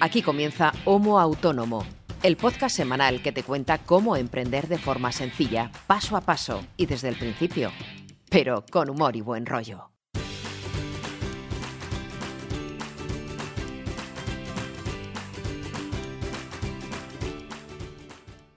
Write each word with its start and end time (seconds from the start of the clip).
Aquí 0.00 0.22
comienza 0.22 0.72
Homo 0.84 1.18
Autónomo, 1.20 1.84
el 2.22 2.36
podcast 2.36 2.76
semanal 2.76 3.22
que 3.22 3.32
te 3.32 3.42
cuenta 3.42 3.78
cómo 3.78 4.16
emprender 4.16 4.68
de 4.68 4.78
forma 4.78 5.12
sencilla, 5.12 5.70
paso 5.86 6.16
a 6.16 6.20
paso 6.20 6.64
y 6.76 6.86
desde 6.86 7.08
el 7.08 7.16
principio, 7.16 7.70
pero 8.30 8.64
con 8.70 8.90
humor 8.90 9.16
y 9.16 9.20
buen 9.20 9.46
rollo. 9.46 9.90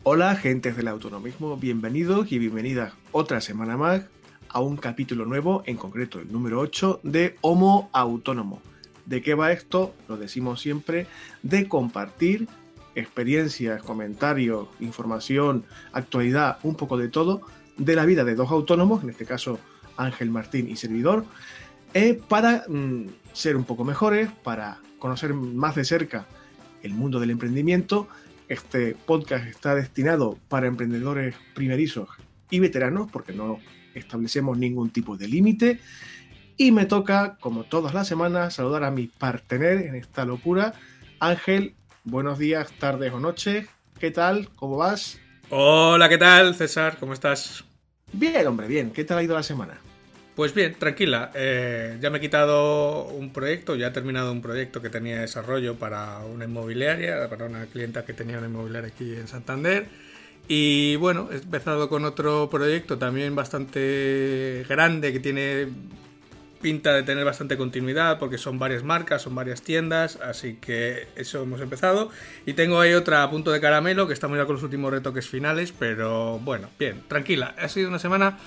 Hola, 0.09 0.35
gentes 0.35 0.77
del 0.77 0.87
autonomismo, 0.87 1.57
bienvenidos 1.57 2.31
y 2.31 2.39
bienvenidas 2.39 2.93
otra 3.11 3.41
semana 3.41 3.75
más 3.75 4.03
a 4.47 4.61
un 4.61 4.77
capítulo 4.77 5.25
nuevo, 5.25 5.63
en 5.65 5.75
concreto 5.75 6.19
el 6.19 6.31
número 6.31 6.59
8 6.61 7.01
de 7.03 7.35
Homo 7.41 7.89
Autónomo. 7.91 8.61
¿De 9.07 9.23
qué 9.23 9.33
va 9.33 9.51
esto? 9.51 9.95
Lo 10.07 10.17
decimos 10.17 10.61
siempre, 10.61 11.07
de 11.41 11.67
compartir 11.67 12.47
experiencias, 12.93 13.81
comentarios, 13.81 14.67
información, 14.79 15.65
actualidad, 15.93 16.59
un 16.61 16.75
poco 16.75 16.97
de 16.97 17.09
todo, 17.09 17.41
de 17.77 17.95
la 17.95 18.05
vida 18.05 18.23
de 18.23 18.35
dos 18.35 18.51
autónomos, 18.51 19.03
en 19.03 19.09
este 19.09 19.25
caso 19.25 19.59
Ángel 19.97 20.29
Martín 20.29 20.69
y 20.69 20.75
servidor, 20.75 21.25
eh, 21.95 22.19
para 22.27 22.65
mm, 22.67 23.05
ser 23.33 23.57
un 23.57 23.63
poco 23.63 23.83
mejores, 23.83 24.29
para 24.43 24.79
conocer 24.99 25.33
más 25.33 25.73
de 25.75 25.85
cerca 25.85 26.27
el 26.83 26.93
mundo 26.93 27.19
del 27.19 27.31
emprendimiento 27.31 28.07
este 28.47 28.95
podcast 28.95 29.45
está 29.45 29.75
destinado 29.75 30.37
para 30.47 30.67
emprendedores 30.67 31.35
primerizos 31.53 32.07
y 32.49 32.59
veteranos, 32.59 33.11
porque 33.11 33.33
no 33.33 33.59
establecemos 33.93 34.57
ningún 34.57 34.89
tipo 34.89 35.17
de 35.17 35.27
límite. 35.27 35.79
Y 36.59 36.71
me 36.71 36.87
toca, 36.87 37.37
como 37.39 37.65
todas 37.65 37.93
las 37.93 38.07
semanas, 38.07 38.55
saludar 38.55 38.83
a 38.83 38.89
mi 38.89 39.05
partener 39.05 39.77
en 39.85 39.93
esta 39.93 40.25
locura. 40.25 40.73
Ángel, 41.19 41.75
buenos 42.03 42.39
días, 42.39 42.71
tardes 42.79 43.13
o 43.13 43.19
noches. 43.19 43.67
¿Qué 43.99 44.09
tal? 44.09 44.49
¿Cómo 44.55 44.77
vas? 44.77 45.19
Hola, 45.51 46.09
¿qué 46.09 46.17
tal, 46.17 46.55
César? 46.55 46.97
¿Cómo 46.99 47.13
estás? 47.13 47.63
Bien, 48.11 48.47
hombre, 48.47 48.67
bien. 48.67 48.89
¿Qué 48.89 49.03
tal 49.03 49.19
ha 49.19 49.23
ido 49.23 49.35
la 49.35 49.43
semana? 49.43 49.77
Pues 50.35 50.55
bien, 50.55 50.73
tranquila. 50.79 51.29
Eh, 51.35 51.99
ya 52.01 52.09
me 52.09 52.17
he 52.17 52.21
quitado 52.21 53.05
un 53.05 53.31
proyecto, 53.31 53.75
ya 53.75 53.87
he 53.87 53.91
terminado 53.91 54.31
un 54.31 54.41
proyecto 54.41 54.81
que 54.81 54.89
tenía 54.89 55.21
desarrollo 55.21 55.75
para 55.75 56.19
una 56.25 56.45
inmobiliaria, 56.45 57.29
para 57.29 57.45
una 57.45 57.67
clienta 57.67 58.03
que 58.03 58.13
tenía 58.13 58.39
una 58.39 58.47
inmobiliaria 58.47 58.89
aquí 58.89 59.13
en 59.13 59.27
Santander. 59.27 59.89
Y 60.47 60.95
bueno, 60.95 61.29
he 61.31 61.35
empezado 61.35 61.87
con 61.87 62.03
otro 62.03 62.49
proyecto 62.49 62.97
también 62.97 63.35
bastante 63.35 64.65
grande 64.67 65.13
que 65.13 65.19
tiene 65.19 65.67
pinta 66.67 66.93
de 66.93 67.03
tener 67.03 67.23
bastante 67.23 67.55
continuidad 67.55 68.19
porque 68.19 68.37
son 68.37 68.59
varias 68.59 68.83
marcas, 68.83 69.21
son 69.21 69.33
varias 69.33 69.61
tiendas, 69.61 70.17
así 70.17 70.55
que 70.55 71.07
eso 71.15 71.43
hemos 71.43 71.61
empezado. 71.61 72.09
Y 72.45 72.55
tengo 72.55 72.81
ahí 72.81 72.93
otra 72.93 73.23
a 73.23 73.31
punto 73.31 73.51
de 73.51 73.61
caramelo 73.61 74.05
que 74.05 74.13
estamos 74.13 74.37
ya 74.37 74.45
con 74.45 74.55
los 74.55 74.63
últimos 74.63 74.91
retoques 74.91 75.29
finales, 75.29 75.71
pero 75.71 76.39
bueno, 76.39 76.67
bien, 76.77 77.03
tranquila. 77.07 77.55
Ha 77.57 77.69
sido 77.69 77.87
una 77.87 77.99
semana 77.99 78.37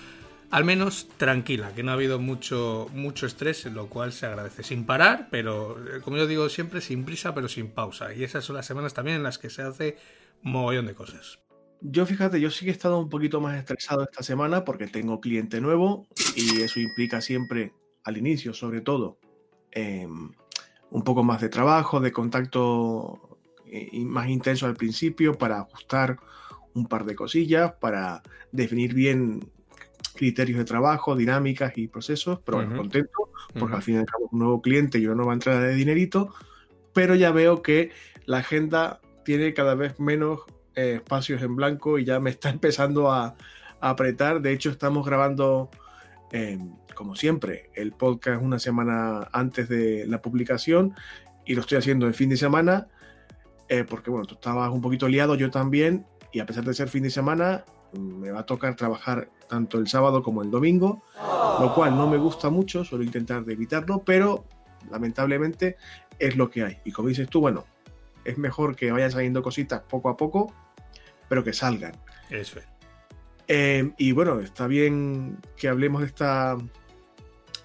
al 0.50 0.64
menos 0.66 1.08
tranquila, 1.16 1.72
que 1.74 1.82
no 1.82 1.92
ha 1.92 1.94
habido 1.94 2.18
mucho, 2.18 2.90
mucho 2.92 3.24
estrés, 3.24 3.64
lo 3.64 3.86
cual 3.86 4.12
se 4.12 4.26
agradece. 4.26 4.64
Sin 4.64 4.84
parar, 4.84 5.28
pero 5.30 5.78
eh, 5.78 6.02
como 6.02 6.18
yo 6.18 6.26
digo 6.26 6.50
siempre, 6.50 6.82
sin 6.82 7.06
prisa, 7.06 7.34
pero 7.34 7.48
sin 7.48 7.68
pausa. 7.68 8.12
Y 8.12 8.22
esas 8.22 8.44
son 8.44 8.56
las 8.56 8.66
semanas 8.66 8.92
también 8.92 9.16
en 9.16 9.22
las 9.22 9.38
que 9.38 9.48
se 9.48 9.62
hace 9.62 9.96
mogollón 10.42 10.84
de 10.84 10.94
cosas. 10.94 11.38
Yo 11.82 12.04
fíjate, 12.04 12.38
yo 12.38 12.50
sí 12.50 12.66
que 12.66 12.70
he 12.70 12.74
estado 12.74 12.98
un 12.98 13.08
poquito 13.08 13.40
más 13.40 13.56
estresado 13.56 14.02
esta 14.02 14.22
semana 14.22 14.66
porque 14.66 14.86
tengo 14.86 15.22
cliente 15.22 15.62
nuevo 15.62 16.06
y 16.36 16.60
eso 16.60 16.78
implica 16.78 17.22
siempre, 17.22 17.72
al 18.04 18.16
inicio 18.16 18.54
sobre 18.54 18.80
todo, 18.80 19.18
em, 19.70 20.30
un 20.90 21.02
poco 21.02 21.22
más 21.22 21.40
de 21.40 21.48
trabajo, 21.48 22.00
de 22.00 22.12
contacto 22.12 23.38
eh, 23.66 23.90
más 24.04 24.28
intenso 24.28 24.66
al 24.66 24.76
principio 24.76 25.38
para 25.38 25.60
ajustar 25.60 26.18
un 26.74 26.86
par 26.86 27.04
de 27.04 27.14
cosillas, 27.14 27.72
para 27.80 28.22
definir 28.52 28.94
bien 28.94 29.48
criterios 30.14 30.58
de 30.58 30.64
trabajo, 30.64 31.16
dinámicas 31.16 31.72
y 31.76 31.88
procesos, 31.88 32.40
pero 32.44 32.58
bueno, 32.58 32.76
contento, 32.76 33.30
porque 33.58 33.76
al 33.76 33.82
fin 33.82 33.94
y 33.96 33.98
al 33.98 34.06
cabo 34.06 34.28
un 34.32 34.38
nuevo 34.38 34.60
cliente 34.60 34.98
y 34.98 35.06
una 35.06 35.16
nueva 35.16 35.32
entrada 35.32 35.60
de 35.62 35.74
dinerito, 35.74 36.34
pero 36.92 37.14
ya 37.14 37.30
veo 37.30 37.62
que 37.62 37.90
la 38.26 38.38
agenda 38.38 39.00
tiene 39.24 39.54
cada 39.54 39.74
vez 39.74 39.98
menos 40.00 40.40
eh, 40.74 40.94
espacios 40.96 41.42
en 41.42 41.56
blanco 41.56 41.98
y 41.98 42.04
ya 42.04 42.20
me 42.20 42.30
está 42.30 42.48
empezando 42.50 43.10
a, 43.10 43.36
apretar. 43.82 44.42
De 44.42 44.52
hecho, 44.52 44.68
estamos 44.68 45.06
grabando, 45.06 45.70
em, 46.32 46.74
como 47.00 47.16
siempre, 47.16 47.70
el 47.72 47.92
podcast 47.92 48.42
una 48.42 48.58
semana 48.58 49.26
antes 49.32 49.70
de 49.70 50.06
la 50.06 50.20
publicación 50.20 50.94
y 51.46 51.54
lo 51.54 51.62
estoy 51.62 51.78
haciendo 51.78 52.06
el 52.06 52.12
fin 52.12 52.28
de 52.28 52.36
semana, 52.36 52.88
eh, 53.70 53.86
porque 53.88 54.10
bueno, 54.10 54.26
tú 54.26 54.34
estabas 54.34 54.70
un 54.70 54.82
poquito 54.82 55.08
liado, 55.08 55.34
yo 55.34 55.50
también, 55.50 56.04
y 56.30 56.40
a 56.40 56.44
pesar 56.44 56.62
de 56.62 56.74
ser 56.74 56.90
fin 56.90 57.02
de 57.02 57.08
semana, 57.08 57.64
me 57.98 58.30
va 58.30 58.40
a 58.40 58.44
tocar 58.44 58.76
trabajar 58.76 59.30
tanto 59.48 59.78
el 59.78 59.88
sábado 59.88 60.22
como 60.22 60.42
el 60.42 60.50
domingo, 60.50 61.02
lo 61.58 61.74
cual 61.74 61.96
no 61.96 62.06
me 62.06 62.18
gusta 62.18 62.50
mucho, 62.50 62.84
suelo 62.84 63.02
intentar 63.02 63.44
evitarlo, 63.48 64.02
pero 64.04 64.44
lamentablemente 64.90 65.78
es 66.18 66.36
lo 66.36 66.50
que 66.50 66.64
hay. 66.64 66.80
Y 66.84 66.92
como 66.92 67.08
dices 67.08 67.30
tú, 67.30 67.40
bueno, 67.40 67.64
es 68.26 68.36
mejor 68.36 68.76
que 68.76 68.92
vayan 68.92 69.10
saliendo 69.10 69.42
cositas 69.42 69.80
poco 69.88 70.10
a 70.10 70.18
poco, 70.18 70.52
pero 71.30 71.42
que 71.42 71.54
salgan. 71.54 71.92
Eso 72.28 72.58
es. 72.58 72.66
Eh, 73.48 73.90
y 73.96 74.12
bueno, 74.12 74.38
está 74.38 74.66
bien 74.66 75.38
que 75.56 75.66
hablemos 75.66 76.02
de 76.02 76.08
esta 76.08 76.58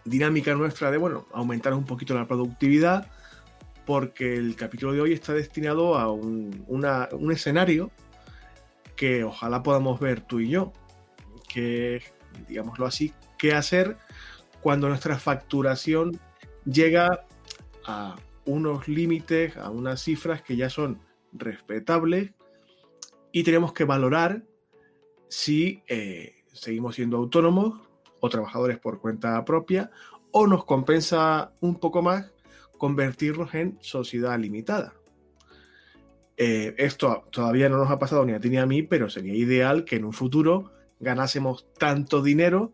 dinámica 0.06 0.54
nuestra 0.56 0.92
de, 0.92 0.98
bueno, 0.98 1.28
aumentar 1.34 1.74
un 1.74 1.86
poquito 1.86 2.14
la 2.14 2.28
productividad, 2.28 3.12
porque 3.86 4.36
el 4.36 4.56
capítulo 4.56 4.94
de 4.94 5.02
hoy 5.02 5.14
está 5.14 5.34
destinado 5.34 5.98
a 5.98 6.12
un, 6.12 6.64
un 6.68 7.32
escenario 7.32 7.92
que 8.96 9.24
ojalá 9.24 9.62
podamos 9.62 10.00
ver 10.00 10.22
tú 10.22 10.40
y 10.40 10.50
yo 10.50 10.72
que, 11.48 12.02
digámoslo 12.48 12.86
así, 12.86 13.14
qué 13.38 13.54
hacer 13.54 13.98
cuando 14.62 14.90
nuestra 14.90 15.18
facturación 15.18 16.20
llega 16.66 17.26
a 17.86 18.16
unos 18.46 18.88
límites, 18.88 19.58
a 19.58 19.70
unas 19.70 20.02
cifras 20.02 20.42
que 20.42 20.56
ya 20.56 20.70
son 20.70 21.00
respetables 21.34 22.32
y 23.32 23.44
tenemos 23.44 23.74
que 23.74 23.84
valorar 23.84 24.44
si 25.30 25.84
eh, 25.88 26.44
seguimos 26.52 26.96
siendo 26.96 27.18
autónomos 27.18 27.82
o 28.20 28.30
trabajadores 28.30 28.80
por 28.80 29.00
cuenta 29.00 29.44
propia 29.46 29.92
o 30.32 30.48
nos 30.48 30.66
compensa 30.66 31.54
un 31.62 31.80
poco 31.80 32.02
más 32.02 32.32
convertirnos 32.78 33.54
en 33.56 33.78
sociedad 33.82 34.38
limitada. 34.38 34.94
Eh, 36.38 36.76
esto 36.78 37.24
todavía 37.32 37.70
no 37.70 37.78
nos 37.78 37.90
ha 37.90 38.00
pasado 38.00 38.26
ni 38.26 38.34
a 38.34 38.40
ti 38.40 38.50
ni 38.50 38.58
a 38.58 38.66
mí, 38.66 38.84
pero 38.84 39.10
sería 39.10 39.34
ideal 39.34 39.86
que 39.86 39.96
en 39.96 40.06
un 40.06 40.14
futuro 40.14 40.74
ganásemos 41.00 41.66
tanto 41.78 42.22
dinero 42.22 42.74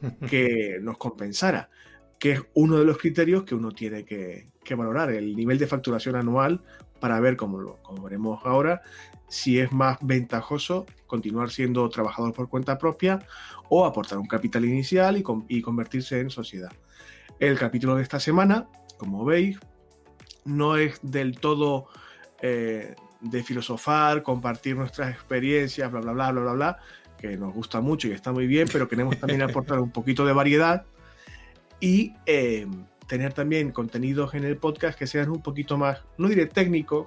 que 0.28 0.78
nos 0.80 0.98
compensara, 0.98 1.70
que 2.18 2.32
es 2.32 2.42
uno 2.54 2.78
de 2.78 2.84
los 2.84 2.98
criterios 2.98 3.44
que 3.44 3.54
uno 3.54 3.72
tiene 3.72 4.04
que, 4.04 4.50
valorar, 4.76 5.10
el 5.10 5.34
nivel 5.34 5.58
de 5.58 5.66
facturación 5.66 6.16
anual 6.16 6.62
para 7.04 7.20
ver, 7.20 7.36
como, 7.36 7.58
lo, 7.58 7.78
veremos 8.02 8.40
ahora, 8.46 8.80
si 9.28 9.58
es 9.58 9.70
más 9.72 9.98
ventajoso 10.00 10.86
continuar 11.06 11.50
siendo 11.50 11.86
trabajador 11.90 12.32
por 12.32 12.48
cuenta 12.48 12.78
propia 12.78 13.18
o 13.68 13.84
aportar 13.84 14.16
un 14.16 14.26
capital 14.26 14.64
inicial 14.64 15.18
y, 15.18 15.60
convertirse 15.60 16.18
en 16.18 16.30
sociedad. 16.30 16.72
El 17.38 17.58
capítulo 17.58 17.94
de 17.96 18.02
esta 18.04 18.18
semana, 18.18 18.68
como 18.96 19.22
veis, 19.26 19.58
no 20.46 20.78
es 20.78 20.98
del 21.02 21.38
todo 21.38 21.88
eh, 22.40 22.94
de 23.20 23.42
filosofar, 23.42 24.22
compartir 24.22 24.74
nuestras 24.74 25.12
experiencias, 25.12 25.92
bla, 25.92 26.00
bla, 26.00 26.12
bla, 26.14 26.30
bla, 26.30 26.40
bla, 26.40 26.52
bla, 26.54 26.78
que 27.18 27.36
nos 27.36 27.52
gusta 27.52 27.82
mucho 27.82 28.08
y 28.08 28.12
está 28.12 28.32
muy 28.32 28.46
bien, 28.46 28.66
pero 28.72 28.88
queremos 28.88 29.18
también 29.18 29.42
aportar 29.42 29.78
un 29.78 29.90
poquito 29.90 30.24
de 30.24 30.32
variedad 30.32 30.86
y 31.80 32.14
eh, 32.24 32.66
tener 33.06 33.32
también 33.32 33.70
contenidos 33.70 34.34
en 34.34 34.44
el 34.44 34.56
podcast 34.56 34.98
que 34.98 35.06
sean 35.06 35.30
un 35.30 35.42
poquito 35.42 35.76
más, 35.76 36.02
no 36.18 36.28
diré 36.28 36.46
técnicos, 36.46 37.06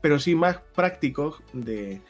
pero 0.00 0.18
sí 0.18 0.34
más 0.34 0.58
prácticos 0.74 1.42
de, 1.52 2.00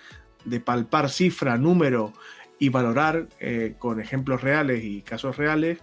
palpar 0.64 1.08
cifra, 1.08 1.56
número 1.56 2.12
y 2.58 2.68
valorar 2.68 3.28
eh, 3.40 3.74
con 3.78 4.00
ejemplos 4.00 4.42
reales 4.42 4.84
y 4.84 5.02
casos 5.02 5.36
reales, 5.36 5.78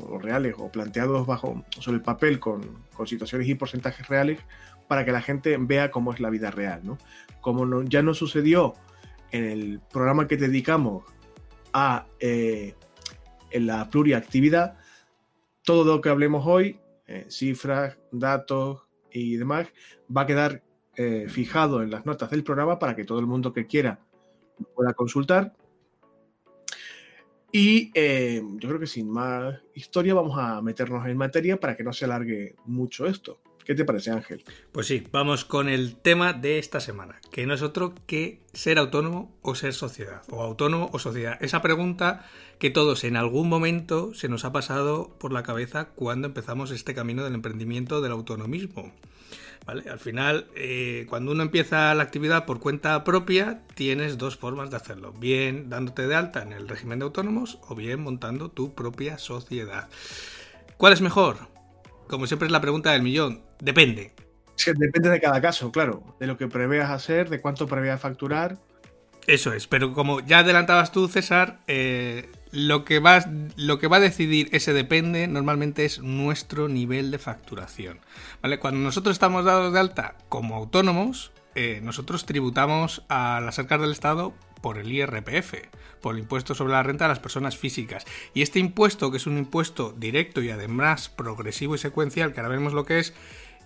o 0.00 0.18
reales 0.18 0.54
o 0.58 0.70
planteados 0.70 1.26
bajo 1.26 1.64
sobre 1.78 1.98
el 1.98 2.02
papel 2.02 2.40
con, 2.40 2.84
con 2.94 3.06
situaciones 3.06 3.48
y 3.48 3.54
porcentajes 3.54 4.08
reales 4.08 4.40
para 4.88 5.04
que 5.04 5.12
la 5.12 5.22
gente 5.22 5.56
vea 5.58 5.90
cómo 5.90 6.12
es 6.12 6.20
la 6.20 6.30
vida 6.30 6.50
real, 6.50 6.80
¿no? 6.82 6.98
Como 7.40 7.82
ya 7.84 8.02
no 8.02 8.14
sucedió 8.14 8.74
en 9.30 9.44
el 9.44 9.80
programa 9.92 10.26
que 10.26 10.36
dedicamos 10.36 11.04
a 11.72 12.06
eh, 12.20 12.74
en 13.50 13.66
la 13.66 13.88
pluriactividad, 13.88 14.76
todo 15.64 15.96
lo 15.96 16.00
que 16.00 16.08
hablemos 16.08 16.46
hoy, 16.46 16.78
eh, 17.06 17.26
cifras, 17.28 17.98
datos 18.12 18.82
y 19.10 19.36
demás, 19.36 19.68
va 20.14 20.22
a 20.22 20.26
quedar 20.26 20.62
eh, 20.96 21.26
fijado 21.28 21.82
en 21.82 21.90
las 21.90 22.06
notas 22.06 22.30
del 22.30 22.44
programa 22.44 22.78
para 22.78 22.94
que 22.94 23.04
todo 23.04 23.18
el 23.18 23.26
mundo 23.26 23.52
que 23.52 23.66
quiera 23.66 23.98
pueda 24.74 24.94
consultar. 24.94 25.54
Y 27.50 27.92
yo 27.94 28.68
creo 28.68 28.80
que 28.80 28.86
sin 28.88 29.08
más 29.08 29.60
historia 29.74 30.12
vamos 30.14 30.36
a 30.36 30.60
meternos 30.60 31.06
en 31.06 31.16
materia 31.16 31.58
para 31.58 31.76
que 31.76 31.84
no 31.84 31.92
se 31.92 32.04
alargue 32.04 32.56
mucho 32.64 33.06
esto. 33.06 33.38
¿Qué 33.64 33.74
te 33.74 33.84
parece, 33.86 34.10
Ángel? 34.10 34.44
Pues 34.72 34.86
sí, 34.86 35.06
vamos 35.10 35.46
con 35.46 35.70
el 35.70 35.96
tema 35.96 36.34
de 36.34 36.58
esta 36.58 36.80
semana, 36.80 37.20
que 37.30 37.46
no 37.46 37.54
es 37.54 37.62
otro 37.62 37.94
que 38.06 38.42
ser 38.52 38.78
autónomo 38.78 39.34
o 39.40 39.54
ser 39.54 39.72
sociedad, 39.72 40.22
o 40.28 40.42
autónomo 40.42 40.90
o 40.92 40.98
sociedad. 40.98 41.38
Esa 41.40 41.62
pregunta 41.62 42.26
que 42.58 42.68
todos 42.68 43.04
en 43.04 43.16
algún 43.16 43.48
momento 43.48 44.12
se 44.12 44.28
nos 44.28 44.44
ha 44.44 44.52
pasado 44.52 45.16
por 45.18 45.32
la 45.32 45.42
cabeza 45.42 45.86
cuando 45.94 46.28
empezamos 46.28 46.70
este 46.72 46.94
camino 46.94 47.24
del 47.24 47.34
emprendimiento 47.34 48.02
del 48.02 48.12
autonomismo. 48.12 48.92
¿Vale? 49.64 49.88
Al 49.88 49.98
final, 49.98 50.46
eh, 50.54 51.06
cuando 51.08 51.32
uno 51.32 51.42
empieza 51.42 51.94
la 51.94 52.02
actividad 52.02 52.44
por 52.44 52.60
cuenta 52.60 53.02
propia, 53.02 53.62
tienes 53.74 54.18
dos 54.18 54.36
formas 54.36 54.70
de 54.70 54.76
hacerlo. 54.76 55.12
Bien 55.12 55.70
dándote 55.70 56.06
de 56.06 56.14
alta 56.14 56.42
en 56.42 56.52
el 56.52 56.68
régimen 56.68 56.98
de 56.98 57.06
autónomos 57.06 57.58
o 57.66 57.74
bien 57.74 58.02
montando 58.02 58.50
tu 58.50 58.74
propia 58.74 59.16
sociedad. 59.16 59.88
¿Cuál 60.76 60.92
es 60.92 61.00
mejor? 61.00 61.54
Como 62.08 62.26
siempre 62.26 62.46
es 62.46 62.52
la 62.52 62.60
pregunta 62.60 62.92
del 62.92 63.02
millón. 63.02 63.40
Depende. 63.64 64.12
depende 64.76 65.08
de 65.08 65.20
cada 65.20 65.40
caso, 65.40 65.72
claro. 65.72 66.16
De 66.20 66.26
lo 66.26 66.36
que 66.36 66.48
preveas 66.48 66.90
hacer, 66.90 67.30
de 67.30 67.40
cuánto 67.40 67.66
preveas 67.66 67.98
facturar. 68.00 68.58
Eso 69.26 69.54
es, 69.54 69.66
pero 69.66 69.94
como 69.94 70.20
ya 70.20 70.40
adelantabas 70.40 70.92
tú, 70.92 71.08
César, 71.08 71.60
eh, 71.66 72.28
lo, 72.52 72.84
que 72.84 72.98
va, 72.98 73.24
lo 73.56 73.78
que 73.78 73.88
va 73.88 73.96
a 73.96 74.00
decidir 74.00 74.50
ese 74.52 74.74
depende 74.74 75.26
normalmente 75.28 75.86
es 75.86 76.00
nuestro 76.00 76.68
nivel 76.68 77.10
de 77.10 77.18
facturación. 77.18 78.00
¿vale? 78.42 78.58
Cuando 78.58 78.80
nosotros 78.80 79.14
estamos 79.14 79.46
dados 79.46 79.72
de 79.72 79.80
alta 79.80 80.16
como 80.28 80.56
autónomos, 80.56 81.32
eh, 81.54 81.80
nosotros 81.82 82.26
tributamos 82.26 83.02
a 83.08 83.40
las 83.42 83.58
arcas 83.58 83.80
del 83.80 83.92
Estado 83.92 84.34
por 84.60 84.76
el 84.76 84.92
IRPF, 84.92 85.54
por 86.02 86.14
el 86.14 86.20
impuesto 86.20 86.54
sobre 86.54 86.72
la 86.72 86.82
renta 86.82 87.04
de 87.04 87.10
las 87.10 87.18
personas 87.18 87.56
físicas. 87.56 88.04
Y 88.34 88.42
este 88.42 88.58
impuesto, 88.58 89.10
que 89.10 89.16
es 89.16 89.26
un 89.26 89.38
impuesto 89.38 89.94
directo 89.96 90.42
y 90.42 90.50
además 90.50 91.08
progresivo 91.08 91.74
y 91.74 91.78
secuencial, 91.78 92.32
que 92.32 92.40
ahora 92.40 92.54
vemos 92.54 92.74
lo 92.74 92.84
que 92.84 92.98
es, 92.98 93.14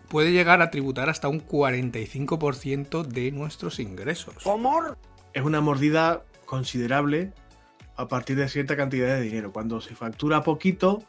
puede 0.09 0.33
llegar 0.33 0.63
a 0.63 0.71
tributar 0.71 1.11
hasta 1.11 1.29
un 1.29 1.47
45% 1.47 3.03
de 3.03 3.31
nuestros 3.33 3.79
ingresos. 3.79 4.35
¿Cómo? 4.43 4.97
Es 5.33 5.43
una 5.43 5.61
mordida 5.61 6.25
considerable 6.47 7.33
a 7.97 8.09
partir 8.09 8.37
de 8.37 8.49
cierta 8.49 8.77
cantidad 8.77 9.09
de 9.09 9.23
dinero. 9.23 9.53
Cuando 9.53 9.81
se 9.81 9.95
factura 9.95 10.43
poquito, 10.43 11.03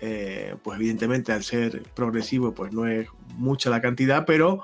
eh, 0.00 0.54
pues 0.62 0.78
evidentemente 0.78 1.32
al 1.32 1.42
ser 1.42 1.82
progresivo, 1.94 2.54
pues 2.54 2.72
no 2.72 2.86
es 2.86 3.08
mucha 3.36 3.70
la 3.70 3.80
cantidad, 3.80 4.24
pero 4.26 4.62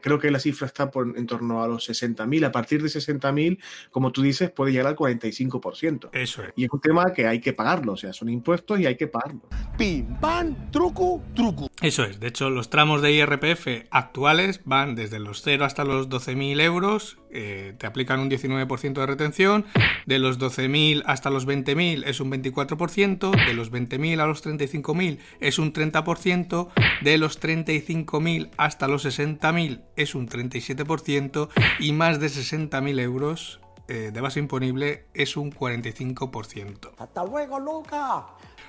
creo 0.00 0.18
que 0.18 0.30
la 0.30 0.38
cifra 0.38 0.66
está 0.66 0.90
por, 0.90 1.16
en 1.16 1.26
torno 1.26 1.62
a 1.62 1.68
los 1.68 1.88
60.000. 1.88 2.46
A 2.46 2.52
partir 2.52 2.82
de 2.82 2.88
60.000, 2.88 3.58
como 3.90 4.12
tú 4.12 4.22
dices, 4.22 4.50
puede 4.50 4.72
llegar 4.72 4.86
al 4.86 4.96
45%. 4.96 6.10
Eso 6.12 6.42
es. 6.42 6.52
Y 6.56 6.64
es 6.64 6.70
un 6.70 6.80
tema 6.80 7.12
que 7.12 7.26
hay 7.26 7.40
que 7.40 7.52
pagarlo, 7.52 7.92
o 7.92 7.96
sea, 7.96 8.12
son 8.12 8.28
impuestos 8.28 8.80
y 8.80 8.86
hay 8.86 8.96
que 8.96 9.06
pagarlo. 9.06 9.42
Pim, 9.76 10.18
pam, 10.20 10.70
truco, 10.70 11.22
truco. 11.34 11.68
Eso 11.80 12.04
es. 12.04 12.20
De 12.20 12.28
hecho, 12.28 12.50
los 12.50 12.70
tramos 12.70 13.02
de 13.02 13.12
IRPF 13.12 13.86
actuales 13.90 14.60
van 14.64 14.94
desde 14.94 15.18
los 15.18 15.42
0 15.42 15.64
hasta 15.64 15.84
los 15.84 16.08
12.000 16.08 16.60
euros. 16.60 17.18
Eh, 17.30 17.74
te 17.78 17.86
aplican 17.86 18.20
un 18.20 18.30
19% 18.30 18.92
de 18.92 19.06
retención. 19.06 19.64
De 20.06 20.18
los 20.18 20.38
12.000 20.38 21.02
hasta 21.06 21.30
los 21.30 21.46
20.000 21.46 22.04
es 22.06 22.20
un 22.20 22.30
24%. 22.30 23.46
De 23.46 23.54
los 23.54 23.72
20.000 23.72 24.20
a 24.20 24.26
los 24.26 24.44
35.000 24.44 25.18
es 25.40 25.58
un 25.58 25.72
30%. 25.72 26.68
De 27.02 27.18
los 27.18 27.40
35.000 27.40 28.50
hasta 28.56 28.88
los 28.88 29.04
60.000 29.04 29.82
es 29.96 30.14
un 30.14 30.28
37%. 30.28 31.48
Y 31.80 31.92
más 31.92 32.20
de 32.20 32.28
60.000 32.28 33.00
euros 33.00 33.60
eh, 33.88 34.10
de 34.12 34.20
base 34.20 34.40
imponible 34.40 35.06
es 35.14 35.36
un 35.36 35.52
45%. 35.52 36.90
¡Hasta 36.98 37.24
luego, 37.24 37.60
Luca! 37.60 38.26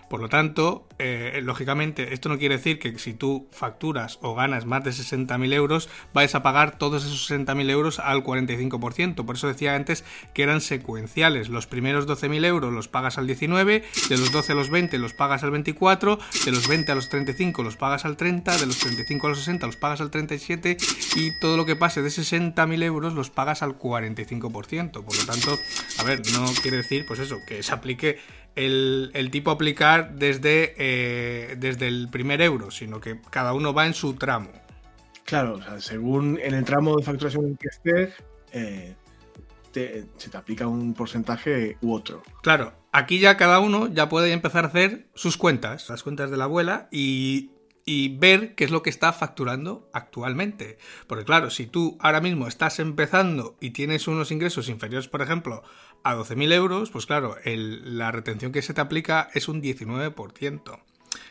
Por 0.09 0.21
lo 0.21 0.30
tanto, 0.30 0.88
eh, 1.00 1.42
lógicamente, 1.44 2.13
esto 2.13 2.30
no 2.30 2.38
quiere 2.38 2.57
decir 2.57 2.80
que 2.80 2.98
si 2.98 3.13
tú 3.13 3.48
facturas 3.51 4.19
o 4.21 4.36
ganas 4.36 4.65
más 4.65 4.83
de 4.83 4.92
60.000 4.92 5.54
euros, 5.54 5.89
vayas 6.13 6.36
a 6.36 6.44
pagar 6.44 6.77
todos 6.77 7.06
esos 7.06 7.30
60.000 7.30 7.69
euros 7.69 8.00
al 8.00 8.24
45%. 8.24 9.25
Por 9.25 9.36
eso 9.36 9.48
decía 9.48 9.75
antes 9.75 10.06
que 10.33 10.44
eran 10.44 10.62
secuenciales. 10.62 11.50
Los 11.50 11.68
primeros 11.68 12.07
12.000 12.07 12.45
euros 12.45 12.74
los 12.74 12.88
pagas 12.88 13.18
al 13.18 13.27
19, 13.27 13.83
de 14.09 14.18
los 14.18 14.31
12 14.31 14.54
a 14.54 14.56
los 14.56 14.69
20 14.69 14.98
los 14.98 15.13
pagas 15.13 15.44
al 15.44 15.51
24, 15.51 16.19
de 16.45 16.51
los 16.51 16.68
20 16.68 16.92
a 16.92 16.95
los 16.95 17.09
35 17.09 17.63
los 17.63 17.75
pagas 17.75 18.06
al 18.06 18.15
30, 18.15 18.57
de 18.57 18.65
los 18.65 18.77
35 18.80 19.27
a 19.27 19.30
los 19.30 19.39
60 19.39 19.65
los 19.65 19.75
pagas 19.75 20.01
al 20.01 20.09
37 20.09 20.77
y 21.15 21.39
todo 21.39 21.57
lo 21.57 21.65
que 21.65 21.75
pase 21.75 22.01
de 22.01 22.09
60.000 22.09 22.83
euros 22.83 23.13
los 23.13 23.30
pagas 23.30 23.62
al 23.62 23.77
45%. 23.77 24.92
Por 25.04 25.18
lo 25.18 25.25
tanto, 25.25 25.57
a 26.00 26.04
ver, 26.04 26.21
no 26.33 26.45
quiere 26.62 26.77
decir, 26.77 27.06
pues 27.06 27.19
eso, 27.19 27.39
que 27.45 27.62
se 27.62 27.74
aplique 27.74 28.19
el, 28.57 29.30
tipo 29.31 29.51
aplicar 29.51 30.15
desde, 30.15 30.74
eh, 30.77 31.56
desde 31.57 31.88
el 31.88 32.09
primer 32.09 32.42
euro, 32.42 32.71
sino 32.71 33.00
que 33.00 33.21
cada 33.30 33.54
uno 33.54 33.74
va 33.74 33.86
en 33.86 33.94
su 33.94 34.15
tramo. 34.15 34.51
Claro, 35.25 35.56
o 35.56 35.62
sea, 35.62 35.80
según 35.80 36.39
en 36.42 36.54
el 36.54 36.63
tramo 36.63 36.95
de 36.98 37.04
facturación 37.04 37.45
en 37.45 37.57
que 37.57 37.68
estés, 37.68 38.13
eh, 38.51 38.95
se 40.18 40.30
te 40.30 40.38
aplica 40.38 40.68
un 40.68 40.94
porcentaje 40.94 41.77
u 41.81 41.94
otro. 41.94 42.24
Claro, 42.42 42.74
aquí 42.92 43.19
ya 43.19 43.38
cada 43.38 43.59
uno 43.59 43.88
ya 43.88 44.09
puede 44.09 44.31
empezar 44.31 44.65
a 44.65 44.69
hacer 44.69 45.07
sus 45.13 45.38
cuentas, 45.38 45.89
las 45.89 46.01
cuentas 46.01 46.31
de 46.31 46.38
la 46.38 46.45
abuela, 46.45 46.88
y, 46.92 47.51
y 47.86 48.18
ver 48.18 48.56
qué 48.56 48.63
es 48.63 48.71
lo 48.71 48.81
que 48.81 48.89
está 48.89 49.13
facturando 49.13 49.89
actualmente. 49.94 50.80
Porque 51.07 51.25
claro, 51.25 51.51
si 51.51 51.68
tú 51.68 51.98
ahora 52.00 52.21
mismo 52.21 52.48
estás 52.48 52.80
empezando 52.80 53.56
y 53.62 53.71
tienes 53.71 54.07
unos 54.07 54.31
ingresos 54.31 54.69
inferiores, 54.69 55.07
por 55.07 55.21
ejemplo, 55.21 55.63
a 56.03 56.15
12.000 56.15 56.53
euros, 56.53 56.89
pues 56.89 57.05
claro, 57.05 57.35
la 57.44 58.11
retención 58.11 58.51
que 58.51 58.61
se 58.61 58.73
te 58.73 58.81
aplica 58.81 59.29
es 59.33 59.47
un 59.47 59.61
19%. 59.61 60.79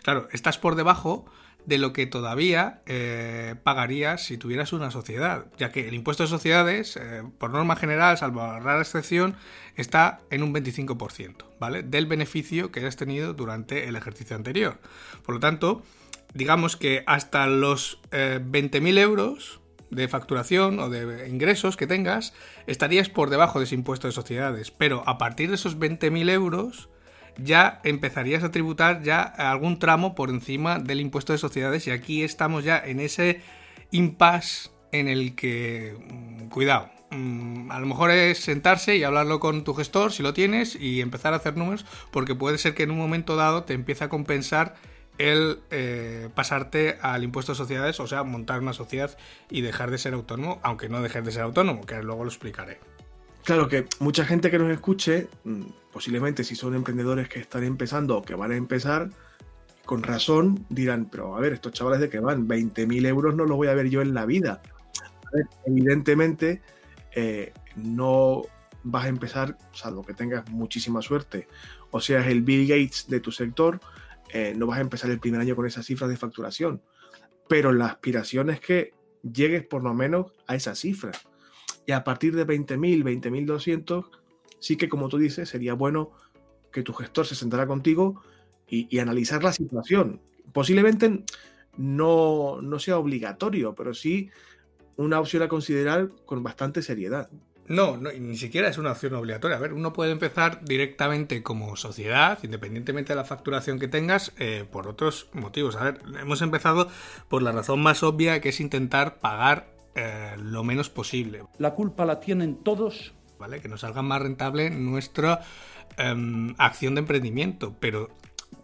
Claro, 0.03 0.29
estás 0.33 0.59
por 0.59 0.75
debajo 0.75 1.27
de 1.67 1.79
lo 1.79 1.93
que 1.93 2.07
todavía 2.07 2.81
eh, 2.87 3.57
pagarías 3.63 4.25
si 4.25 4.39
tuvieras 4.39 4.73
una 4.73 4.91
sociedad, 4.91 5.47
ya 5.59 5.73
que 5.73 5.89
el 5.89 5.95
impuesto 5.95 6.23
de 6.23 6.29
sociedades, 6.29 6.97
eh, 6.97 7.25
por 7.39 7.51
norma 7.51 7.77
general, 7.77 8.17
salvo 8.17 8.41
rara 8.61 8.81
excepción, 8.81 9.37
está 9.75 10.21
en 10.31 10.43
un 10.43 10.55
25%, 10.55 11.45
¿vale? 11.59 11.83
Del 11.83 12.07
beneficio 12.07 12.71
que 12.71 12.81
hayas 12.81 12.97
tenido 12.97 13.35
durante 13.35 13.89
el 13.89 13.97
ejercicio 13.97 14.37
anterior. 14.37 14.79
Por 15.25 15.35
lo 15.35 15.41
tanto, 15.41 15.83
digamos 16.35 16.77
que 16.77 17.03
hasta 17.07 17.47
los 17.49 18.01
20.000 18.11 18.99
eh, 18.99 19.01
euros 19.01 19.61
de 19.91 20.09
facturación 20.09 20.79
o 20.81 20.91
de 20.91 21.29
ingresos 21.29 21.77
que 21.77 21.87
tengas, 21.87 22.35
estarías 22.67 23.09
por 23.09 23.31
debajo 23.31 23.59
de 23.59 23.67
ese 23.67 23.75
impuesto 23.75 24.09
de 24.09 24.13
sociedades. 24.13 24.71
Pero 24.71 25.03
a 25.07 25.19
partir 25.19 25.49
de 25.49 25.55
esos 25.57 25.79
20.000 25.79 26.31
euros 26.31 26.89
ya 27.39 27.81
empezarías 27.85 28.43
a 28.45 28.51
tributar 28.51 29.03
ya 29.03 29.23
algún 29.23 29.79
tramo 29.79 30.15
por 30.15 30.31
encima 30.31 30.79
del 30.79 31.01
impuesto 31.01 31.33
de 31.33 31.39
sociedades 31.39 31.87
y 31.87 31.91
aquí 31.91 32.23
estamos 32.23 32.65
ya 32.65 32.79
en 32.79 33.01
ese 33.01 33.41
impasse 33.91 34.71
en 34.93 35.09
el 35.09 35.35
que, 35.35 35.97
mm, 36.09 36.49
cuidado, 36.49 36.91
mm, 37.11 37.71
a 37.71 37.79
lo 37.79 37.87
mejor 37.87 38.11
es 38.11 38.39
sentarse 38.39 38.97
y 38.97 39.05
hablarlo 39.05 39.41
con 39.41 39.65
tu 39.65 39.75
gestor 39.75 40.13
si 40.13 40.23
lo 40.23 40.33
tienes 40.33 40.77
y 40.77 41.01
empezar 41.01 41.35
a 41.35 41.37
hacer 41.37 41.57
números 41.57 41.85
porque 42.11 42.35
puede 42.35 42.59
ser 42.59 42.75
que 42.75 42.85
en 42.85 42.91
un 42.91 42.99
momento 42.99 43.37
dado 43.37 43.65
te 43.65 43.75
empiece 43.75 44.05
a 44.05 44.09
compensar 44.09 44.75
el 45.19 45.61
eh, 45.71 46.29
pasarte 46.35 46.99
al 47.01 47.25
impuesto 47.25 47.53
de 47.53 47.57
sociedades, 47.57 48.01
o 48.01 48.07
sea, 48.07 48.23
montar 48.23 48.61
una 48.61 48.73
sociedad 48.73 49.17
y 49.51 49.61
dejar 49.61 49.91
de 49.91 49.99
ser 49.99 50.15
autónomo, 50.15 50.61
aunque 50.63 50.89
no 50.89 51.03
dejes 51.03 51.25
de 51.25 51.33
ser 51.33 51.43
autónomo, 51.43 51.87
que 51.87 52.03
luego 52.03 52.25
lo 52.25 52.31
explicaré. 52.31 52.79
Claro 53.45 53.69
que 53.69 53.87
mucha 54.01 54.25
gente 54.25 54.51
que 54.51 54.59
nos 54.59 54.71
escuche, 54.73 55.29
mm, 55.45 55.63
posiblemente 55.93 56.43
si 56.45 56.57
son 56.57 56.75
emprendedores 56.75 57.29
que 57.29 57.39
están 57.39 57.65
empezando 57.65 58.19
o 58.19 58.23
que 58.23 58.35
van 58.35 58.51
a 58.51 58.57
empezar, 58.57 59.11
con 59.85 60.03
razón 60.03 60.67
dirán, 60.69 61.07
pero 61.07 61.37
a 61.37 61.41
ver, 61.41 61.53
estos 61.53 61.73
chavales 61.73 62.01
de 62.01 62.11
que 62.11 62.19
van, 62.19 62.49
20.000 62.49 63.07
euros 63.07 63.37
no 63.37 63.45
los 63.45 63.57
voy 63.57 63.69
a 63.69 63.75
ver 63.75 63.89
yo 63.89 64.03
en 64.03 64.15
la 64.15 64.27
vida. 64.27 64.63
evidentemente, 65.65 66.61
eh, 67.13 67.53
no 67.77 68.43
vas 68.83 69.05
a 69.05 69.09
empezar, 69.09 69.57
salvo 69.73 70.05
que 70.05 70.15
tengas 70.15 70.49
muchísima 70.51 71.03
suerte, 71.03 71.47
o 71.91 72.01
seas 72.01 72.27
el 72.27 72.43
Bill 72.43 72.67
Gates 72.67 73.07
de 73.09 73.21
tu 73.21 73.31
sector, 73.33 73.81
eh, 74.33 74.55
no 74.57 74.67
vas 74.67 74.79
a 74.79 74.83
empezar 74.83 75.11
el 75.11 75.21
primer 75.21 75.41
año 75.41 75.57
con 75.57 75.67
esas 75.67 75.87
cifras 75.87 76.11
de 76.11 76.17
facturación. 76.17 76.83
Pero 77.49 77.73
la 77.73 77.87
aspiración 77.87 78.51
es 78.51 78.61
que 78.61 78.93
llegues 79.23 79.65
por 79.65 79.83
lo 79.83 79.95
menos 79.95 80.33
a 80.47 80.55
esa 80.55 80.75
cifra. 80.75 81.13
Y 81.87 81.93
a 81.93 82.05
partir 82.05 82.35
de 82.35 82.47
20.000, 82.47 83.05
20.200, 83.05 84.11
sí 84.59 84.77
que 84.77 84.89
como 84.89 85.09
tú 85.09 85.19
dices, 85.19 85.49
sería 85.49 85.75
bueno 85.75 86.13
que 86.73 86.83
tu 86.83 86.93
gestor 86.93 87.27
se 87.27 87.35
sentara 87.35 87.67
contigo 87.67 88.23
y, 88.69 88.99
analizar 88.99 89.43
la 89.45 89.53
situación. 89.53 90.21
Posiblemente 90.53 91.25
no, 91.77 92.61
no 92.61 92.79
sea 92.79 92.99
obligatorio, 92.99 93.75
pero 93.75 93.95
sí 93.95 94.31
una 94.97 95.21
opción 95.21 95.43
a 95.43 95.49
considerar 95.49 96.11
con 96.25 96.43
bastante 96.43 96.83
seriedad. 96.83 97.31
No, 97.69 97.97
ni 97.97 98.37
siquiera 98.37 98.69
es 98.69 98.79
una 98.79 98.93
opción 98.93 99.15
obligatoria. 99.15 99.57
A 99.57 99.61
ver, 99.61 99.73
uno 99.73 99.93
puede 99.93 100.13
empezar 100.13 100.65
directamente 100.65 101.43
como 101.43 101.77
sociedad, 101.77 102.39
independientemente 102.43 103.13
de 103.13 103.17
la 103.17 103.25
facturación 103.25 103.79
que 103.79 103.89
tengas, 103.89 104.33
eh, 104.39 104.65
por 104.71 104.87
otros 104.87 105.29
motivos. 105.33 105.77
A 105.77 105.85
ver, 105.85 106.01
hemos 106.21 106.43
empezado 106.43 106.89
por 107.29 107.43
la 107.43 107.53
razón 107.53 107.81
más 107.81 108.03
obvia, 108.03 108.41
que 108.41 108.51
es 108.51 108.61
intentar 108.61 109.19
pagar 109.19 109.69
eh, 109.95 110.37
lo 110.39 110.63
menos 110.63 110.91
posible. 110.91 111.43
La 111.59 111.73
culpa 111.75 112.05
la 112.05 112.21
tienen 112.21 112.57
todos. 112.57 113.15
¿Vale? 113.39 113.61
Que 113.61 113.69
nos 113.69 113.83
salga 113.83 114.01
más 114.01 114.23
rentable 114.23 114.71
nuestra 114.71 115.43
em, 115.99 116.55
acción 116.57 116.95
de 116.95 117.01
emprendimiento. 117.01 117.75
Pero 117.81 118.11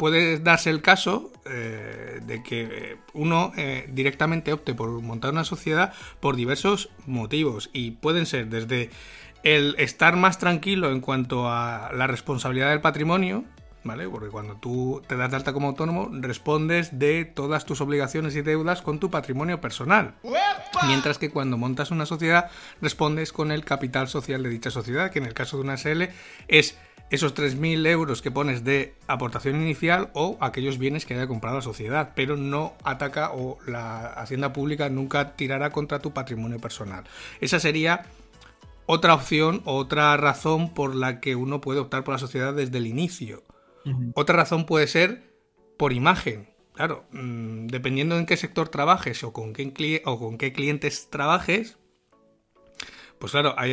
puede 0.02 0.40
darse 0.40 0.68
el 0.68 0.82
caso 0.82 1.30
eh, 1.44 2.18
de 2.26 2.42
que 2.42 2.98
uno 3.12 3.52
eh, 3.56 3.88
directamente 3.92 4.52
opte 4.52 4.74
por 4.74 4.90
montar 5.00 5.30
una 5.30 5.44
sociedad 5.44 5.92
por 6.18 6.34
diversos 6.34 6.88
motivos 7.06 7.70
y 7.72 7.92
pueden 7.92 8.26
ser 8.26 8.48
desde 8.48 8.90
el 9.44 9.76
estar 9.78 10.16
más 10.16 10.40
tranquilo 10.40 10.90
en 10.90 11.00
cuanto 11.00 11.48
a 11.48 11.92
la 11.94 12.08
responsabilidad 12.08 12.70
del 12.70 12.80
patrimonio, 12.80 13.44
¿vale? 13.84 14.08
Porque 14.08 14.30
cuando 14.30 14.56
tú 14.56 15.02
te 15.06 15.16
das 15.16 15.30
de 15.30 15.36
alta 15.36 15.52
como 15.52 15.68
autónomo, 15.68 16.10
respondes 16.10 16.98
de 16.98 17.24
todas 17.24 17.64
tus 17.64 17.80
obligaciones 17.80 18.34
y 18.34 18.42
deudas 18.42 18.82
con 18.82 18.98
tu 18.98 19.08
patrimonio 19.08 19.60
personal. 19.60 20.14
Mientras 20.88 21.18
que 21.18 21.30
cuando 21.30 21.58
montas 21.58 21.92
una 21.92 22.06
sociedad, 22.06 22.50
respondes 22.80 23.32
con 23.32 23.52
el 23.52 23.64
capital 23.64 24.08
social 24.08 24.42
de 24.42 24.48
dicha 24.48 24.72
sociedad, 24.72 25.12
que 25.12 25.20
en 25.20 25.26
el 25.26 25.34
caso 25.34 25.58
de 25.58 25.62
una 25.62 25.76
SL 25.76 26.02
es 26.48 26.76
esos 27.12 27.34
3.000 27.34 27.86
euros 27.86 28.22
que 28.22 28.30
pones 28.30 28.64
de 28.64 28.94
aportación 29.06 29.60
inicial 29.60 30.10
o 30.14 30.38
aquellos 30.40 30.78
bienes 30.78 31.04
que 31.04 31.12
haya 31.12 31.26
comprado 31.26 31.56
la 31.56 31.62
sociedad, 31.62 32.12
pero 32.16 32.38
no 32.38 32.72
ataca 32.84 33.32
o 33.32 33.58
la 33.66 34.06
hacienda 34.14 34.54
pública 34.54 34.88
nunca 34.88 35.36
tirará 35.36 35.70
contra 35.70 35.98
tu 35.98 36.12
patrimonio 36.14 36.58
personal. 36.58 37.04
Esa 37.42 37.60
sería 37.60 38.06
otra 38.86 39.12
opción, 39.12 39.60
otra 39.66 40.16
razón 40.16 40.72
por 40.72 40.94
la 40.94 41.20
que 41.20 41.36
uno 41.36 41.60
puede 41.60 41.80
optar 41.80 42.02
por 42.02 42.14
la 42.14 42.18
sociedad 42.18 42.54
desde 42.54 42.78
el 42.78 42.86
inicio. 42.86 43.44
Otra 44.14 44.36
razón 44.36 44.64
puede 44.64 44.86
ser 44.86 45.34
por 45.76 45.92
imagen. 45.92 46.48
Claro, 46.72 47.04
mm, 47.12 47.66
dependiendo 47.66 48.16
en 48.16 48.24
qué 48.24 48.38
sector 48.38 48.70
trabajes 48.70 49.22
o 49.22 49.34
con 49.34 49.52
qué, 49.52 50.02
o 50.06 50.18
con 50.18 50.38
qué 50.38 50.54
clientes 50.54 51.10
trabajes, 51.10 51.76
pues 53.22 53.30
claro, 53.30 53.54
hay, 53.56 53.72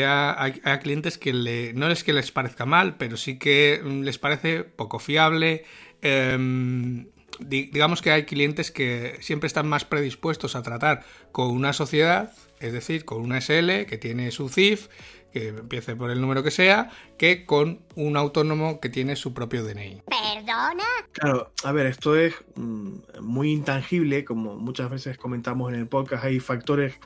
clientes 0.78 1.18
que 1.18 1.34
le, 1.34 1.74
no 1.74 1.90
es 1.90 2.04
que 2.04 2.14
les 2.14 2.32
parezca 2.32 2.68
mal, 2.68 2.98
pero 2.98 3.18
sí 3.18 3.40
que 3.40 3.82
mm, 3.84 4.02
les 4.02 4.20
parece 4.20 4.64
poco 4.64 5.00
fiable. 5.00 5.66
Em, 6.04 7.08
digamos 7.40 8.04
que 8.04 8.12
hay 8.12 8.26
clientes 8.26 8.70
que 8.70 9.18
siempre 9.22 9.48
están 9.48 9.68
más 9.68 9.86
predispuestos 9.86 10.56
a 10.56 10.62
tratar 10.62 11.04
con 11.32 11.50
una 11.50 11.74
sociedad, 11.74 12.32
es 12.60 12.74
decir, 12.74 13.06
con 13.06 13.22
una 13.24 13.42
SL 13.42 13.88
que 13.88 13.98
tiene 14.00 14.30
su 14.30 14.50
CIF 14.50 14.88
que 15.34 15.48
empiece 15.48 15.96
por 15.96 16.12
el 16.12 16.22
número 16.22 16.44
que 16.44 16.52
sea, 16.52 16.92
que 17.18 17.48
con 17.48 17.82
un 17.96 18.18
autónomo 18.18 18.80
que 18.80 18.90
tiene 18.90 19.16
su 19.16 19.34
propio 19.34 19.64
DNI. 19.64 20.04
¿Perdona? 20.06 20.84
Claro, 21.12 21.52
a 21.64 21.72
ver, 21.72 21.88
esto 21.88 22.16
es 22.16 22.36
mm, 22.54 22.98
muy 23.22 23.52
intangible, 23.52 24.24
como 24.26 24.58
muchas 24.58 24.92
veces 24.92 25.18
comentamos 25.18 25.74
en 25.74 25.80
el 25.80 25.88
podcast, 25.88 26.24
hay 26.24 26.40
factores 26.40 27.00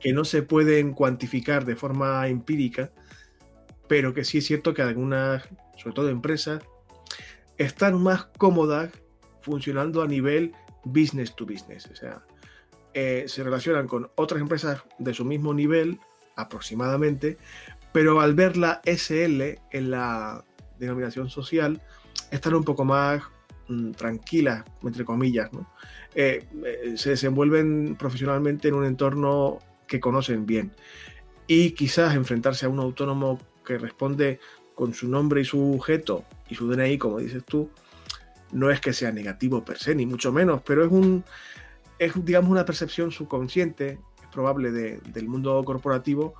que 0.00 0.12
no 0.12 0.24
se 0.24 0.42
pueden 0.42 0.92
cuantificar 0.92 1.64
de 1.64 1.76
forma 1.76 2.26
empírica, 2.28 2.92
pero 3.88 4.14
que 4.14 4.24
sí 4.24 4.38
es 4.38 4.46
cierto 4.46 4.74
que 4.74 4.82
algunas, 4.82 5.44
sobre 5.76 5.94
todo 5.94 6.08
empresas, 6.08 6.62
están 7.56 8.00
más 8.00 8.26
cómodas 8.38 8.90
funcionando 9.40 10.02
a 10.02 10.06
nivel 10.06 10.52
business 10.84 11.34
to 11.34 11.46
business, 11.46 11.86
o 11.90 11.96
sea, 11.96 12.22
eh, 12.94 13.24
se 13.26 13.42
relacionan 13.42 13.86
con 13.86 14.10
otras 14.14 14.40
empresas 14.40 14.82
de 14.98 15.14
su 15.14 15.24
mismo 15.24 15.52
nivel 15.52 15.98
aproximadamente, 16.36 17.38
pero 17.92 18.20
al 18.20 18.34
ver 18.34 18.56
la 18.56 18.80
SL 18.84 19.58
en 19.70 19.90
la 19.90 20.44
denominación 20.78 21.28
social, 21.28 21.80
están 22.30 22.54
un 22.54 22.64
poco 22.64 22.84
más 22.84 23.22
mm, 23.68 23.92
tranquilas, 23.92 24.64
entre 24.82 25.04
comillas, 25.04 25.50
eh, 26.14 26.46
eh, 26.64 26.94
se 26.96 27.10
desenvuelven 27.10 27.96
profesionalmente 27.98 28.68
en 28.68 28.74
un 28.74 28.84
entorno 28.84 29.58
que 29.88 29.98
conocen 29.98 30.46
bien. 30.46 30.72
Y 31.46 31.72
quizás 31.72 32.14
enfrentarse 32.14 32.66
a 32.66 32.68
un 32.68 32.78
autónomo 32.78 33.40
que 33.64 33.78
responde 33.78 34.38
con 34.74 34.94
su 34.94 35.08
nombre 35.08 35.40
y 35.40 35.44
su 35.44 35.74
objeto 35.74 36.24
y 36.48 36.54
su 36.54 36.68
DNI, 36.68 36.98
como 36.98 37.18
dices 37.18 37.44
tú, 37.44 37.70
no 38.52 38.70
es 38.70 38.80
que 38.80 38.92
sea 38.92 39.10
negativo 39.10 39.64
per 39.64 39.78
se, 39.78 39.94
ni 39.94 40.06
mucho 40.06 40.32
menos, 40.32 40.62
pero 40.62 40.84
es 40.84 40.92
un 40.92 41.24
es 41.98 42.12
digamos 42.24 42.50
una 42.50 42.64
percepción 42.64 43.10
subconsciente 43.10 43.98
probable 44.32 44.70
del 44.70 45.28
mundo 45.28 45.62
corporativo 45.64 46.34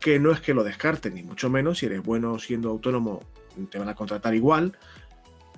que 0.00 0.18
no 0.18 0.32
es 0.32 0.40
que 0.40 0.54
lo 0.54 0.64
descarten, 0.64 1.14
ni 1.14 1.22
mucho 1.22 1.48
menos, 1.48 1.78
si 1.78 1.86
eres 1.86 2.02
bueno 2.02 2.38
siendo 2.38 2.70
autónomo 2.70 3.22
te 3.70 3.78
van 3.78 3.88
a 3.88 3.94
contratar 3.94 4.34
igual, 4.34 4.76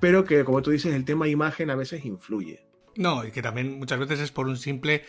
pero 0.01 0.25
que 0.25 0.45
como 0.45 0.63
tú 0.63 0.71
dices, 0.71 0.95
el 0.95 1.05
tema 1.05 1.29
imagen 1.29 1.71
a 1.71 1.77
veces 1.77 2.05
influye. 2.05 2.65
No, 2.97 3.25
y 3.25 3.31
que 3.31 3.41
también 3.41 3.79
muchas 3.79 3.99
veces 3.99 4.21
es 4.21 4.33
por 4.33 4.49
un 4.49 4.57
simple 4.57 5.05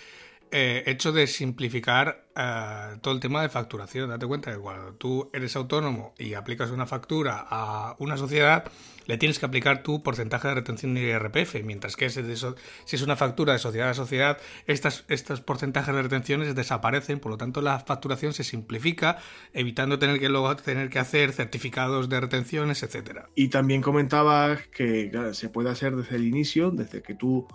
eh, 0.56 0.84
hecho 0.86 1.12
de 1.12 1.26
simplificar 1.26 2.28
eh, 2.36 2.98
todo 3.02 3.12
el 3.16 3.20
tema 3.20 3.42
de 3.42 3.50
facturación. 3.50 4.12
Date 4.12 4.28
cuenta 4.28 4.52
que 4.52 4.60
cuando 4.60 4.94
tú 4.94 5.32
eres 5.34 5.56
autónomo 5.56 6.14
y 6.20 6.36
aplicas 6.36 6.70
una 6.70 6.86
factura 6.86 7.44
a 7.50 7.96
una 7.98 8.18
sociedad, 8.18 8.64
le 9.08 9.18
tienes 9.18 9.40
que 9.40 9.48
aplicar 9.48 9.82
tu 9.82 10.04
porcentaje 10.04 10.48
de 10.48 10.54
retención 10.54 10.94
de 10.94 11.02
IRPF, 11.02 11.56
mientras 11.64 11.96
que 11.96 12.08
si 12.12 12.22
es 12.22 13.02
una 13.02 13.16
factura 13.16 13.54
de 13.54 13.60
sociedad 13.60 13.90
a 13.90 13.94
sociedad, 13.96 14.38
estas, 14.68 15.06
estos 15.08 15.42
porcentajes 15.42 15.96
de 15.96 16.04
retenciones 16.04 16.54
desaparecen, 16.54 17.20
por 17.20 17.32
lo 17.32 17.38
tanto 17.38 17.64
la 17.64 17.80
facturación 17.80 18.34
se 18.34 18.44
simplifica, 18.44 19.18
evitando 19.54 19.98
tener 19.98 20.20
que 20.20 20.30
luego 20.30 20.56
tener 20.56 20.92
que 20.92 21.00
hacer 21.00 21.32
certificados 21.32 22.10
de 22.10 22.20
retenciones, 22.20 22.84
etcétera. 22.84 23.28
Y 23.34 23.48
también 23.48 23.82
comentabas 23.82 24.68
que 24.68 25.12
se 25.34 25.50
puede 25.50 25.72
hacer 25.72 25.96
desde 25.96 26.18
el 26.18 26.26
inicio, 26.26 26.70
desde 26.70 27.02
que 27.02 27.16
tú 27.16 27.48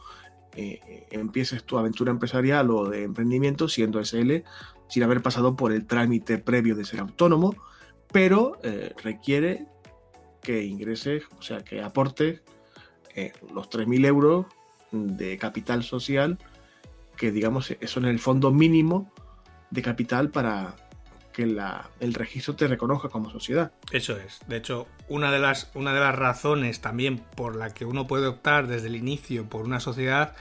eh, 0.61 1.07
empieces 1.13 1.63
tu 1.63 1.79
aventura 1.79 2.11
empresarial 2.11 2.73
o 2.73 2.89
de 2.89 3.05
emprendimiento 3.05 3.69
siendo 3.69 4.05
SL 4.05 4.43
sin 4.89 5.03
haber 5.05 5.23
pasado 5.23 5.55
por 5.55 5.71
el 5.71 5.87
trámite 5.87 6.39
previo 6.39 6.75
de 6.75 6.85
ser 6.85 6.99
autónomo, 6.99 7.55
pero 8.11 8.59
eh, 8.65 8.93
requiere 9.01 9.67
que 10.43 10.65
ingreses, 10.65 11.23
o 11.39 11.43
sea, 11.43 11.63
que 11.63 11.81
aportes 11.81 12.43
eh, 13.15 13.33
los 13.55 13.71
3.000 13.71 14.07
euros 14.07 14.47
de 14.91 15.39
capital 15.39 15.85
social, 15.85 16.39
que 17.17 17.31
digamos 17.31 17.73
son 17.87 18.07
el 18.07 18.19
fondo 18.19 18.51
mínimo 18.51 19.13
de 19.71 19.83
capital 19.83 20.31
para 20.31 20.75
que 21.39 21.45
el 22.01 22.15
registro 22.15 22.57
te 22.57 22.67
reconozca 22.67 23.11
como 23.11 23.31
sociedad. 23.31 23.71
Eso 23.93 24.17
es. 24.17 24.41
De 24.49 24.57
hecho, 24.57 24.89
una 25.09 25.31
de, 25.31 25.39
las, 25.39 25.71
una 25.75 25.95
de 25.95 26.01
las 26.01 26.17
razones 26.17 26.81
también 26.81 27.19
por 27.37 27.55
la 27.55 27.73
que 27.73 27.85
uno 27.85 28.09
puede 28.09 28.27
optar 28.27 28.67
desde 28.67 28.89
el 28.89 28.97
inicio 28.97 29.49
por 29.49 29.65
una 29.65 29.79
sociedad 29.79 30.35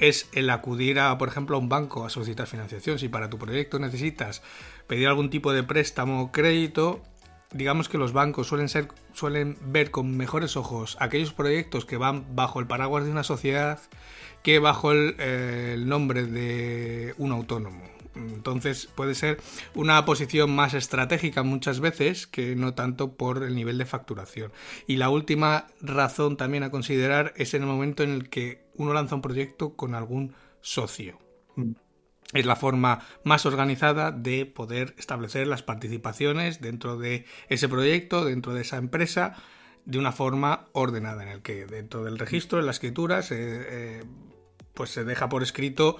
es 0.00 0.28
el 0.32 0.50
acudir 0.50 0.98
a, 0.98 1.16
por 1.18 1.28
ejemplo, 1.28 1.54
a 1.54 1.60
un 1.60 1.68
banco 1.68 2.04
a 2.04 2.10
solicitar 2.10 2.48
financiación. 2.48 2.98
Si 2.98 3.08
para 3.08 3.30
tu 3.30 3.38
proyecto 3.38 3.78
necesitas 3.78 4.42
pedir 4.88 5.06
algún 5.06 5.30
tipo 5.30 5.52
de 5.52 5.62
préstamo 5.62 6.20
o 6.20 6.32
crédito, 6.32 7.00
digamos 7.52 7.88
que 7.88 7.96
los 7.96 8.12
bancos 8.12 8.48
suelen 8.48 8.68
ser 8.68 8.88
suelen 9.12 9.56
ver 9.66 9.92
con 9.92 10.16
mejores 10.16 10.56
ojos 10.56 10.96
aquellos 10.98 11.32
proyectos 11.32 11.84
que 11.84 11.96
van 11.96 12.34
bajo 12.34 12.58
el 12.58 12.66
paraguas 12.66 13.04
de 13.04 13.12
una 13.12 13.22
sociedad 13.22 13.78
que 14.42 14.58
bajo 14.58 14.90
el 14.90 15.14
eh, 15.20 15.76
nombre 15.78 16.26
de 16.26 17.14
un 17.18 17.30
autónomo. 17.30 17.99
Entonces 18.14 18.88
puede 18.94 19.14
ser 19.14 19.40
una 19.74 20.04
posición 20.04 20.54
más 20.54 20.74
estratégica 20.74 21.42
muchas 21.42 21.80
veces 21.80 22.26
que 22.26 22.56
no 22.56 22.74
tanto 22.74 23.14
por 23.16 23.42
el 23.42 23.54
nivel 23.54 23.78
de 23.78 23.86
facturación. 23.86 24.52
Y 24.86 24.96
la 24.96 25.10
última 25.10 25.68
razón 25.80 26.36
también 26.36 26.62
a 26.62 26.70
considerar 26.70 27.32
es 27.36 27.54
en 27.54 27.62
el 27.62 27.68
momento 27.68 28.02
en 28.02 28.10
el 28.10 28.28
que 28.28 28.64
uno 28.74 28.92
lanza 28.92 29.14
un 29.14 29.22
proyecto 29.22 29.76
con 29.76 29.94
algún 29.94 30.34
socio. 30.60 31.18
Mm. 31.56 31.72
Es 32.32 32.46
la 32.46 32.54
forma 32.54 33.00
más 33.24 33.44
organizada 33.44 34.12
de 34.12 34.46
poder 34.46 34.94
establecer 34.98 35.48
las 35.48 35.62
participaciones 35.62 36.60
dentro 36.60 36.96
de 36.96 37.26
ese 37.48 37.68
proyecto, 37.68 38.24
dentro 38.24 38.54
de 38.54 38.62
esa 38.62 38.76
empresa, 38.76 39.34
de 39.84 39.98
una 39.98 40.12
forma 40.12 40.68
ordenada, 40.72 41.24
en 41.24 41.28
el 41.30 41.42
que 41.42 41.66
dentro 41.66 42.04
del 42.04 42.18
registro, 42.18 42.60
en 42.60 42.66
la 42.66 42.72
escritura, 42.72 43.22
se, 43.22 43.36
eh, 43.98 44.04
pues 44.74 44.90
se 44.90 45.04
deja 45.04 45.28
por 45.28 45.42
escrito 45.42 45.96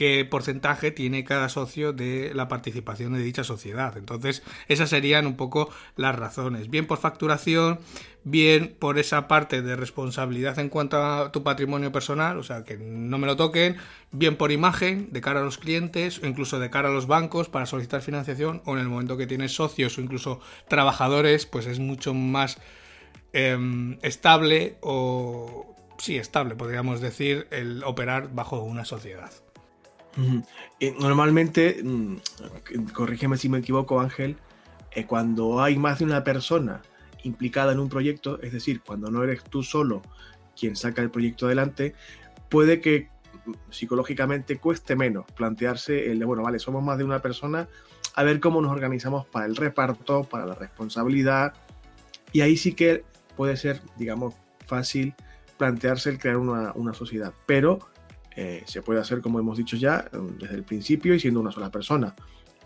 qué 0.00 0.24
porcentaje 0.24 0.92
tiene 0.92 1.24
cada 1.24 1.50
socio 1.50 1.92
de 1.92 2.32
la 2.32 2.48
participación 2.48 3.12
de 3.12 3.22
dicha 3.22 3.44
sociedad. 3.44 3.98
Entonces, 3.98 4.42
esas 4.66 4.88
serían 4.88 5.26
un 5.26 5.36
poco 5.36 5.68
las 5.94 6.16
razones. 6.16 6.70
Bien 6.70 6.86
por 6.86 6.96
facturación, 6.96 7.80
bien 8.24 8.74
por 8.78 8.98
esa 8.98 9.28
parte 9.28 9.60
de 9.60 9.76
responsabilidad 9.76 10.58
en 10.58 10.70
cuanto 10.70 11.04
a 11.04 11.30
tu 11.32 11.42
patrimonio 11.42 11.92
personal, 11.92 12.38
o 12.38 12.42
sea, 12.42 12.64
que 12.64 12.78
no 12.78 13.18
me 13.18 13.26
lo 13.26 13.36
toquen, 13.36 13.76
bien 14.10 14.36
por 14.36 14.52
imagen 14.52 15.12
de 15.12 15.20
cara 15.20 15.40
a 15.40 15.44
los 15.44 15.58
clientes 15.58 16.22
incluso 16.24 16.58
de 16.58 16.70
cara 16.70 16.88
a 16.88 16.92
los 16.92 17.06
bancos 17.06 17.50
para 17.50 17.66
solicitar 17.66 18.00
financiación 18.00 18.62
o 18.64 18.72
en 18.72 18.78
el 18.78 18.88
momento 18.88 19.18
que 19.18 19.26
tienes 19.26 19.52
socios 19.52 19.98
o 19.98 20.00
incluso 20.00 20.40
trabajadores, 20.66 21.44
pues 21.44 21.66
es 21.66 21.78
mucho 21.78 22.14
más 22.14 22.56
em, 23.34 23.98
estable 24.00 24.78
o 24.80 25.76
sí, 25.98 26.16
estable, 26.16 26.54
podríamos 26.54 27.02
decir, 27.02 27.48
el 27.50 27.84
operar 27.84 28.32
bajo 28.32 28.62
una 28.62 28.86
sociedad. 28.86 29.30
Normalmente, 30.98 31.80
mm, 31.82 32.16
corrígeme 32.92 33.36
si 33.36 33.48
me 33.48 33.58
equivoco, 33.58 34.00
Ángel, 34.00 34.36
eh, 34.92 35.06
cuando 35.06 35.62
hay 35.62 35.76
más 35.76 36.00
de 36.00 36.04
una 36.04 36.24
persona 36.24 36.82
implicada 37.22 37.72
en 37.72 37.80
un 37.80 37.88
proyecto, 37.88 38.40
es 38.42 38.52
decir, 38.52 38.80
cuando 38.80 39.10
no 39.10 39.22
eres 39.22 39.44
tú 39.44 39.62
solo 39.62 40.02
quien 40.58 40.76
saca 40.76 41.02
el 41.02 41.10
proyecto 41.10 41.46
adelante, 41.46 41.94
puede 42.48 42.80
que 42.80 43.08
mm, 43.44 43.52
psicológicamente 43.70 44.58
cueste 44.58 44.96
menos 44.96 45.26
plantearse 45.32 46.10
el 46.10 46.18
de, 46.18 46.24
bueno, 46.24 46.42
vale, 46.42 46.58
somos 46.58 46.82
más 46.82 46.98
de 46.98 47.04
una 47.04 47.20
persona, 47.20 47.68
a 48.14 48.22
ver 48.24 48.40
cómo 48.40 48.60
nos 48.60 48.72
organizamos 48.72 49.26
para 49.26 49.46
el 49.46 49.56
reparto, 49.56 50.24
para 50.24 50.46
la 50.46 50.54
responsabilidad, 50.54 51.54
y 52.32 52.40
ahí 52.42 52.56
sí 52.56 52.74
que 52.74 53.04
puede 53.36 53.56
ser, 53.56 53.80
digamos, 53.96 54.34
fácil 54.66 55.14
plantearse 55.56 56.10
el 56.10 56.18
crear 56.18 56.36
una, 56.36 56.94
sociedad. 56.94 57.32
Pero 57.46 57.80
eh, 58.42 58.62
se 58.64 58.80
puede 58.80 59.00
hacer, 59.00 59.20
como 59.20 59.38
hemos 59.38 59.58
dicho 59.58 59.76
ya, 59.76 60.08
desde 60.38 60.54
el 60.54 60.64
principio 60.64 61.14
y 61.14 61.20
siendo 61.20 61.40
una 61.40 61.52
sola 61.52 61.70
persona. 61.70 62.16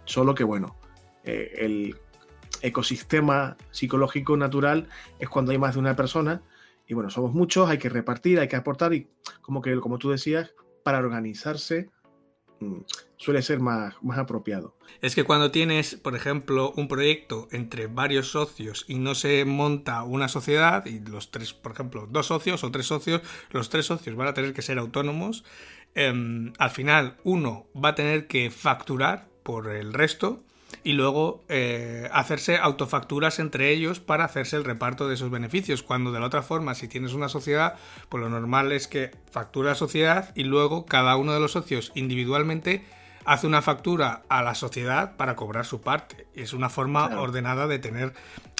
Solo 0.05 0.33
que, 0.33 0.45
bueno, 0.45 0.77
eh, 1.25 1.53
el 1.59 1.97
ecosistema 2.63 3.57
psicológico 3.73 4.37
natural 4.37 4.87
es 5.19 5.29
cuando 5.29 5.51
hay 5.51 5.59
más 5.59 5.75
de 5.75 5.81
una 5.81 5.97
persona 5.97 6.43
y 6.87 6.95
bueno, 6.95 7.11
somos 7.11 7.35
muchos, 7.35 7.69
hay 7.69 7.79
que 7.79 7.89
repartir, 7.89 8.39
hay 8.39 8.47
que 8.47 8.55
aportar 8.55 8.95
y 8.95 9.09
como 9.41 9.61
que, 9.63 9.81
como 9.81 9.99
tú 9.99 10.11
decías, 10.11 10.55
para 10.85 10.99
organizarse 10.99 11.91
mm, 11.91 11.94
suele 13.17 13.43
ser 13.43 13.61
más, 13.61 13.95
más 14.03 14.19
apropiado. 14.19 14.75
Es 15.01 15.15
que 15.15 15.25
cuando 15.25 15.51
tienes, 15.51 15.97
por 15.97 16.15
ejemplo, 16.15 16.73
un 16.77 16.89
proyecto 16.89 17.49
entre 17.53 17.87
varios 17.87 18.29
socios 18.29 18.85
y 18.89 18.99
no 18.99 19.15
se 19.15 19.45
monta 19.45 20.03
una 20.03 20.29
sociedad 20.29 20.85
y 20.87 21.01
los 21.01 21.31
tres, 21.31 21.55
por 21.55 21.73
ejemplo, 21.73 22.07
dos 22.11 22.27
socios 22.27 22.65
o 22.65 22.71
tres 22.71 22.87
socios, 22.87 23.23
los 23.51 23.71
tres 23.71 23.87
socios 23.87 24.17
van 24.17 24.29
a 24.29 24.35
tener 24.35 24.53
que 24.53 24.63
ser 24.63 24.79
autónomos, 24.79 25.45
em, 25.95 26.53
al 26.59 26.71
final 26.71 27.17
uno 27.25 27.67
va 27.75 27.91
a 27.91 27.95
tener 27.95 28.27
que 28.27 28.51
facturar 28.51 29.29
por 29.43 29.71
el 29.71 29.93
resto 29.93 30.43
y 30.83 30.93
luego 30.93 31.45
eh, 31.49 32.09
hacerse 32.13 32.59
autofacturas 32.59 33.39
entre 33.39 33.71
ellos 33.71 34.01
para 34.01 34.25
hacerse 34.25 34.57
el 34.57 34.65
reparto 34.65 35.09
de 35.09 35.15
esos 35.15 35.31
beneficios. 35.31 35.83
Cuando 35.83 36.13
de 36.13 36.21
la 36.21 36.27
otra 36.27 36.43
forma, 36.43 36.75
si 36.75 36.89
tienes 36.89 37.13
una 37.13 37.29
sociedad, 37.29 37.77
pues 38.09 38.23
lo 38.23 38.29
normal 38.29 38.73
es 38.73 38.89
que 38.89 39.11
factura 39.31 39.71
la 39.71 39.75
sociedad 39.75 40.33
y 40.35 40.45
luego 40.45 40.87
cada 40.87 41.17
uno 41.17 41.33
de 41.33 41.41
los 41.41 41.53
socios 41.53 41.93
individualmente 41.95 42.85
hace 43.25 43.47
una 43.47 43.63
factura 43.63 44.23
a 44.29 44.43
la 44.43 44.55
sociedad 44.55 45.17
para 45.17 45.37
cobrar 45.37 45.65
su 45.65 45.81
parte. 45.81 46.27
Es 46.35 46.53
una 46.53 46.69
forma 46.69 47.21
ordenada 47.21 47.67
de 47.67 47.79
tener, 47.79 48.13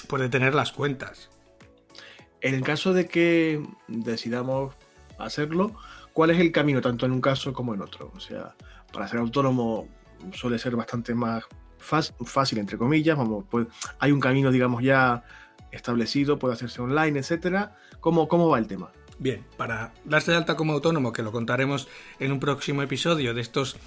pues 0.07 0.21
de 0.21 0.29
tener 0.29 0.55
las 0.55 0.71
cuentas. 0.71 1.29
En 2.41 2.53
el 2.55 2.61
caso 2.61 2.93
de 2.93 3.07
que 3.07 3.63
decidamos 3.87 4.75
hacerlo, 5.17 5.75
¿cuál 6.13 6.31
es 6.31 6.39
el 6.39 6.51
camino 6.51 6.81
tanto 6.81 7.05
en 7.05 7.11
un 7.11 7.21
caso 7.21 7.53
como 7.53 7.73
en 7.73 7.81
otro? 7.81 8.11
O 8.15 8.19
sea, 8.19 8.55
para 8.91 9.07
ser 9.07 9.19
autónomo 9.19 9.87
suele 10.33 10.57
ser 10.59 10.75
bastante 10.75 11.13
más 11.13 11.43
fácil, 11.85 12.57
entre 12.57 12.77
comillas, 12.77 13.17
vamos, 13.17 13.45
pues, 13.49 13.67
hay 13.99 14.11
un 14.11 14.19
camino, 14.19 14.51
digamos, 14.51 14.83
ya 14.83 15.23
establecido, 15.71 16.39
puede 16.39 16.53
hacerse 16.53 16.81
online, 16.81 17.19
etcétera. 17.19 17.75
¿Cómo, 17.99 18.27
¿Cómo 18.27 18.49
va 18.49 18.59
el 18.59 18.67
tema? 18.67 18.91
Bien, 19.17 19.45
para 19.57 19.93
darse 20.03 20.31
de 20.31 20.37
alta 20.37 20.55
como 20.55 20.73
autónomo, 20.73 21.13
que 21.13 21.23
lo 21.23 21.31
contaremos 21.31 21.87
en 22.19 22.31
un 22.31 22.39
próximo 22.39 22.81
episodio 22.81 23.33
de 23.33 23.41
estos 23.41 23.77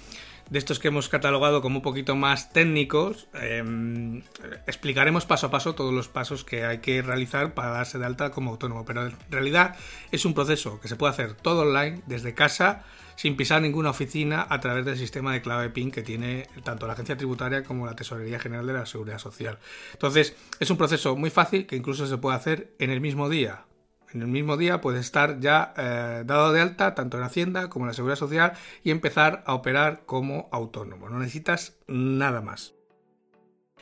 de 0.49 0.57
estos 0.57 0.79
que 0.79 0.87
hemos 0.87 1.09
catalogado 1.09 1.61
como 1.61 1.77
un 1.77 1.81
poquito 1.81 2.15
más 2.15 2.51
técnicos, 2.51 3.27
em, 3.33 4.23
explicaremos 4.65 5.25
paso 5.25 5.47
a 5.47 5.51
paso 5.51 5.75
todos 5.75 5.93
los 5.93 6.07
pasos 6.07 6.43
que 6.43 6.65
hay 6.65 6.79
que 6.79 7.01
realizar 7.01 7.53
para 7.53 7.69
darse 7.69 7.99
de 7.99 8.05
alta 8.05 8.31
como 8.31 8.51
autónomo. 8.51 8.83
Pero 8.83 9.05
en 9.05 9.15
realidad 9.29 9.75
es 10.11 10.25
un 10.25 10.33
proceso 10.33 10.79
que 10.79 10.87
se 10.87 10.95
puede 10.95 11.13
hacer 11.13 11.33
todo 11.35 11.61
online, 11.61 12.01
desde 12.07 12.33
casa, 12.33 12.83
sin 13.19 13.35
pisar 13.35 13.61
ninguna 13.61 13.89
oficina, 13.89 14.47
a 14.49 14.61
través 14.61 14.85
del 14.85 14.97
sistema 14.97 15.33
de 15.33 15.41
clave 15.41 15.69
PIN 15.69 15.91
que 15.91 16.03
tiene 16.03 16.47
tanto 16.63 16.87
la 16.87 16.93
Agencia 16.93 17.17
Tributaria 17.17 17.65
como 17.65 17.85
la 17.85 17.93
Tesorería 17.93 18.39
General 18.39 18.65
de 18.65 18.71
la 18.71 18.85
Seguridad 18.85 19.17
Social. 19.17 19.59
Entonces, 19.91 20.37
es 20.61 20.71
un 20.71 20.77
proceso 20.77 21.17
muy 21.17 21.29
fácil 21.29 21.67
que 21.67 21.75
incluso 21.75 22.07
se 22.07 22.17
puede 22.17 22.37
hacer 22.37 22.73
en 22.79 22.91
el 22.91 23.01
mismo 23.01 23.27
día 23.27 23.65
en 24.13 24.21
el 24.21 24.27
mismo 24.27 24.55
día 24.57 24.81
puedes 24.81 25.01
estar 25.01 25.39
ya 25.39 25.73
eh, 25.77 26.23
dado 26.25 26.51
de 26.51 26.61
alta 26.61 26.95
tanto 26.95 27.17
en 27.17 27.23
Hacienda 27.23 27.69
como 27.69 27.85
en 27.85 27.89
la 27.89 27.93
Seguridad 27.93 28.17
Social 28.17 28.53
y 28.83 28.89
empezar 28.89 29.43
a 29.45 29.53
operar 29.53 30.03
como 30.07 30.49
autónomo. 30.51 31.09
No 31.09 31.19
necesitas 31.19 31.77
nada 31.87 32.41
más. 32.41 32.73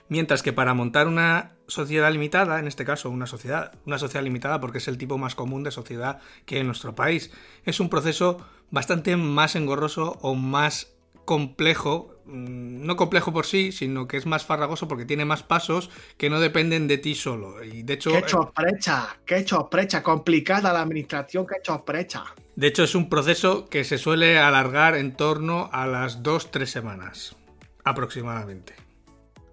Mientras 0.09 0.41
que 0.41 0.51
para 0.51 0.73
montar 0.73 1.07
una 1.07 1.57
sociedad 1.67 2.11
limitada, 2.11 2.59
en 2.59 2.67
este 2.67 2.85
caso 2.85 3.09
una 3.09 3.27
sociedad, 3.27 3.73
una 3.85 3.99
sociedad 3.99 4.23
limitada 4.23 4.59
porque 4.59 4.79
es 4.79 4.87
el 4.87 4.97
tipo 4.97 5.17
más 5.17 5.35
común 5.35 5.63
de 5.63 5.71
sociedad 5.71 6.19
que 6.45 6.55
hay 6.55 6.61
en 6.61 6.67
nuestro 6.67 6.95
país, 6.95 7.31
es 7.65 7.79
un 7.79 7.89
proceso 7.89 8.45
bastante 8.71 9.15
más 9.17 9.55
engorroso 9.55 10.17
o 10.21 10.35
más 10.35 10.93
complejo, 11.25 12.15
mm, 12.25 12.85
no 12.85 12.95
complejo 12.95 13.33
por 13.33 13.45
sí, 13.45 13.71
sino 13.71 14.07
que 14.07 14.17
es 14.17 14.25
más 14.25 14.45
farragoso 14.45 14.87
porque 14.87 15.05
tiene 15.05 15.25
más 15.25 15.43
pasos 15.43 15.89
que 16.17 16.29
no 16.29 16.39
dependen 16.39 16.87
de 16.87 16.97
ti 16.97 17.15
solo. 17.15 17.63
Y 17.63 17.83
de 17.83 17.93
hecho. 17.93 18.11
¡Qué 18.11 18.23
chosprecha! 18.23 19.17
¡Qué 19.25 19.43
chosprecha! 19.43 20.01
Complicada 20.01 20.71
la 20.71 20.81
administración, 20.81 21.45
qué 21.45 21.55
chosprecha. 21.61 22.23
De 22.55 22.67
hecho, 22.67 22.83
es 22.83 22.95
un 22.95 23.09
proceso 23.09 23.67
que 23.67 23.83
se 23.83 23.97
suele 23.97 24.39
alargar 24.39 24.95
en 24.95 25.15
torno 25.15 25.69
a 25.71 25.85
las 25.85 26.23
2-3 26.23 26.65
semanas, 26.65 27.35
aproximadamente. 27.83 28.73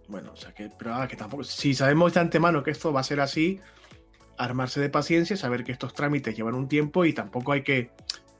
Bueno, 0.08 0.32
o 0.32 0.36
sea 0.36 0.52
que, 0.52 0.70
pero 0.78 0.96
que 1.08 1.16
tampoco. 1.16 1.44
Si 1.44 1.74
sabemos 1.74 2.14
de 2.14 2.20
antemano 2.20 2.62
que 2.62 2.70
esto 2.70 2.92
va 2.92 3.00
a 3.00 3.04
ser 3.04 3.20
así, 3.20 3.60
armarse 4.38 4.80
de 4.80 4.90
paciencia, 4.90 5.36
saber 5.36 5.64
que 5.64 5.72
estos 5.72 5.92
trámites 5.92 6.36
llevan 6.36 6.54
un 6.54 6.68
tiempo 6.68 7.04
y 7.04 7.12
tampoco 7.12 7.52
hay 7.52 7.62
que 7.62 7.90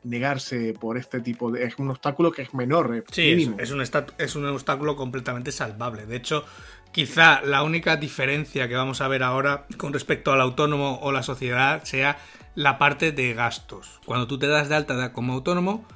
negarse 0.05 0.75
por 0.79 0.97
este 0.97 1.21
tipo 1.21 1.51
de... 1.51 1.65
Es 1.65 1.79
un 1.79 1.91
obstáculo 1.91 2.31
que 2.31 2.43
es 2.43 2.55
menor. 2.55 2.95
Eh, 2.95 3.05
sí, 3.11 3.53
Es, 3.59 3.71
un 3.71 3.83
es 3.83 4.37
un 4.37 4.47
obstáculo 4.47 4.97
completamente 4.97 5.51
salvable. 5.51 6.07
De 6.07 6.17
hecho, 6.17 6.45
quizá 6.93 7.43
la 7.43 7.63
única 7.63 7.97
diferencia 7.97 8.69
que 8.69 8.77
vamos 8.77 9.01
a 9.01 9.09
ver 9.09 9.23
ahora 9.23 9.67
con 9.77 9.93
respecto 9.93 10.33
al 10.33 10.41
autónomo 10.41 11.01
o 11.03 11.11
la 11.11 11.23
sociedad 11.23 11.83
sea 11.85 12.19
la 12.55 12.79
parte 12.79 13.13
de 13.13 13.35
gastos. 13.35 14.01
Cuando 14.05 14.27
tú 14.27 14.39
te 14.39 14.47
das 14.47 14.69
de 14.69 14.77
alta 14.77 15.13
como 15.13 15.33
autónomo, 15.33 15.87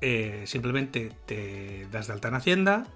eh, 0.00 0.44
simplemente 0.46 1.12
te 1.26 1.86
das 1.90 2.06
de 2.06 2.14
alta 2.14 2.28
en 2.28 2.34
Hacienda, 2.34 2.86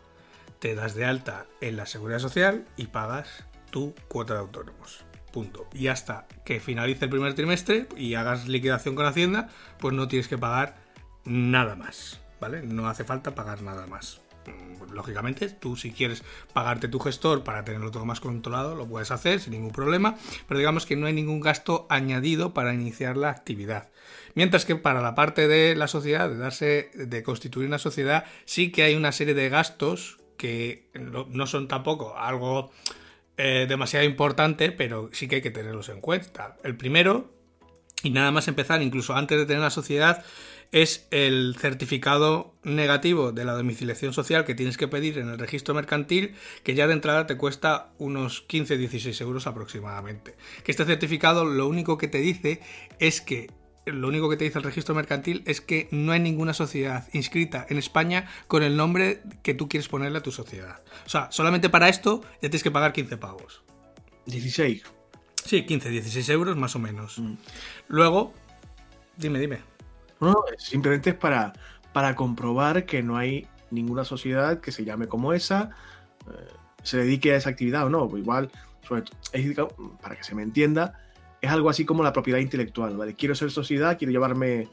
te 0.59 0.75
das 0.75 0.95
de 0.95 1.05
alta 1.05 1.47
en 1.61 1.77
la 1.77 1.85
Seguridad 1.85 2.19
Social 2.19 2.65
y 2.77 2.87
pagas 2.87 3.45
tu 3.71 3.95
cuota 4.09 4.35
de 4.35 4.41
autónomos. 4.41 5.04
Punto. 5.35 5.67
Y 5.75 5.89
hasta 5.89 6.29
que 6.45 6.61
finalice 6.61 7.07
el 7.07 7.11
primer 7.11 7.35
trimestre 7.35 7.89
y 7.97 8.15
hagas 8.15 8.47
liquidación 8.47 8.95
con 8.95 9.05
Hacienda, 9.05 9.49
pues 9.81 9.93
no 9.93 10.07
tienes 10.07 10.29
que 10.29 10.39
pagar 10.39 10.77
nada 11.25 11.75
más. 11.75 12.21
¿Vale? 12.41 12.63
No 12.63 12.87
hace 12.87 13.03
falta 13.03 13.35
pagar 13.35 13.61
nada 13.63 13.89
más. 13.89 14.21
Mm, 14.47 14.93
lógicamente, 14.93 15.49
tú 15.49 15.75
si 15.75 15.91
quieres 15.91 16.23
pagarte 16.53 16.87
tu 16.87 17.01
gestor 17.01 17.43
para 17.43 17.65
tenerlo 17.65 17.91
todo 17.91 18.05
más 18.05 18.21
controlado, 18.21 18.77
lo 18.77 18.87
puedes 18.87 19.11
hacer 19.11 19.41
sin 19.41 19.55
ningún 19.55 19.73
problema, 19.73 20.15
pero 20.47 20.59
digamos 20.59 20.87
que 20.87 20.95
no 20.95 21.09
hay 21.09 21.13
ningún 21.13 21.41
gasto 21.41 21.89
añadido 21.91 22.55
para 22.55 22.73
iniciar 22.73 23.17
la 23.17 23.31
actividad. 23.31 23.89
Mientras 24.37 24.65
que 24.65 24.77
para 24.77 25.03
la 25.03 25.17
parte 25.17 25.49
de 25.49 25.75
la 25.75 25.89
sociedad, 25.89 26.29
de 26.29 26.37
darse, 26.37 26.93
de 26.95 27.25
constituir 27.25 27.67
una 27.67 27.81
sociedad, 27.81 28.25
sí 28.45 28.71
que 28.71 28.85
hay 28.85 28.95
una 28.95 29.11
serie 29.11 29.35
de 29.35 29.49
gastos 29.49 30.19
que 30.37 30.91
no 30.95 31.47
son 31.49 31.67
tampoco 31.67 32.17
algo 32.17 32.71
eh, 33.37 33.67
demasiado 33.69 34.05
importante, 34.05 34.73
pero 34.73 35.11
sí 35.13 35.29
que 35.29 35.37
hay 35.37 35.43
que 35.43 35.51
tenerlos 35.51 35.89
en 35.89 36.01
cuenta. 36.01 36.57
El 36.63 36.77
primero, 36.77 37.33
y 38.03 38.11
nada 38.11 38.31
más 38.31 38.49
empezar, 38.49 38.83
incluso 38.83 39.15
antes 39.15 39.39
de 39.39 39.47
tener 39.47 39.63
la 39.63 39.71
sociedad, 39.71 40.25
es 40.73 41.07
el 41.11 41.57
certificado 41.59 42.55
negativo 42.65 43.33
de 43.33 43.45
la 43.45 43.55
domiciliación 43.55 44.13
social 44.13 44.45
que 44.45 44.55
tienes 44.55 44.77
que 44.77 44.89
pedir 44.89 45.19
en 45.19 45.29
el 45.29 45.39
registro 45.39 45.75
mercantil, 45.75 46.35
que 46.63 46.75
ya 46.75 46.87
de 46.87 46.95
entrada 46.95 47.27
te 47.27 47.37
cuesta 47.37 47.93
unos 47.99 48.47
15-16 48.49 49.21
euros 49.21 49.47
aproximadamente. 49.47 50.35
Que 50.65 50.73
este 50.73 50.85
certificado 50.85 51.45
lo 51.45 51.69
único 51.69 51.97
que 51.97 52.09
te 52.09 52.19
dice 52.19 52.61
es 52.99 53.21
que 53.21 53.51
lo 53.87 54.09
único 54.09 54.31
que 54.31 54.37
te 54.37 54.45
dice 54.45 54.59
el 54.59 54.65
registro 54.65 54.95
mercantil 54.95 55.43
es 55.47 55.61
que 55.61 55.89
no 55.91 56.13
hay 56.13 56.21
ninguna 56.21 56.55
sociedad 56.55 57.07
inscrita 57.13 57.67
en 57.69 57.79
España 57.79 58.29
con 58.49 58.63
el 58.63 58.77
nombre 58.77 59.23
que 59.43 59.55
tú 59.55 59.69
quieres 59.69 59.89
ponerle 59.89 60.19
a 60.19 60.23
tu 60.23 60.33
sociedad. 60.33 60.83
O 61.07 61.09
sea, 61.09 61.31
solamente 61.31 61.69
para 61.69 61.89
esto 61.89 62.23
ya 62.35 62.49
tienes 62.49 62.63
que 62.63 62.71
pagar 62.71 62.93
15 62.93 63.17
pavos. 63.17 63.63
16. 64.27 64.83
Sí, 65.45 65.67
15, 65.67 65.91
16 65.91 66.29
euros 66.31 66.57
más 66.57 66.75
o 66.77 66.79
menos. 66.79 67.19
Mm. 67.19 67.35
Luego, 67.89 68.33
dime, 69.17 69.39
dime. 69.39 69.61
No, 70.21 70.35
simplemente 70.57 71.11
es 71.11 71.17
para, 71.17 71.53
para 71.93 72.15
comprobar 72.15 72.87
que 72.87 73.03
no 73.03 73.19
hay 73.19 73.47
ninguna 73.71 74.05
sociedad 74.05 74.61
que 74.61 74.73
se 74.73 74.85
llame 74.85 75.09
como 75.09 75.35
esa, 75.35 75.71
eh, 76.27 76.53
se 76.83 76.99
dedique 76.99 77.33
a 77.33 77.37
esa 77.37 77.51
actividad 77.51 77.85
o 77.87 77.91
no. 77.91 78.17
Igual, 78.17 78.51
para 80.01 80.17
que 80.17 80.25
se 80.25 80.35
me 80.35 80.43
entienda, 80.43 81.04
es 81.45 81.51
algo 81.51 81.71
así 81.71 81.85
como 81.85 82.03
la 82.03 82.13
propiedad 82.13 82.39
intelectual, 82.39 82.97
¿vale? 82.97 83.15
Quiero 83.15 83.35
ser 83.35 83.51
sociedad, 83.51 83.99
quiero 83.99 84.13
llevarme 84.13 84.69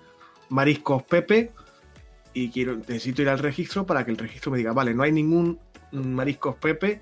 mariscos 0.49 1.03
Pepe 1.03 1.51
y 2.33 2.49
quiero, 2.49 2.77
necesito 2.77 3.21
ir 3.21 3.29
al 3.29 3.39
registro 3.39 3.85
para 3.85 4.05
que 4.05 4.11
el 4.11 4.17
registro 4.17 4.51
me 4.51 4.57
diga, 4.57 4.73
vale, 4.73 4.93
no 4.93 5.03
hay 5.03 5.11
ningún 5.11 5.59
mariscos 5.91 6.55
Pepe. 6.55 7.01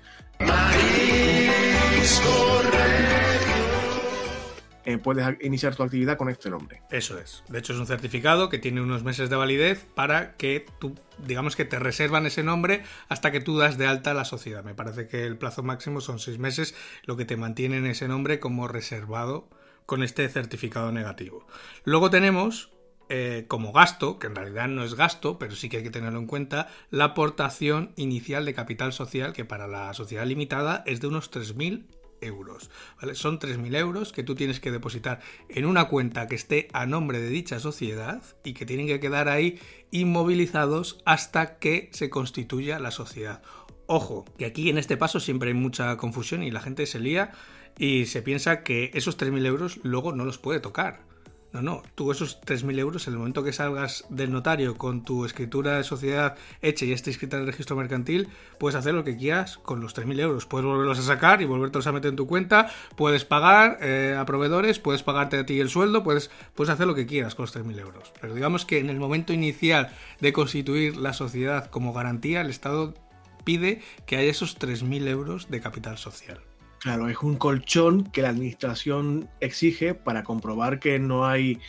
Eh, 4.86 4.98
puedes 4.98 5.24
iniciar 5.42 5.76
tu 5.76 5.84
actividad 5.84 6.16
con 6.16 6.30
este 6.30 6.50
nombre. 6.50 6.82
Eso 6.90 7.16
es. 7.18 7.44
De 7.48 7.60
hecho, 7.60 7.74
es 7.74 7.78
un 7.78 7.86
certificado 7.86 8.48
que 8.48 8.58
tiene 8.58 8.80
unos 8.80 9.04
meses 9.04 9.30
de 9.30 9.36
validez 9.36 9.86
para 9.94 10.32
que 10.32 10.66
tú, 10.80 10.96
digamos 11.24 11.54
que 11.54 11.64
te 11.64 11.78
reservan 11.78 12.26
ese 12.26 12.42
nombre 12.42 12.82
hasta 13.08 13.30
que 13.30 13.40
tú 13.40 13.56
das 13.56 13.78
de 13.78 13.86
alta 13.86 14.10
a 14.10 14.14
la 14.14 14.24
sociedad. 14.24 14.64
Me 14.64 14.74
parece 14.74 15.06
que 15.06 15.26
el 15.26 15.36
plazo 15.36 15.62
máximo 15.62 16.00
son 16.00 16.18
seis 16.18 16.38
meses, 16.38 16.74
lo 17.04 17.16
que 17.16 17.24
te 17.24 17.36
mantiene 17.36 17.76
en 17.76 17.86
ese 17.86 18.08
nombre 18.08 18.40
como 18.40 18.66
reservado 18.66 19.48
con 19.90 20.04
este 20.04 20.28
certificado 20.28 20.92
negativo. 20.92 21.48
Luego 21.82 22.10
tenemos 22.10 22.70
eh, 23.08 23.46
como 23.48 23.72
gasto, 23.72 24.20
que 24.20 24.28
en 24.28 24.36
realidad 24.36 24.68
no 24.68 24.84
es 24.84 24.94
gasto, 24.94 25.36
pero 25.36 25.56
sí 25.56 25.68
que 25.68 25.78
hay 25.78 25.82
que 25.82 25.90
tenerlo 25.90 26.20
en 26.20 26.28
cuenta, 26.28 26.68
la 26.90 27.06
aportación 27.06 27.92
inicial 27.96 28.44
de 28.44 28.54
capital 28.54 28.92
social, 28.92 29.32
que 29.32 29.44
para 29.44 29.66
la 29.66 29.92
sociedad 29.92 30.24
limitada 30.24 30.84
es 30.86 31.00
de 31.00 31.08
unos 31.08 31.32
3.000 31.32 31.86
euros. 32.20 32.70
¿vale? 33.00 33.16
Son 33.16 33.40
3.000 33.40 33.74
euros 33.78 34.12
que 34.12 34.22
tú 34.22 34.36
tienes 34.36 34.60
que 34.60 34.70
depositar 34.70 35.22
en 35.48 35.66
una 35.66 35.88
cuenta 35.88 36.28
que 36.28 36.36
esté 36.36 36.68
a 36.72 36.86
nombre 36.86 37.18
de 37.18 37.28
dicha 37.28 37.58
sociedad 37.58 38.22
y 38.44 38.52
que 38.52 38.66
tienen 38.66 38.86
que 38.86 39.00
quedar 39.00 39.28
ahí 39.28 39.58
inmovilizados 39.90 41.00
hasta 41.04 41.58
que 41.58 41.90
se 41.92 42.10
constituya 42.10 42.78
la 42.78 42.92
sociedad. 42.92 43.42
Ojo, 43.86 44.24
que 44.38 44.46
aquí 44.46 44.70
en 44.70 44.78
este 44.78 44.96
paso 44.96 45.18
siempre 45.18 45.48
hay 45.48 45.54
mucha 45.54 45.96
confusión 45.96 46.44
y 46.44 46.52
la 46.52 46.60
gente 46.60 46.86
se 46.86 47.00
lía 47.00 47.32
y 47.78 48.06
se 48.06 48.22
piensa 48.22 48.62
que 48.62 48.90
esos 48.94 49.18
3.000 49.18 49.46
euros 49.46 49.80
luego 49.82 50.12
no 50.12 50.24
los 50.24 50.38
puede 50.38 50.60
tocar. 50.60 51.10
No, 51.52 51.62
no, 51.62 51.82
tú 51.96 52.12
esos 52.12 52.40
3.000 52.42 52.78
euros, 52.78 53.08
en 53.08 53.14
el 53.14 53.18
momento 53.18 53.42
que 53.42 53.52
salgas 53.52 54.04
del 54.08 54.30
notario 54.30 54.76
con 54.76 55.02
tu 55.02 55.24
escritura 55.24 55.76
de 55.76 55.84
sociedad 55.84 56.36
hecha 56.62 56.84
y 56.84 56.92
esté 56.92 57.10
inscrita 57.10 57.36
en 57.36 57.42
el 57.42 57.48
registro 57.48 57.74
mercantil, 57.74 58.28
puedes 58.58 58.76
hacer 58.76 58.94
lo 58.94 59.02
que 59.02 59.16
quieras 59.16 59.58
con 59.58 59.80
los 59.80 59.96
3.000 59.96 60.20
euros. 60.20 60.46
Puedes 60.46 60.64
volverlos 60.64 61.00
a 61.00 61.02
sacar 61.02 61.42
y 61.42 61.46
volverlos 61.46 61.88
a 61.88 61.92
meter 61.92 62.10
en 62.10 62.16
tu 62.16 62.28
cuenta, 62.28 62.70
puedes 62.94 63.24
pagar 63.24 63.78
eh, 63.80 64.16
a 64.16 64.24
proveedores, 64.26 64.78
puedes 64.78 65.02
pagarte 65.02 65.38
a 65.38 65.46
ti 65.46 65.58
el 65.58 65.70
sueldo, 65.70 66.04
puedes, 66.04 66.30
puedes 66.54 66.72
hacer 66.72 66.86
lo 66.86 66.94
que 66.94 67.06
quieras 67.06 67.34
con 67.34 67.44
los 67.44 67.56
3.000 67.56 67.80
euros. 67.80 68.12
Pero 68.20 68.32
digamos 68.32 68.64
que 68.64 68.78
en 68.78 68.88
el 68.88 69.00
momento 69.00 69.32
inicial 69.32 69.90
de 70.20 70.32
constituir 70.32 70.98
la 70.98 71.14
sociedad 71.14 71.68
como 71.68 71.92
garantía, 71.92 72.42
el 72.42 72.50
Estado 72.50 72.94
pide 73.42 73.82
que 74.06 74.16
haya 74.16 74.30
esos 74.30 74.56
3.000 74.56 75.08
euros 75.08 75.50
de 75.50 75.60
capital 75.60 75.98
social. 75.98 76.40
Claro, 76.80 77.10
es 77.10 77.18
un 77.18 77.36
colchón 77.36 78.04
que 78.04 78.22
la 78.22 78.30
administración 78.30 79.28
exige 79.40 79.94
para 79.94 80.24
comprobar 80.24 80.80
que 80.80 80.98
no 80.98 81.26
hay 81.26 81.60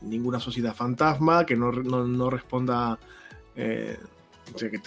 ninguna 0.00 0.40
sociedad 0.40 0.74
fantasma, 0.74 1.44
que 1.44 1.54
no, 1.54 1.70
responda, 2.30 2.98
eh, 3.56 3.98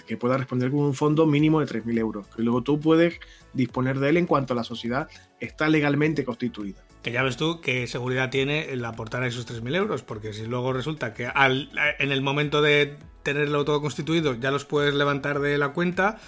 que, 0.06 0.16
pueda 0.16 0.36
responder 0.36 0.72
con 0.72 0.80
un 0.80 0.94
fondo 0.94 1.26
mínimo 1.26 1.60
de 1.60 1.66
3.000 1.66 1.98
euros. 1.98 2.26
Que 2.34 2.42
luego 2.42 2.62
tú 2.62 2.80
puedes 2.80 3.20
disponer 3.52 4.00
de 4.00 4.08
él 4.08 4.16
en 4.16 4.26
cuanto 4.26 4.52
a 4.52 4.56
la 4.56 4.64
sociedad 4.64 5.08
está 5.38 5.68
legalmente 5.68 6.24
constituida. 6.24 6.82
Que 7.04 7.12
ya 7.12 7.22
ves 7.22 7.36
tú 7.36 7.60
qué 7.60 7.86
seguridad 7.86 8.30
tiene 8.30 8.72
el 8.72 8.84
aportar 8.84 9.22
a 9.22 9.28
esos 9.28 9.46
3.000 9.46 9.76
euros, 9.76 10.02
porque 10.02 10.32
si 10.32 10.44
luego 10.44 10.72
resulta 10.72 11.14
que 11.14 11.26
al, 11.26 11.70
en 12.00 12.10
el 12.10 12.20
momento 12.20 12.62
de 12.62 12.96
tenerlo 13.22 13.64
todo 13.64 13.80
constituido 13.80 14.34
ya 14.34 14.50
los 14.50 14.64
puedes 14.64 14.94
levantar 14.94 15.38
de 15.38 15.56
la 15.56 15.68
cuenta, 15.68 16.18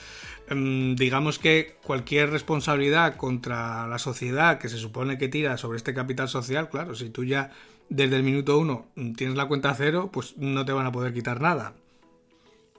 digamos 0.50 1.38
que 1.38 1.76
cualquier 1.82 2.30
responsabilidad 2.30 3.16
contra 3.16 3.86
la 3.88 3.98
sociedad 3.98 4.58
que 4.58 4.68
se 4.68 4.76
supone 4.76 5.16
que 5.16 5.28
tira 5.28 5.56
sobre 5.56 5.78
este 5.78 5.94
capital 5.94 6.28
social, 6.28 6.68
claro, 6.68 6.94
si 6.94 7.08
tú 7.08 7.24
ya 7.24 7.50
desde 7.88 8.16
el 8.16 8.22
minuto 8.22 8.58
uno 8.58 8.86
tienes 9.16 9.36
la 9.36 9.48
cuenta 9.48 9.74
cero, 9.74 10.10
pues 10.12 10.36
no 10.36 10.64
te 10.64 10.72
van 10.72 10.86
a 10.86 10.92
poder 10.92 11.12
quitar 11.12 11.40
nada. 11.40 11.74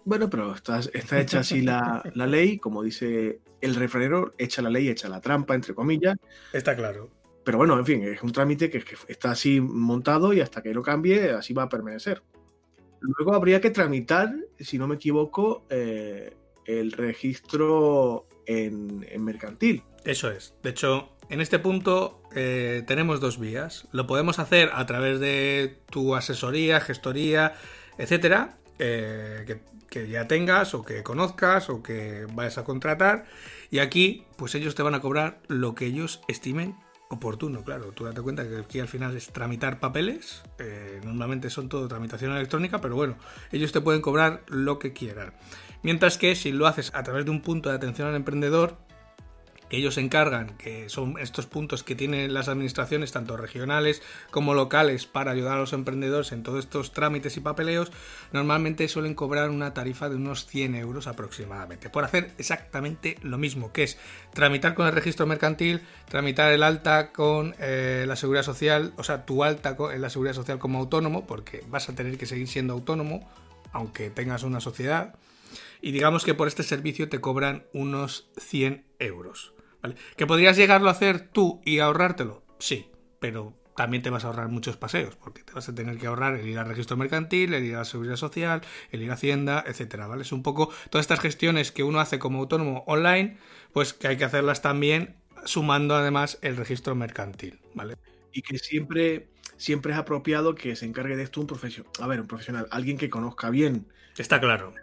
Bueno, 0.04 0.30
pero 0.30 0.54
está, 0.54 0.80
está 0.80 1.20
hecha 1.20 1.40
así 1.40 1.62
la, 1.62 2.04
ley, 2.14 2.60
como 2.60 2.84
dice 2.84 3.40
el 3.60 3.74
refranero, 3.74 4.36
echa 4.38 4.62
la 4.62 4.70
ley, 4.70 4.88
echa 4.88 5.10
la 5.10 5.20
trampa, 5.20 5.56
entre 5.56 5.74
comillas. 5.74 6.16
Está 6.54 6.76
claro. 6.76 7.10
Pero 7.44 7.58
bueno, 7.58 7.78
en 7.78 7.86
fin, 7.86 8.04
es 8.04 8.22
un 8.22 8.32
trámite 8.32 8.70
que, 8.70 8.84
está 9.08 9.32
así 9.32 9.60
montado 9.60 10.32
y 10.34 10.42
hasta 10.42 10.62
que 10.62 10.74
lo 10.74 10.84
cambie, 10.84 11.32
así 11.32 11.54
va 11.54 11.64
a 11.64 11.70
permanecer. 11.70 12.22
Luego 13.00 13.34
habría 13.34 13.60
que 13.62 13.72
tramitar, 13.72 14.32
si 14.60 14.78
no 14.78 14.88
me 14.88 14.96
equivoco, 14.96 15.66
eh, 15.70 16.36
el 16.66 16.92
registro 16.92 18.26
en, 18.46 19.06
mercantil. 19.24 19.84
Eso 20.04 20.30
es. 20.30 20.54
De 20.64 20.72
hecho, 20.72 21.10
en 21.30 21.42
este 21.42 21.60
punto 21.60 22.22
eh, 22.36 22.84
tenemos 22.88 23.20
dos 23.20 23.40
vías. 23.40 23.88
Lo 23.92 24.08
podemos 24.08 24.40
hacer 24.40 24.70
a 24.74 24.86
través 24.86 25.20
de 25.20 25.80
tu 25.90 26.16
asesoría, 26.16 26.80
gestoría, 26.80 27.54
etcétera, 27.98 28.58
eh, 28.80 29.60
que, 29.90 30.10
ya 30.10 30.28
tengas 30.28 30.74
o 30.74 30.84
que 30.84 31.04
conozcas 31.04 31.70
o 31.70 31.82
que 31.82 32.28
vayas 32.34 32.58
a 32.58 32.66
contratar. 32.66 33.26
Y 33.72 33.80
aquí, 33.80 34.26
pues 34.36 34.54
ellos 34.54 34.76
te 34.76 34.84
van 34.84 34.94
a 34.94 35.00
cobrar 35.00 35.40
lo 35.48 35.74
que 35.74 35.86
ellos 35.86 36.22
estimen 36.28 36.76
oportuno, 37.10 37.64
claro. 37.64 37.92
Tú 37.92 38.04
date 38.06 38.22
cuenta 38.22 38.48
que 38.48 38.58
aquí 38.58 38.80
al 38.80 38.88
final 38.88 39.16
es 39.16 39.28
tramitar 39.28 39.80
papeles. 39.80 40.44
Eh, 40.60 41.00
normalmente 41.04 41.50
son 41.50 41.70
todo 41.70 41.88
tramitación 41.88 42.32
electrónica, 42.34 42.82
pero 42.82 42.96
bueno, 42.96 43.18
ellos 43.52 43.72
te 43.72 43.82
pueden 43.82 44.02
cobrar 44.02 44.44
lo 44.48 44.80
que 44.80 44.94
quieran. 44.94 45.34
Mientras 45.86 46.18
que 46.18 46.34
si 46.34 46.52
lo 46.52 46.66
haces 46.66 46.92
a 46.96 47.04
través 47.04 47.26
de 47.26 47.30
un 47.30 47.42
punto 47.42 47.70
de 47.70 47.76
atención 47.76 48.08
al 48.08 48.16
emprendedor, 48.16 48.76
que 49.70 49.78
ellos 49.78 49.94
se 49.94 50.02
encargan, 50.02 50.58
que 50.58 50.90
son 50.90 51.20
estos 51.20 51.46
puntos 51.46 51.84
que 51.84 51.94
tienen 51.94 52.34
las 52.34 52.48
administraciones, 52.48 53.12
tanto 53.12 53.38
regionales 53.38 54.02
como 54.32 54.56
locales, 54.56 55.06
para 55.06 55.30
ayudar 55.30 55.58
a 55.58 55.60
los 55.60 55.74
emprendedores 55.74 56.32
en 56.32 56.42
todos 56.42 56.66
estos 56.66 56.92
trámites 56.92 57.38
y 57.38 57.42
papeleos, 57.42 57.92
normalmente 58.34 58.88
suelen 58.88 59.14
cobrar 59.14 59.52
una 59.52 59.76
tarifa 59.76 60.10
de 60.10 60.16
unos 60.16 60.48
100 60.48 60.74
euros 60.74 61.06
aproximadamente, 61.06 61.92
por 61.92 62.04
hacer 62.04 62.32
exactamente 62.40 63.20
lo 63.22 63.38
mismo, 63.38 63.72
que 63.72 63.84
es 63.84 64.00
tramitar 64.34 64.74
con 64.74 64.88
el 64.88 64.94
registro 64.94 65.28
mercantil, 65.28 65.82
tramitar 66.10 66.52
el 66.52 66.64
alta 66.64 67.12
con 67.12 67.54
eh, 67.60 68.06
la 68.08 68.16
seguridad 68.16 68.42
social, 68.42 68.92
o 68.98 69.04
sea, 69.04 69.24
tu 69.28 69.44
alta 69.44 69.78
en 69.94 70.02
la 70.02 70.10
seguridad 70.10 70.34
social 70.34 70.58
como 70.58 70.80
autónomo, 70.80 71.28
porque 71.28 71.64
vas 71.68 71.90
a 71.90 71.94
tener 71.94 72.18
que 72.18 72.26
seguir 72.26 72.48
siendo 72.48 72.74
autónomo, 72.74 73.30
aunque 73.72 74.10
tengas 74.10 74.42
una 74.42 74.60
sociedad. 74.60 75.14
Y 75.86 75.92
digamos 75.92 76.26
que 76.26 76.34
por 76.34 76.48
este 76.48 76.64
servicio 76.64 77.10
te 77.10 77.22
cobran 77.22 77.68
unos 77.72 78.32
100 78.38 78.88
euros. 78.98 79.54
¿Que 80.18 80.26
podrías 80.26 80.58
llegarlo 80.58 80.90
a 80.90 80.94
hacer 80.94 81.30
tú 81.30 81.62
y 81.64 81.78
ahorrártelo? 81.78 82.44
Sí, 82.58 82.90
pero 83.20 83.54
también 83.76 84.02
te 84.02 84.10
vas 84.10 84.24
a 84.24 84.30
ahorrar 84.30 84.48
muchos 84.48 84.78
paseos, 84.78 85.16
porque 85.16 85.44
te 85.44 85.54
vas 85.54 85.70
a 85.70 85.76
tener 85.76 86.00
que 86.00 86.08
ahorrar 86.08 86.38
el 86.38 86.50
ir 86.50 86.58
al 86.58 86.68
registro 86.68 86.98
mercantil, 86.98 87.54
el 87.54 87.64
ir 87.64 87.76
a 87.76 87.80
la 87.80 87.86
seguridad 87.86 88.16
social, 88.16 88.62
el 88.90 89.04
ir 89.04 89.12
a 89.12 89.14
Hacienda, 89.14 89.64
etcétera, 89.68 90.08
¿vale? 90.08 90.24
Es 90.24 90.32
un 90.32 90.42
poco 90.42 90.72
todas 90.90 91.04
estas 91.04 91.20
gestiones 91.20 91.72
que 91.72 91.84
uno 91.84 92.00
hace 92.00 92.18
como 92.18 92.40
autónomo 92.40 92.84
online, 92.88 93.38
pues 93.72 93.94
que 93.94 94.08
hay 94.08 94.18
que 94.18 94.26
hacerlas 94.26 94.64
también 94.64 95.18
sumando 95.46 95.94
además 95.94 96.40
el 96.42 96.58
registro 96.58 96.96
mercantil, 96.96 97.60
¿vale? 97.76 97.94
Y 98.32 98.42
que 98.42 98.58
siempre, 98.58 99.30
siempre 99.56 99.94
es 99.94 100.00
apropiado 100.00 100.56
que 100.56 100.76
se 100.76 100.88
encargue 100.88 101.16
de 101.16 101.22
esto 101.22 101.42
un 101.42 101.46
profesional, 101.46 101.92
a 102.00 102.08
ver, 102.08 102.22
un 102.22 102.28
profesional, 102.28 102.68
alguien 102.72 102.98
que 102.98 103.12
conozca 103.12 103.52
bien. 103.52 103.86
Está 104.18 104.40
claro. 104.40 104.74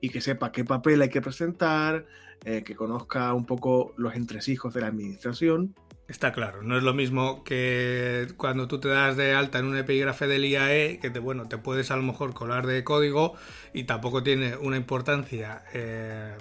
y 0.00 0.10
que 0.10 0.20
sepa 0.20 0.52
qué 0.52 0.64
papel 0.64 1.00
hay 1.02 1.08
que 1.08 1.22
presentar, 1.22 2.06
eh, 2.44 2.62
que 2.64 2.74
conozca 2.74 3.32
un 3.32 3.46
poco 3.46 3.94
los 3.96 4.14
entresijos 4.14 4.74
de 4.74 4.80
la 4.80 4.88
administración. 4.88 5.74
Está 6.06 6.32
claro, 6.32 6.62
no 6.62 6.76
es 6.76 6.82
lo 6.82 6.92
mismo 6.92 7.44
que 7.44 8.26
cuando 8.36 8.68
tú 8.68 8.78
te 8.78 8.88
das 8.88 9.16
de 9.16 9.32
alta 9.32 9.58
en 9.58 9.64
un 9.64 9.78
epígrafe 9.78 10.26
del 10.26 10.44
IAE, 10.44 10.98
que 10.98 11.08
te, 11.08 11.18
bueno, 11.18 11.48
te 11.48 11.56
puedes 11.56 11.90
a 11.90 11.96
lo 11.96 12.02
mejor 12.02 12.34
colar 12.34 12.66
de 12.66 12.84
código 12.84 13.34
y 13.72 13.84
tampoco 13.84 14.22
tiene 14.22 14.56
una 14.56 14.76
importancia 14.76 15.62
eh, 15.72 16.34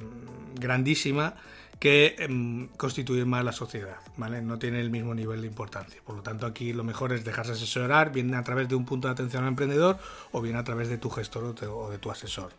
grandísima 0.60 1.36
que 1.84 2.15
em, 2.17 2.69
constituir 2.78 3.26
más 3.26 3.43
la 3.43 3.52
sociedad, 3.52 3.98
¿vale? 4.15 4.41
No 4.41 4.58
tiene 4.58 4.80
el 4.80 4.89
mismo 4.89 5.13
nivel 5.13 5.41
de 5.41 5.48
importancia. 5.48 6.00
Por 6.06 6.15
lo 6.15 6.22
tanto, 6.24 6.46
aquí 6.46 6.72
lo 6.72 6.86
mejor 6.86 7.12
es 7.12 7.26
dejarse 7.26 7.52
asesorar, 7.52 8.13
bien 8.13 8.34
a 8.36 8.43
través 8.46 8.69
de 8.69 8.76
un 8.76 8.86
punto 8.86 9.10
de 9.10 9.12
atención 9.12 9.43
al 9.43 9.50
emprendedor 9.50 9.98
o 10.32 10.39
bien 10.39 10.56
a 10.56 10.63
través 10.63 10.88
de 10.88 10.98
tu 10.98 11.10
gestor 11.10 11.43
o 11.43 11.89
de 11.89 11.98
tu 11.98 12.10
asesor 12.10 12.54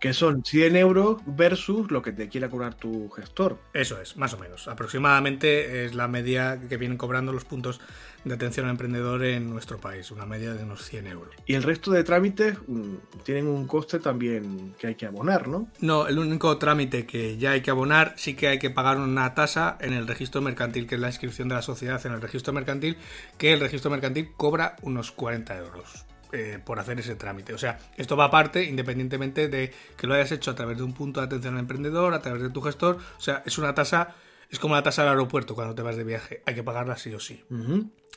que 0.00 0.12
son 0.12 0.44
100 0.44 0.76
euros 0.76 1.22
versus 1.26 1.90
lo 1.90 2.02
que 2.02 2.12
te 2.12 2.28
quiera 2.28 2.48
cobrar 2.48 2.74
tu 2.74 3.08
gestor. 3.10 3.58
Eso 3.72 4.00
es, 4.00 4.16
más 4.16 4.34
o 4.34 4.38
menos. 4.38 4.68
Aproximadamente 4.68 5.84
es 5.84 5.94
la 5.94 6.08
media 6.08 6.60
que 6.68 6.76
vienen 6.76 6.98
cobrando 6.98 7.32
los 7.32 7.44
puntos 7.44 7.80
de 8.24 8.34
atención 8.34 8.66
al 8.66 8.72
emprendedor 8.72 9.24
en 9.24 9.48
nuestro 9.48 9.78
país, 9.78 10.10
una 10.10 10.26
media 10.26 10.52
de 10.52 10.64
unos 10.64 10.84
100 10.84 11.06
euros. 11.06 11.34
Y 11.46 11.54
el 11.54 11.62
resto 11.62 11.92
de 11.92 12.02
trámites 12.02 12.56
mm, 12.66 12.94
tienen 13.22 13.46
un 13.46 13.66
coste 13.66 14.00
también 14.00 14.74
que 14.78 14.88
hay 14.88 14.94
que 14.96 15.06
abonar, 15.06 15.46
¿no? 15.46 15.68
No, 15.80 16.08
el 16.08 16.18
único 16.18 16.58
trámite 16.58 17.06
que 17.06 17.38
ya 17.38 17.52
hay 17.52 17.60
que 17.60 17.70
abonar, 17.70 18.14
sí 18.16 18.34
que 18.34 18.48
hay 18.48 18.58
que 18.58 18.70
pagar 18.70 18.98
una 18.98 19.34
tasa 19.34 19.78
en 19.80 19.92
el 19.92 20.08
registro 20.08 20.42
mercantil, 20.42 20.86
que 20.88 20.96
es 20.96 21.00
la 21.00 21.08
inscripción 21.08 21.48
de 21.48 21.54
la 21.54 21.62
sociedad 21.62 22.04
en 22.04 22.12
el 22.12 22.20
registro 22.20 22.52
mercantil, 22.52 22.96
que 23.38 23.52
el 23.52 23.60
registro 23.60 23.90
mercantil 23.90 24.32
cobra 24.36 24.76
unos 24.82 25.12
40 25.12 25.56
euros. 25.58 26.05
Eh, 26.32 26.58
por 26.64 26.80
hacer 26.80 26.98
ese 26.98 27.14
trámite. 27.14 27.54
O 27.54 27.58
sea, 27.58 27.78
esto 27.96 28.16
va 28.16 28.24
aparte, 28.24 28.64
independientemente 28.64 29.48
de 29.48 29.72
que 29.96 30.06
lo 30.08 30.14
hayas 30.14 30.32
hecho 30.32 30.50
a 30.50 30.54
través 30.56 30.76
de 30.76 30.82
un 30.82 30.92
punto 30.92 31.20
de 31.20 31.26
atención 31.26 31.54
al 31.54 31.60
emprendedor, 31.60 32.14
a 32.14 32.20
través 32.20 32.42
de 32.42 32.50
tu 32.50 32.60
gestor. 32.62 32.98
O 33.16 33.20
sea, 33.20 33.44
es 33.46 33.58
una 33.58 33.74
tasa, 33.74 34.14
es 34.50 34.58
como 34.58 34.74
la 34.74 34.82
tasa 34.82 35.02
del 35.02 35.10
aeropuerto 35.10 35.54
cuando 35.54 35.74
te 35.74 35.82
vas 35.82 35.96
de 35.96 36.02
viaje. 36.02 36.42
Hay 36.44 36.54
que 36.56 36.64
pagarla 36.64 36.96
sí 36.96 37.14
o 37.14 37.20
sí. 37.20 37.44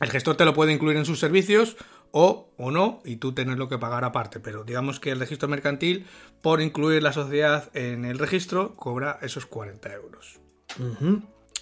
El 0.02 0.10
gestor 0.10 0.36
te 0.38 0.46
lo 0.46 0.56
puede 0.56 0.74
incluir 0.74 0.98
en 0.98 1.06
sus 1.06 1.20
servicios 1.20 1.78
o, 2.12 2.50
o 2.58 2.72
no, 2.72 3.02
y 3.06 3.18
tú 3.18 3.34
tenerlo 3.34 3.70
que 3.70 3.78
pagar 3.78 4.04
aparte. 4.04 4.40
Pero 4.40 4.64
digamos 4.64 5.00
que 5.00 5.12
el 5.12 5.20
registro 5.20 5.48
mercantil, 5.48 6.08
por 6.42 6.62
incluir 6.62 7.04
la 7.04 7.14
sociedad 7.14 7.70
en 7.76 8.06
el 8.06 8.18
registro, 8.18 8.76
cobra 8.76 9.20
esos 9.22 9.46
40 9.46 9.94
euros. 9.94 10.40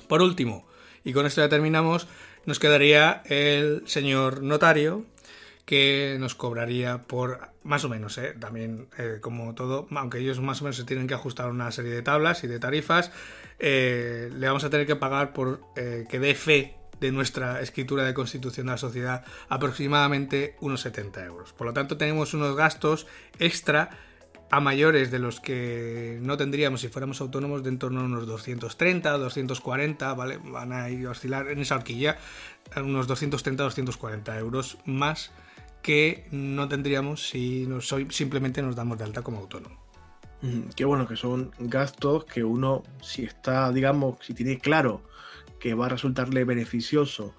Por 0.07 0.21
último, 0.21 0.65
y 1.03 1.13
con 1.13 1.25
esto 1.25 1.41
ya 1.41 1.49
terminamos, 1.49 2.07
nos 2.45 2.59
quedaría 2.59 3.21
el 3.25 3.83
señor 3.85 4.41
notario, 4.41 5.05
que 5.67 6.15
nos 6.17 6.33
cobraría 6.33 7.03
por 7.03 7.41
más 7.61 7.83
o 7.83 7.89
menos, 7.89 8.17
¿eh? 8.17 8.33
también 8.39 8.87
eh, 8.97 9.17
como 9.19 9.53
todo, 9.53 9.85
aunque 9.93 10.19
ellos 10.19 10.39
más 10.39 10.61
o 10.61 10.63
menos 10.63 10.77
se 10.77 10.85
tienen 10.85 11.07
que 11.07 11.13
ajustar 11.13 11.49
una 11.49 11.69
serie 11.71 11.91
de 11.91 12.01
tablas 12.01 12.45
y 12.45 12.47
de 12.47 12.57
tarifas, 12.57 13.11
eh, 13.59 14.31
le 14.33 14.47
vamos 14.47 14.63
a 14.63 14.69
tener 14.69 14.87
que 14.87 14.95
pagar 14.95 15.33
por 15.33 15.59
que 15.75 16.19
dé 16.19 16.35
fe 16.35 16.77
de 17.01 17.11
nuestra 17.11 17.59
escritura 17.59 18.05
de 18.05 18.13
constitución 18.13 18.67
de 18.67 18.71
la 18.71 18.77
sociedad 18.77 19.25
aproximadamente 19.49 20.55
unos 20.61 20.79
70 20.79 21.25
euros. 21.25 21.51
Por 21.51 21.67
lo 21.67 21.73
tanto, 21.73 21.97
tenemos 21.97 22.33
unos 22.33 22.55
gastos 22.55 23.05
extra 23.37 23.89
a 24.49 24.61
mayores 24.61 25.11
de 25.11 25.19
los 25.19 25.41
que 25.41 26.17
no 26.21 26.37
tendríamos 26.37 26.79
si 26.79 26.87
fuéramos 26.87 27.19
autónomos 27.19 27.61
de 27.63 27.71
en 27.71 27.77
torno 27.77 27.99
a 27.99 28.05
unos 28.05 28.25
230, 28.25 29.17
240, 29.17 30.13
¿vale? 30.13 30.39
Van 30.41 30.71
a 30.71 30.89
ir 30.89 31.07
a 31.07 31.09
oscilar 31.09 31.49
en 31.49 31.59
esa 31.59 31.75
horquilla 31.75 32.17
unos 32.77 33.05
230, 33.07 33.63
240 33.63 34.39
euros 34.39 34.77
más 34.85 35.33
que 35.87 36.25
no 36.31 36.67
tendríamos 36.67 37.29
si 37.29 37.65
nos, 37.65 37.95
simplemente 38.09 38.61
nos 38.61 38.75
damos 38.75 38.97
de 38.97 39.05
alta 39.05 39.21
como 39.21 39.37
autónomo. 39.37 39.79
Qué 40.75 40.83
bueno 40.83 41.07
que 41.07 41.15
son 41.15 41.53
gastos 41.59 42.25
que 42.25 42.43
uno, 42.43 42.83
si 43.01 43.23
está, 43.23 43.71
digamos, 43.71 44.17
si 44.19 44.33
tiene 44.33 44.59
claro 44.59 45.01
que 45.61 45.75
va 45.75 45.85
a 45.85 45.89
resultarle 45.89 46.43
beneficioso 46.43 47.33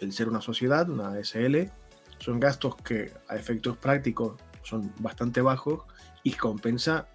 el 0.00 0.12
ser 0.12 0.28
una 0.28 0.40
sociedad, 0.40 0.90
una 0.90 1.22
SL, 1.22 1.70
son 2.18 2.40
gastos 2.40 2.74
que 2.74 3.12
a 3.28 3.36
efectos 3.36 3.76
prácticos 3.76 4.42
son 4.64 4.92
bastante 4.98 5.40
bajos 5.40 5.82
y 6.24 6.32
compensa 6.32 7.06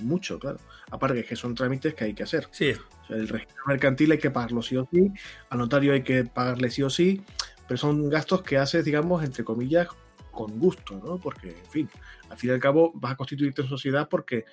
mucho, 0.00 0.38
claro. 0.38 0.58
Aparte 0.90 1.24
que 1.24 1.34
son 1.34 1.54
trámites 1.54 1.94
que 1.94 2.04
hay 2.04 2.12
que 2.12 2.24
hacer. 2.24 2.46
Sí. 2.50 2.74
el 3.08 3.26
registro 3.26 3.64
mercantil 3.66 4.12
hay 4.12 4.18
que 4.18 4.30
pagarlo 4.30 4.60
sí 4.60 4.76
o 4.76 4.86
sí, 4.92 5.10
al 5.48 5.58
notario 5.60 5.94
hay 5.94 6.02
que 6.02 6.24
pagarle 6.24 6.70
sí 6.70 6.82
o 6.82 6.90
sí, 6.90 7.22
pero 7.66 7.78
son 7.78 8.10
gastos 8.10 8.42
que 8.42 8.58
haces, 8.58 8.84
digamos, 8.84 9.24
entre 9.24 9.44
comillas, 9.44 9.88
con 10.30 10.58
gusto, 10.58 11.00
¿no? 11.02 11.18
Porque, 11.18 11.50
en 11.50 11.70
fin, 11.70 11.90
al 12.28 12.36
fin 12.36 12.50
y 12.50 12.52
al 12.52 12.60
cabo 12.60 12.92
vas 12.94 13.12
a 13.12 13.16
constituirte 13.16 13.62
en 13.62 13.68
sociedad 13.68 14.08
porque 14.08 14.44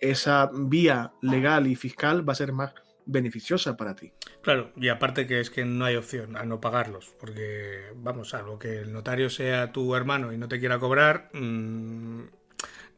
esa 0.00 0.50
vía 0.52 1.12
legal 1.22 1.66
y 1.66 1.76
fiscal 1.76 2.28
va 2.28 2.32
a 2.32 2.36
ser 2.36 2.52
más 2.52 2.74
beneficiosa 3.06 3.76
para 3.76 3.94
ti. 3.94 4.12
Claro, 4.42 4.72
y 4.76 4.88
aparte 4.88 5.26
que 5.26 5.40
es 5.40 5.50
que 5.50 5.64
no 5.64 5.84
hay 5.84 5.96
opción 5.96 6.36
a 6.36 6.44
no 6.44 6.60
pagarlos, 6.60 7.14
porque 7.18 7.92
vamos, 7.96 8.34
algo 8.34 8.58
que 8.58 8.80
el 8.80 8.92
notario 8.92 9.30
sea 9.30 9.72
tu 9.72 9.94
hermano 9.94 10.32
y 10.32 10.38
no 10.38 10.48
te 10.48 10.58
quiera 10.58 10.78
cobrar, 10.78 11.30
mmm, 11.32 12.22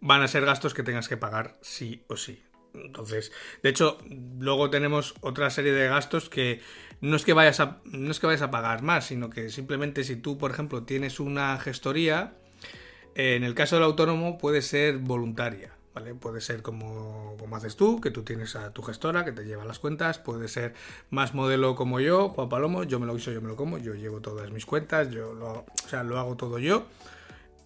van 0.01 0.23
a 0.23 0.29
ser 0.29 0.45
gastos 0.45 0.75
que 0.75 0.83
tengas 0.83 1.09
que 1.09 1.17
pagar 1.17 1.57
sí 1.61 2.05
o 2.09 2.17
sí. 2.17 2.43
Entonces, 2.85 3.33
de 3.63 3.71
hecho, 3.71 3.99
luego 4.39 4.71
tenemos 4.71 5.15
otra 5.21 5.51
serie 5.51 5.73
de 5.73 5.89
gastos 5.89 6.29
que 6.29 6.61
no 7.01 7.17
es 7.17 7.25
que 7.25 7.33
vayas 7.33 7.61
a, 7.61 7.81
no 7.85 8.11
es 8.11 8.21
que 8.21 8.27
vayas 8.27 8.43
a 8.43 8.51
pagar 8.51 8.83
más, 8.83 9.07
sino 9.07 9.31
que 9.31 9.51
simplemente 9.51 10.05
si 10.05 10.17
tú, 10.17 10.39
por 10.39 10.51
ejemplo, 10.51 10.85
tienes 10.85 11.21
una 11.21 11.59
gestoría, 11.59 12.35
en 13.15 13.45
el 13.45 13.55
caso 13.55 13.77
del 13.77 13.85
autónomo 13.85 14.39
puede 14.39 14.63
ser 14.63 14.99
voluntaria. 14.99 15.73
¿Vale? 15.95 16.15
Puede 16.15 16.43
ser 16.43 16.61
como, 16.61 17.39
haces 17.55 17.75
tú, 17.75 18.03
que 18.03 18.11
tú 18.11 18.23
tienes 18.23 18.55
a 18.55 18.71
tu 18.71 18.83
gestora 18.83 19.25
que 19.25 19.33
te 19.33 19.47
lleva 19.47 19.65
las 19.65 19.79
cuentas, 19.79 20.19
puede 20.19 20.47
ser 20.47 20.75
más 21.09 21.33
modelo 21.33 21.75
como 21.75 22.01
yo, 22.01 22.29
Juan 22.29 22.51
Palomo, 22.51 22.85
yo 22.85 23.01
me 23.01 23.07
lo 23.07 23.17
hizo, 23.17 23.33
yo 23.33 23.41
me 23.41 23.49
lo 23.49 23.57
como, 23.57 23.79
yo 23.79 23.95
llevo 23.95 24.21
todas 24.21 24.51
mis 24.51 24.67
cuentas, 24.67 25.09
yo 25.09 25.33
lo, 25.33 25.51
o 25.53 25.89
sea, 25.89 26.03
lo 26.03 26.19
hago 26.19 26.37
todo 26.37 26.59
yo 26.59 26.85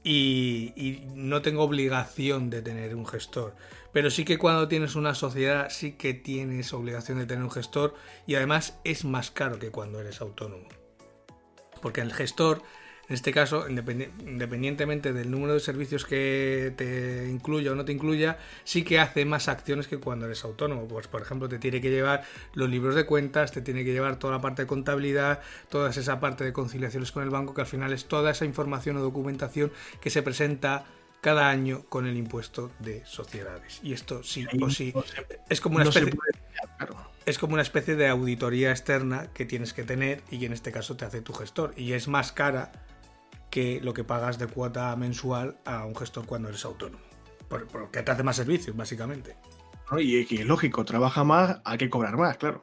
y, 0.02 1.02
no 1.14 1.42
tengo 1.42 1.62
obligación 1.62 2.50
de 2.50 2.62
tener 2.62 2.94
un 2.94 3.06
gestor. 3.06 3.54
Pero 3.92 4.10
sí 4.10 4.24
que 4.24 4.38
cuando 4.38 4.68
tienes 4.68 4.94
una 4.94 5.14
sociedad 5.14 5.68
sí 5.70 5.92
que 5.92 6.14
tienes 6.14 6.72
obligación 6.72 7.18
de 7.18 7.26
tener 7.26 7.42
un 7.42 7.50
gestor 7.50 7.94
y 8.26 8.36
además 8.36 8.78
es 8.84 9.04
más 9.04 9.30
caro 9.30 9.58
que 9.58 9.70
cuando 9.70 10.00
eres 10.00 10.20
autónomo. 10.20 10.68
Porque 11.82 12.00
el 12.00 12.12
gestor 12.12 12.62
en 13.10 13.14
este 13.14 13.32
caso, 13.32 13.66
independientemente 13.68 15.12
del 15.12 15.32
número 15.32 15.54
de 15.54 15.58
servicios 15.58 16.04
que 16.04 16.72
te 16.76 17.26
incluya 17.28 17.72
o 17.72 17.74
no 17.74 17.84
te 17.84 17.90
incluya, 17.90 18.38
sí 18.62 18.84
que 18.84 19.00
hace 19.00 19.24
más 19.24 19.48
acciones 19.48 19.88
que 19.88 19.98
cuando 19.98 20.26
eres 20.26 20.44
autónomo. 20.44 20.86
Pues, 20.86 21.08
por 21.08 21.20
ejemplo, 21.20 21.48
te 21.48 21.58
tiene 21.58 21.80
que 21.80 21.90
llevar 21.90 22.22
los 22.54 22.70
libros 22.70 22.94
de 22.94 23.06
cuentas, 23.06 23.50
te 23.50 23.62
tiene 23.62 23.84
que 23.84 23.90
llevar 23.90 24.20
toda 24.20 24.34
la 24.34 24.40
parte 24.40 24.62
de 24.62 24.68
contabilidad, 24.68 25.40
toda 25.68 25.90
esa 25.90 26.20
parte 26.20 26.44
de 26.44 26.52
conciliaciones 26.52 27.10
con 27.10 27.24
el 27.24 27.30
banco, 27.30 27.52
que 27.52 27.62
al 27.62 27.66
final 27.66 27.92
es 27.92 28.04
toda 28.04 28.30
esa 28.30 28.44
información 28.44 28.96
o 28.96 29.00
documentación 29.00 29.72
que 30.00 30.10
se 30.10 30.22
presenta 30.22 30.84
cada 31.20 31.48
año 31.48 31.84
con 31.88 32.06
el 32.06 32.16
impuesto 32.16 32.70
de 32.78 33.04
sociedades. 33.04 33.80
Y 33.82 33.92
esto 33.92 34.22
sí 34.22 34.46
o 34.60 34.70
sí 34.70 34.94
es 35.48 35.60
como 35.60 35.76
una 35.76 35.84
especie 35.84 36.12
es 37.26 37.38
como 37.38 37.52
una 37.52 37.62
especie 37.62 37.96
de 37.96 38.08
auditoría 38.08 38.70
externa 38.70 39.28
que 39.32 39.44
tienes 39.44 39.72
que 39.72 39.84
tener 39.84 40.22
y 40.30 40.38
que 40.38 40.46
en 40.46 40.52
este 40.52 40.72
caso 40.72 40.96
te 40.96 41.04
hace 41.04 41.20
tu 41.20 41.32
gestor 41.32 41.74
y 41.76 41.92
es 41.92 42.08
más 42.08 42.32
cara 42.32 42.72
que 43.50 43.80
lo 43.82 43.92
que 43.94 44.04
pagas 44.04 44.38
de 44.38 44.46
cuota 44.46 44.94
mensual 44.96 45.58
a 45.64 45.84
un 45.84 45.94
gestor 45.94 46.24
cuando 46.26 46.48
eres 46.48 46.64
autónomo. 46.64 47.04
Porque 47.48 48.02
te 48.02 48.10
hace 48.10 48.22
más 48.22 48.36
servicios, 48.36 48.76
básicamente. 48.76 49.36
Y, 49.98 50.20
es 50.20 50.46
lógico, 50.46 50.84
trabaja 50.84 51.24
más, 51.24 51.60
hay 51.64 51.78
que 51.78 51.90
cobrar 51.90 52.16
más, 52.16 52.36
claro. 52.36 52.62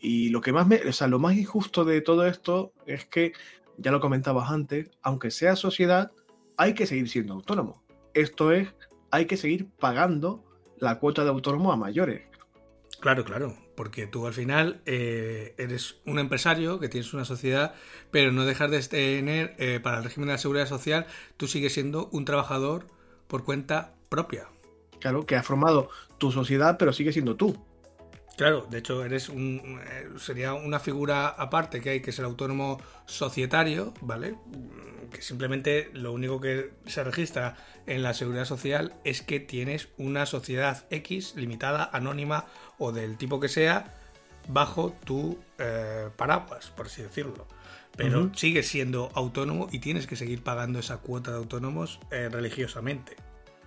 Y 0.00 0.30
lo 0.30 0.40
que 0.40 0.52
más 0.52 0.66
me, 0.66 0.76
o 0.76 0.92
sea, 0.92 1.06
lo 1.06 1.20
más 1.20 1.36
injusto 1.36 1.84
de 1.84 2.00
todo 2.00 2.26
esto 2.26 2.72
es 2.84 3.06
que, 3.06 3.32
ya 3.78 3.92
lo 3.92 4.00
comentabas 4.00 4.50
antes, 4.50 4.90
aunque 5.02 5.30
sea 5.30 5.54
sociedad, 5.54 6.10
hay 6.56 6.74
que 6.74 6.86
seguir 6.86 7.08
siendo 7.08 7.34
autónomo. 7.34 7.82
Esto 8.14 8.52
es, 8.52 8.68
hay 9.10 9.26
que 9.26 9.36
seguir 9.36 9.68
pagando 9.78 10.44
la 10.78 10.98
cuota 10.98 11.24
de 11.24 11.30
autónomo 11.30 11.72
a 11.72 11.76
mayores. 11.76 12.22
Claro, 13.00 13.24
claro, 13.24 13.54
porque 13.76 14.06
tú 14.06 14.26
al 14.26 14.32
final 14.32 14.80
eh, 14.86 15.54
eres 15.58 15.96
un 16.06 16.18
empresario 16.18 16.80
que 16.80 16.88
tienes 16.88 17.12
una 17.12 17.24
sociedad, 17.24 17.74
pero 18.10 18.32
no 18.32 18.44
dejas 18.46 18.70
de 18.70 18.80
tener, 18.80 19.54
eh, 19.58 19.80
para 19.80 19.98
el 19.98 20.04
régimen 20.04 20.28
de 20.28 20.34
la 20.34 20.38
seguridad 20.38 20.66
social, 20.66 21.06
tú 21.36 21.46
sigues 21.46 21.74
siendo 21.74 22.08
un 22.12 22.24
trabajador 22.24 22.86
por 23.26 23.44
cuenta 23.44 23.94
propia. 24.08 24.48
Claro, 24.98 25.26
que 25.26 25.36
ha 25.36 25.42
formado 25.42 25.90
tu 26.18 26.32
sociedad, 26.32 26.78
pero 26.78 26.92
sigue 26.92 27.12
siendo 27.12 27.36
tú. 27.36 27.56
Claro, 28.36 28.66
de 28.68 28.78
hecho 28.78 29.02
eres 29.02 29.28
un 29.30 29.80
eh, 29.82 30.10
sería 30.18 30.52
una 30.52 30.78
figura 30.78 31.28
aparte 31.28 31.80
que 31.80 31.90
hay 31.90 32.00
que 32.00 32.12
ser 32.12 32.24
autónomo 32.24 32.80
societario, 33.06 33.94
¿vale? 34.02 34.36
Que 35.16 35.22
simplemente 35.22 35.88
lo 35.94 36.12
único 36.12 36.42
que 36.42 36.72
se 36.84 37.02
registra 37.02 37.56
en 37.86 38.02
la 38.02 38.12
seguridad 38.12 38.44
social 38.44 38.92
es 39.02 39.22
que 39.22 39.40
tienes 39.40 39.88
una 39.96 40.26
sociedad 40.26 40.84
X 40.90 41.32
limitada, 41.36 41.88
anónima 41.90 42.44
o 42.76 42.92
del 42.92 43.16
tipo 43.16 43.40
que 43.40 43.48
sea 43.48 43.94
bajo 44.46 44.94
tu 45.04 45.38
eh, 45.58 46.10
paraguas, 46.16 46.70
por 46.76 46.86
así 46.86 47.00
decirlo. 47.00 47.46
Pero 47.96 48.30
sigues 48.34 48.68
siendo 48.68 49.10
autónomo 49.14 49.68
y 49.72 49.78
tienes 49.78 50.06
que 50.06 50.16
seguir 50.16 50.42
pagando 50.42 50.80
esa 50.80 50.98
cuota 50.98 51.30
de 51.30 51.38
autónomos 51.38 51.98
eh, 52.10 52.28
religiosamente. 52.30 53.16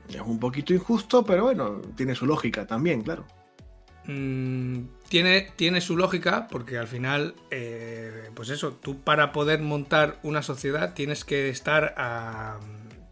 Es 0.08 0.22
un 0.22 0.40
poquito 0.40 0.72
injusto, 0.72 1.26
pero 1.26 1.46
bueno, 1.46 1.82
tiene 1.96 2.14
su 2.14 2.28
lógica 2.28 2.68
también, 2.68 3.02
claro. 3.02 3.26
Mm, 4.06 4.86
tiene, 5.08 5.50
tiene 5.56 5.82
su 5.82 5.98
lógica 5.98 6.48
porque 6.50 6.78
al 6.78 6.88
final, 6.88 7.36
eh, 7.52 8.30
pues 8.34 8.50
eso, 8.50 8.74
tú 8.74 9.02
para 9.02 9.32
poder 9.32 9.62
montar 9.62 10.20
una 10.24 10.42
sociedad 10.42 10.94
tienes 10.94 11.26
que 11.26 11.50
estar 11.50 11.94
a, 11.98 12.60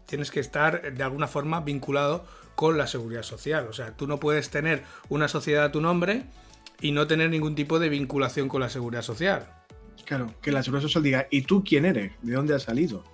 tienes 0.06 0.30
que 0.30 0.40
estar 0.40 0.92
de 0.94 1.02
alguna 1.04 1.28
forma 1.28 1.60
vinculado 1.60 2.24
con 2.54 2.78
la 2.78 2.86
seguridad 2.86 3.22
social. 3.22 3.68
O 3.68 3.72
sea, 3.72 3.96
tú 3.96 4.06
no 4.06 4.18
puedes 4.18 4.50
tener 4.50 4.82
una 5.08 5.28
sociedad 5.28 5.64
a 5.64 5.72
tu 5.72 5.80
nombre 5.80 6.24
y 6.80 6.92
no 6.92 7.06
tener 7.06 7.30
ningún 7.30 7.54
tipo 7.54 7.78
de 7.78 7.88
vinculación 7.88 8.48
con 8.48 8.60
la 8.60 8.70
seguridad 8.70 9.02
social. 9.02 9.48
Claro, 10.04 10.34
que 10.40 10.50
la 10.52 10.62
seguridad 10.62 10.82
social 10.82 11.04
diga, 11.04 11.26
¿y 11.30 11.42
tú 11.42 11.62
quién 11.62 11.84
eres? 11.84 12.12
¿De 12.22 12.32
dónde 12.32 12.54
has 12.54 12.62
salido? 12.62 13.04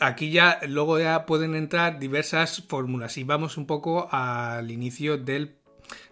Aquí 0.00 0.30
ya 0.30 0.60
luego 0.68 0.98
ya 0.98 1.26
pueden 1.26 1.54
entrar 1.54 1.98
diversas 1.98 2.64
fórmulas 2.68 3.16
y 3.16 3.24
vamos 3.24 3.56
un 3.56 3.66
poco 3.66 4.08
al 4.10 4.70
inicio 4.70 5.18
del, 5.18 5.56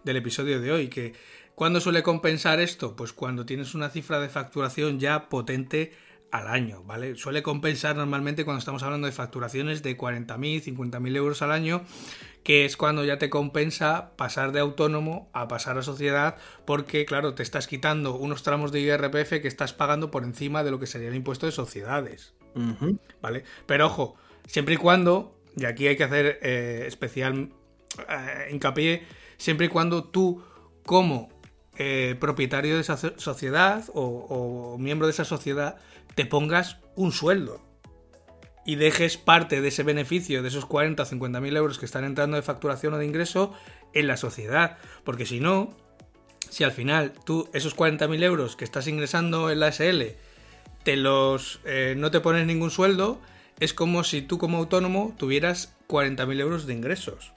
del 0.05 0.17
episodio 0.17 0.61
de 0.61 0.73
hoy, 0.73 0.89
que 0.89 1.15
¿cuándo 1.55 1.81
suele 1.81 2.03
compensar 2.03 2.61
esto? 2.61 2.95
Pues 2.95 3.13
cuando 3.13 3.45
tienes 3.45 3.75
una 3.75 3.91
cifra 3.91 4.21
de 4.21 4.29
facturación 4.29 5.01
ya 5.01 5.29
potente 5.29 5.93
al 6.31 6.49
año, 6.49 6.83
¿vale? 6.85 7.15
Suele 7.17 7.43
compensar 7.43 7.95
normalmente 7.95 8.45
cuando 8.45 8.61
estamos 8.61 8.83
hablando 8.83 9.07
de 9.07 9.13
facturaciones 9.13 9.83
de 9.83 9.99
40.000, 9.99 10.65
50.000 10.65 11.17
euros 11.17 11.43
al 11.43 11.53
año, 11.53 11.83
que 12.43 12.65
es 12.65 12.79
cuando 12.79 13.05
ya 13.05 13.19
te 13.19 13.29
compensa 13.29 14.17
pasar 14.17 14.53
de 14.53 14.61
autónomo 14.61 15.29
a 15.35 15.47
pasar 15.47 15.77
a 15.77 15.83
sociedad, 15.83 16.37
porque 16.65 17.05
claro, 17.05 17.35
te 17.35 17.43
estás 17.43 17.67
quitando 17.67 18.15
unos 18.15 18.43
tramos 18.43 18.73
de 18.73 18.81
IRPF 18.81 19.43
que 19.43 19.49
estás 19.49 19.75
pagando 19.75 20.11
por 20.11 20.25
encima 20.25 20.65
de 20.65 20.71
lo 20.71 20.79
que 20.79 20.87
sería 20.87 21.09
el 21.09 21.15
impuesto 21.15 21.45
de 21.45 21.53
sociedades, 21.53 22.33
¿vale? 23.21 23.45
Pero 23.67 23.87
ojo, 23.87 24.17
siempre 24.47 24.75
y 24.75 24.77
cuando, 24.79 25.39
y 25.57 25.65
aquí 25.65 25.87
hay 25.87 25.97
que 25.97 26.05
hacer 26.05 26.39
eh, 26.43 26.85
especial 26.87 27.51
eh, 28.09 28.49
hincapié, 28.51 29.07
siempre 29.37 29.67
y 29.67 29.69
cuando 29.69 30.05
tú 30.05 30.43
como 30.85 31.29
eh, 31.77 32.17
propietario 32.21 32.75
de 32.75 32.81
esa 32.83 32.97
sociedad 32.97 33.85
o 33.95 34.77
miembro 34.79 35.07
de 35.07 35.13
esa 35.13 35.25
sociedad 35.25 35.77
te 36.15 36.27
pongas 36.27 36.79
un 36.97 37.13
sueldo 37.13 37.61
y 38.65 38.77
dejes 38.77 39.17
parte 39.17 39.61
de 39.61 39.69
ese 39.69 39.83
beneficio, 39.83 40.43
de 40.43 40.49
esos 40.49 40.67
40 40.67 41.03
o 41.03 41.07
50 41.07 41.41
mil 41.41 41.57
euros 41.57 41.79
que 41.79 41.87
están 41.87 42.05
entrando 42.05 42.37
de 42.37 42.43
facturación 42.43 42.95
o 42.95 42.99
de 42.99 43.07
ingreso, 43.07 43.53
en 43.93 44.07
la 44.07 44.17
sociedad. 44.17 44.79
Porque 45.05 45.27
si 45.27 45.41
no, 45.41 45.77
si 46.49 46.65
al 46.65 46.73
final 46.73 47.13
tú 47.25 47.49
esos 47.53 47.75
40 47.75 48.07
mil 48.09 48.23
euros 48.23 48.57
que 48.57 48.65
estás 48.65 48.87
ingresando 48.87 49.51
en 49.51 49.61
la 49.61 49.73
SL, 49.73 50.17
te 50.83 50.97
los, 50.97 51.61
eh, 51.65 51.95
no 51.97 52.11
te 52.11 52.21
pones 52.21 52.47
ningún 52.47 52.71
sueldo, 52.71 53.21
es 53.61 53.75
como 53.75 54.05
si 54.05 54.23
tú 54.23 54.39
como 54.39 54.59
autónomo 54.59 55.15
tuvieras 55.19 55.75
40 55.87 56.27
mil 56.27 56.41
euros 56.41 56.67
de 56.67 56.75
ingresos. 56.75 57.33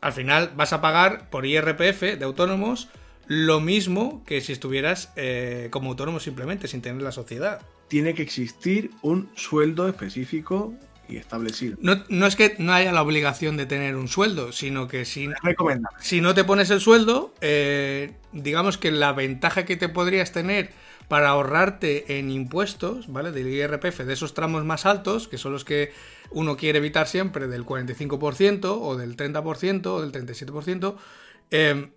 Al 0.00 0.12
final 0.12 0.52
vas 0.56 0.72
a 0.72 0.80
pagar 0.80 1.30
por 1.30 1.46
IRPF 1.46 2.18
de 2.18 2.24
autónomos 2.24 2.88
lo 3.26 3.60
mismo 3.60 4.22
que 4.26 4.40
si 4.40 4.52
estuvieras 4.52 5.12
eh, 5.16 5.68
como 5.70 5.90
autónomo 5.90 6.20
simplemente, 6.20 6.68
sin 6.68 6.82
tener 6.82 7.02
la 7.02 7.12
sociedad 7.12 7.60
tiene 7.92 8.14
que 8.14 8.22
existir 8.22 8.90
un 9.02 9.28
sueldo 9.34 9.86
específico 9.86 10.72
y 11.10 11.18
establecido. 11.18 11.76
No, 11.82 12.02
no, 12.08 12.26
es 12.26 12.36
que 12.36 12.56
no 12.58 12.72
haya 12.72 12.90
la 12.90 13.02
obligación 13.02 13.58
de 13.58 13.66
tener 13.66 13.96
un 13.96 14.08
sueldo, 14.08 14.50
sino 14.50 14.88
que 14.88 15.04
si 15.04 15.28
no 16.22 16.34
te 16.34 16.44
pones 16.44 16.70
el 16.70 16.80
sueldo, 16.80 17.34
eh, 17.42 18.14
digamos 18.32 18.78
que 18.78 18.92
la 18.92 19.12
ventaja 19.12 19.66
que 19.66 19.76
te 19.76 19.90
podrías 19.90 20.32
tener 20.32 20.70
para 21.12 21.28
ahorrarte 21.28 22.18
en 22.18 22.30
impuestos, 22.30 23.12
¿vale? 23.12 23.32
Del 23.32 23.46
IRPF, 23.46 23.98
de 23.98 24.14
esos 24.14 24.32
tramos 24.32 24.64
más 24.64 24.86
altos, 24.86 25.28
que 25.28 25.36
son 25.36 25.52
los 25.52 25.62
que 25.62 25.92
uno 26.30 26.56
quiere 26.56 26.78
evitar 26.78 27.06
siempre, 27.06 27.48
del 27.48 27.66
45% 27.66 28.78
o 28.80 28.96
del 28.96 29.14
30% 29.14 29.86
o 29.88 30.00
del 30.00 30.10
37%, 30.10 30.96
eh, 31.50 31.90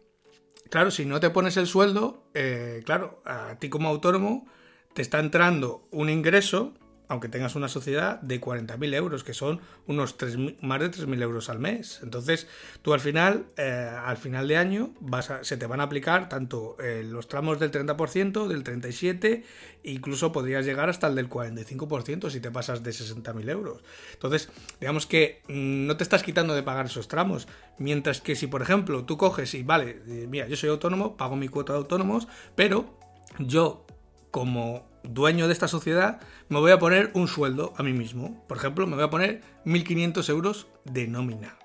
claro, 0.69 0.91
si 0.91 1.05
no 1.05 1.21
te 1.21 1.29
pones 1.29 1.55
el 1.55 1.65
sueldo, 1.65 2.25
eh, 2.33 2.81
claro, 2.85 3.21
a 3.23 3.55
ti 3.57 3.69
como 3.69 3.87
autónomo 3.87 4.47
te 4.93 5.01
está 5.01 5.19
entrando 5.19 5.87
un 5.91 6.09
ingreso 6.09 6.73
aunque 7.07 7.29
tengas 7.29 7.55
una 7.55 7.67
sociedad 7.67 8.19
de 8.21 8.41
40.000 8.41 8.93
euros, 8.95 9.23
que 9.23 9.33
son 9.33 9.61
unos 9.87 10.17
3, 10.17 10.37
más 10.61 10.79
de 10.79 10.91
3.000 10.91 11.21
euros 11.21 11.49
al 11.49 11.59
mes. 11.59 11.99
Entonces, 12.03 12.47
tú 12.81 12.93
al 12.93 12.99
final, 12.99 13.45
eh, 13.57 13.89
al 14.05 14.17
final 14.17 14.47
de 14.47 14.57
año, 14.57 14.93
se 15.41 15.57
te 15.57 15.65
van 15.67 15.79
a 15.81 15.83
aplicar 15.83 16.29
tanto 16.29 16.77
eh, 16.79 17.03
los 17.03 17.27
tramos 17.27 17.59
del 17.59 17.71
30%, 17.71 18.47
del 18.47 18.63
37%, 18.63 19.43
incluso 19.83 20.31
podrías 20.31 20.65
llegar 20.65 20.89
hasta 20.89 21.07
el 21.07 21.15
del 21.15 21.29
45% 21.29 22.29
si 22.29 22.39
te 22.39 22.51
pasas 22.51 22.83
de 22.83 22.91
60.000 22.91 23.49
euros. 23.49 23.81
Entonces, 24.13 24.49
digamos 24.79 25.05
que 25.05 25.41
mm, 25.47 25.85
no 25.85 25.97
te 25.97 26.03
estás 26.03 26.23
quitando 26.23 26.55
de 26.55 26.63
pagar 26.63 26.87
esos 26.87 27.07
tramos. 27.07 27.47
Mientras 27.77 28.21
que 28.21 28.35
si, 28.35 28.47
por 28.47 28.61
ejemplo, 28.61 29.05
tú 29.05 29.17
coges 29.17 29.53
y, 29.53 29.63
vale, 29.63 30.01
eh, 30.07 30.27
mira, 30.29 30.47
yo 30.47 30.55
soy 30.55 30.69
autónomo, 30.69 31.17
pago 31.17 31.35
mi 31.35 31.47
cuota 31.47 31.73
de 31.73 31.79
autónomos, 31.79 32.27
pero 32.55 32.97
yo, 33.39 33.85
como 34.31 34.94
dueño 35.09 35.47
de 35.47 35.53
esta 35.53 35.67
sociedad, 35.67 36.19
me 36.49 36.59
voy 36.59 36.71
a 36.71 36.79
poner 36.79 37.11
un 37.13 37.27
sueldo 37.27 37.73
a 37.77 37.83
mí 37.83 37.93
mismo. 37.93 38.43
Por 38.47 38.57
ejemplo, 38.57 38.87
me 38.87 38.95
voy 38.95 39.05
a 39.05 39.09
poner 39.09 39.41
1.500 39.65 40.29
euros 40.29 40.67
de 40.83 41.07
nómina. 41.07 41.57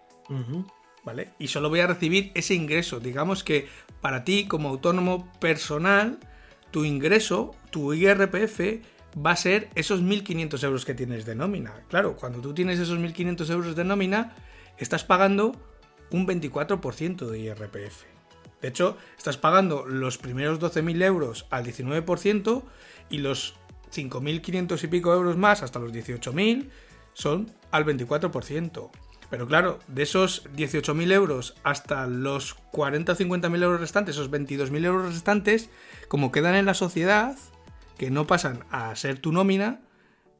¿Vale? 1.04 1.32
Y 1.38 1.48
solo 1.48 1.70
voy 1.70 1.80
a 1.80 1.86
recibir 1.86 2.30
ese 2.34 2.54
ingreso. 2.54 3.00
Digamos 3.00 3.42
que 3.42 3.68
para 4.00 4.24
ti, 4.24 4.46
como 4.46 4.68
autónomo 4.68 5.32
personal, 5.40 6.18
tu 6.70 6.84
ingreso, 6.84 7.54
tu 7.70 7.92
IRPF, 7.94 8.60
va 9.14 9.32
a 9.32 9.36
ser 9.36 9.70
esos 9.74 10.02
1.500 10.02 10.62
euros 10.64 10.84
que 10.84 10.94
tienes 10.94 11.24
de 11.24 11.34
nómina. 11.34 11.84
Claro, 11.88 12.16
cuando 12.16 12.40
tú 12.40 12.54
tienes 12.54 12.78
esos 12.78 12.98
1.500 12.98 13.50
euros 13.50 13.76
de 13.76 13.84
nómina, 13.84 14.36
estás 14.78 15.04
pagando 15.04 15.52
un 16.10 16.26
24% 16.26 17.26
de 17.26 17.38
IRPF. 17.40 18.04
De 18.60 18.68
hecho, 18.68 18.96
estás 19.16 19.38
pagando 19.38 19.86
los 19.86 20.18
primeros 20.18 20.60
12.000 20.60 21.02
euros 21.02 21.46
al 21.50 21.64
19% 21.64 22.62
y 23.10 23.18
los 23.18 23.54
5.500 23.92 24.82
y 24.82 24.86
pico 24.86 25.12
euros 25.12 25.36
más 25.36 25.62
hasta 25.62 25.78
los 25.78 25.92
18.000 25.92 26.68
son 27.12 27.52
al 27.70 27.84
24%. 27.84 28.90
Pero 29.30 29.46
claro, 29.46 29.78
de 29.86 30.02
esos 30.02 30.48
18.000 30.56 31.12
euros 31.12 31.54
hasta 31.62 32.06
los 32.06 32.54
40 32.72 33.12
o 33.12 33.16
50.000 33.16 33.62
euros 33.62 33.80
restantes, 33.80 34.16
esos 34.16 34.30
22.000 34.30 34.84
euros 34.84 35.14
restantes, 35.14 35.70
como 36.08 36.32
quedan 36.32 36.56
en 36.56 36.66
la 36.66 36.74
sociedad, 36.74 37.36
que 37.96 38.10
no 38.10 38.26
pasan 38.26 38.64
a 38.70 38.94
ser 38.96 39.20
tu 39.20 39.30
nómina, 39.30 39.82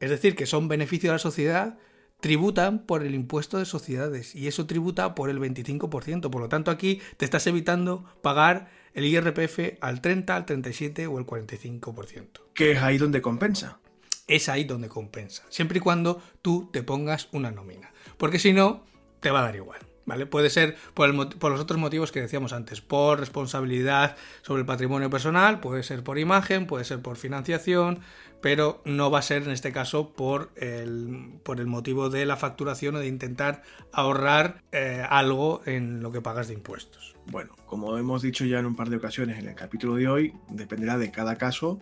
es 0.01 0.09
decir, 0.09 0.35
que 0.35 0.45
son 0.45 0.67
beneficio 0.67 1.09
de 1.09 1.15
la 1.15 1.19
sociedad, 1.19 1.77
tributan 2.19 2.79
por 2.79 3.03
el 3.03 3.15
impuesto 3.15 3.57
de 3.57 3.65
sociedades 3.65 4.35
y 4.35 4.47
eso 4.47 4.67
tributa 4.67 5.15
por 5.15 5.29
el 5.29 5.39
25%. 5.39 6.29
Por 6.29 6.41
lo 6.41 6.49
tanto, 6.49 6.69
aquí 6.69 7.01
te 7.17 7.23
estás 7.23 7.47
evitando 7.47 8.03
pagar 8.21 8.69
el 8.93 9.05
IRPF 9.05 9.77
al 9.81 10.01
30, 10.01 10.35
al 10.35 10.45
37 10.45 11.07
o 11.07 11.17
el 11.17 11.25
45%. 11.25 12.25
Que 12.53 12.71
es 12.71 12.81
ahí 12.81 12.97
donde 12.97 13.21
compensa. 13.21 13.79
Es 14.27 14.49
ahí 14.49 14.63
donde 14.63 14.87
compensa, 14.87 15.43
siempre 15.49 15.79
y 15.79 15.81
cuando 15.81 16.21
tú 16.41 16.69
te 16.71 16.83
pongas 16.83 17.27
una 17.31 17.51
nómina. 17.51 17.91
Porque 18.17 18.39
si 18.39 18.53
no, 18.53 18.85
te 19.19 19.31
va 19.31 19.39
a 19.39 19.43
dar 19.43 19.55
igual. 19.55 19.79
¿Vale? 20.05 20.25
Puede 20.25 20.49
ser 20.49 20.75
por, 20.93 21.37
por, 21.37 21.51
los 21.51 21.61
otros 21.61 21.79
motivos 21.79 22.11
que 22.11 22.21
decíamos 22.21 22.53
antes, 22.53 22.81
por 22.81 23.19
responsabilidad 23.19 24.17
sobre 24.41 24.61
el 24.61 24.65
patrimonio 24.65 25.09
personal, 25.09 25.59
puede 25.59 25.83
ser 25.83 26.03
por 26.03 26.17
imagen, 26.17 26.65
puede 26.65 26.85
ser 26.85 27.01
por 27.01 27.17
financiación, 27.17 27.99
pero 28.41 28.81
no 28.85 29.11
va 29.11 29.19
a 29.19 29.21
ser 29.21 29.43
en 29.43 29.51
este 29.51 29.71
caso 29.71 30.13
por 30.13 30.51
el, 30.55 31.39
por 31.43 31.59
el 31.59 31.67
motivo 31.67 32.09
de 32.09 32.25
la 32.25 32.37
facturación 32.37 32.95
o 32.95 32.99
de 32.99 33.07
intentar 33.07 33.61
ahorrar 33.93 34.63
eh, 34.71 35.05
algo 35.07 35.61
en 35.65 36.01
lo 36.01 36.11
que 36.11 36.21
pagas 36.21 36.47
de 36.47 36.55
impuestos. 36.55 37.15
Bueno, 37.27 37.55
como 37.65 37.97
hemos 37.97 38.23
dicho 38.23 38.45
ya 38.45 38.59
en 38.59 38.65
un 38.65 38.75
par 38.75 38.89
de 38.89 38.97
ocasiones 38.97 39.37
en 39.37 39.47
el 39.47 39.55
capítulo 39.55 39.95
de 39.95 40.07
hoy, 40.07 40.33
dependerá 40.49 40.97
de 40.97 41.11
cada 41.11 41.35
caso. 41.35 41.79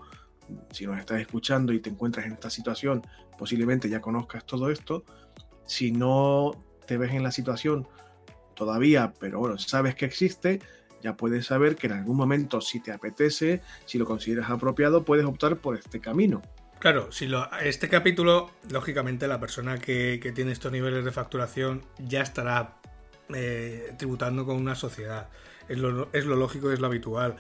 Si 0.71 0.85
nos 0.85 0.99
estás 0.99 1.21
escuchando 1.21 1.71
y 1.71 1.79
te 1.79 1.89
encuentras 1.89 2.25
en 2.25 2.33
esta 2.33 2.49
situación, 2.49 3.03
posiblemente 3.37 3.89
ya 3.89 4.01
conozcas 4.01 4.45
todo 4.45 4.69
esto. 4.69 5.05
Si 5.65 5.91
no 5.91 6.51
te 6.85 6.97
ves 6.97 7.13
en 7.13 7.23
la 7.23 7.31
situación 7.31 7.87
todavía, 8.55 9.13
pero 9.19 9.39
bueno, 9.39 9.57
sabes 9.57 9.95
que 9.95 10.05
existe, 10.05 10.59
ya 11.01 11.15
puedes 11.15 11.45
saber 11.45 11.75
que 11.75 11.87
en 11.87 11.93
algún 11.93 12.17
momento, 12.17 12.61
si 12.61 12.79
te 12.79 12.91
apetece, 12.91 13.61
si 13.85 13.97
lo 13.97 14.05
consideras 14.05 14.49
apropiado, 14.49 15.03
puedes 15.03 15.25
optar 15.25 15.57
por 15.57 15.77
este 15.77 15.99
camino. 15.99 16.41
Claro, 16.79 17.11
si 17.11 17.27
lo, 17.27 17.49
este 17.61 17.89
capítulo, 17.89 18.51
lógicamente, 18.69 19.27
la 19.27 19.39
persona 19.39 19.77
que, 19.77 20.31
tiene 20.33 20.51
estos 20.51 20.71
niveles 20.71 21.03
de 21.03 21.11
facturación 21.11 21.83
ya 21.97 22.21
estará 22.21 22.77
eh, 23.33 23.93
tributando 23.97 24.45
con 24.45 24.55
una 24.55 24.75
sociedad. 24.75 25.27
Es 25.67 25.77
lo, 25.77 26.07
es 26.13 26.25
lo 26.25 26.35
lógico, 26.37 26.71
es 26.71 26.79
lo 26.79 26.87
habitual. 26.87 27.35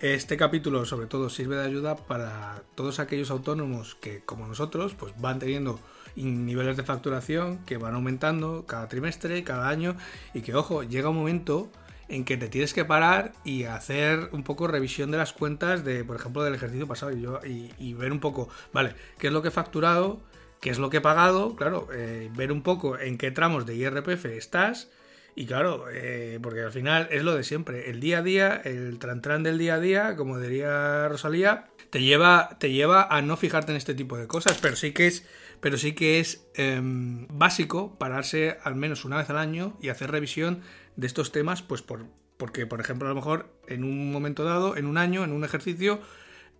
Este 0.00 0.36
capítulo, 0.36 0.84
sobre 0.84 1.06
todo, 1.06 1.28
sirve 1.28 1.56
de 1.56 1.64
ayuda 1.64 1.96
para 1.96 2.62
todos 2.74 3.00
aquellos 3.00 3.30
autónomos 3.30 3.96
que, 3.96 4.20
como 4.20 4.46
nosotros, 4.46 4.94
pues 4.94 5.12
van 5.20 5.38
teniendo 5.38 5.80
niveles 6.14 6.76
de 6.76 6.84
facturación 6.84 7.58
que 7.64 7.78
van 7.78 7.94
aumentando 7.94 8.64
cada 8.66 8.88
trimestre, 8.88 9.42
cada 9.44 9.68
año, 9.68 9.96
y 10.34 10.42
que, 10.42 10.54
ojo, 10.54 10.82
llega 10.82 11.08
un 11.08 11.16
momento 11.16 11.70
en 12.08 12.24
que 12.24 12.36
te 12.36 12.48
tienes 12.48 12.74
que 12.74 12.84
parar 12.84 13.32
y 13.44 13.64
hacer 13.64 14.28
un 14.32 14.42
poco 14.42 14.66
revisión 14.66 15.10
de 15.10 15.18
las 15.18 15.32
cuentas 15.32 15.84
de, 15.84 16.04
por 16.04 16.16
ejemplo, 16.16 16.42
del 16.42 16.54
ejercicio 16.54 16.86
pasado 16.86 17.12
y, 17.12 17.20
yo, 17.20 17.40
y, 17.44 17.94
ver 17.94 18.12
un 18.12 18.20
poco, 18.20 18.48
vale, 18.72 18.94
qué 19.18 19.28
es 19.28 19.32
lo 19.32 19.42
que 19.42 19.48
he 19.48 19.52
facturado, 19.52 20.20
qué 20.60 20.70
es 20.70 20.78
lo 20.78 20.90
que 20.90 20.98
he 20.98 21.00
pagado, 21.00 21.56
claro, 21.56 21.88
eh, 21.92 22.30
ver 22.34 22.52
un 22.52 22.62
poco 22.62 22.98
en 22.98 23.18
qué 23.18 23.30
tramos 23.30 23.66
de 23.66 23.74
IRPF 23.76 24.26
estás 24.26 24.90
y 25.36 25.46
claro, 25.46 25.86
eh, 25.92 26.38
porque 26.40 26.60
al 26.60 26.72
final 26.72 27.08
es 27.10 27.24
lo 27.24 27.34
de 27.34 27.42
siempre, 27.42 27.90
el 27.90 28.00
día 28.00 28.18
a 28.18 28.22
día, 28.22 28.60
el 28.64 28.98
tran 28.98 29.42
del 29.42 29.58
día 29.58 29.74
a 29.74 29.80
día, 29.80 30.16
como 30.16 30.38
diría 30.38 31.08
Rosalía, 31.08 31.66
te 31.90 32.02
lleva, 32.02 32.56
te 32.60 32.72
lleva 32.72 33.08
a 33.10 33.20
no 33.20 33.36
fijarte 33.36 33.72
en 33.72 33.76
este 33.76 33.94
tipo 33.94 34.16
de 34.16 34.28
cosas, 34.28 34.58
pero 34.60 34.76
sí 34.76 34.92
que 34.92 35.08
es, 35.08 35.26
pero 35.60 35.76
sí 35.76 35.92
que 35.92 36.20
es 36.20 36.46
em, 36.54 37.26
básico 37.28 37.98
pararse 37.98 38.58
al 38.62 38.76
menos 38.76 39.04
una 39.04 39.16
vez 39.16 39.28
al 39.30 39.38
año 39.38 39.76
y 39.80 39.88
hacer 39.88 40.10
revisión 40.10 40.62
de 40.96 41.06
estos 41.06 41.32
temas, 41.32 41.62
pues 41.62 41.82
por, 41.82 42.06
porque, 42.36 42.66
por 42.66 42.80
ejemplo, 42.80 43.06
a 43.06 43.10
lo 43.10 43.14
mejor 43.14 43.48
en 43.68 43.84
un 43.84 44.12
momento 44.12 44.44
dado, 44.44 44.76
en 44.76 44.86
un 44.86 44.98
año, 44.98 45.24
en 45.24 45.32
un 45.32 45.44
ejercicio, 45.44 46.00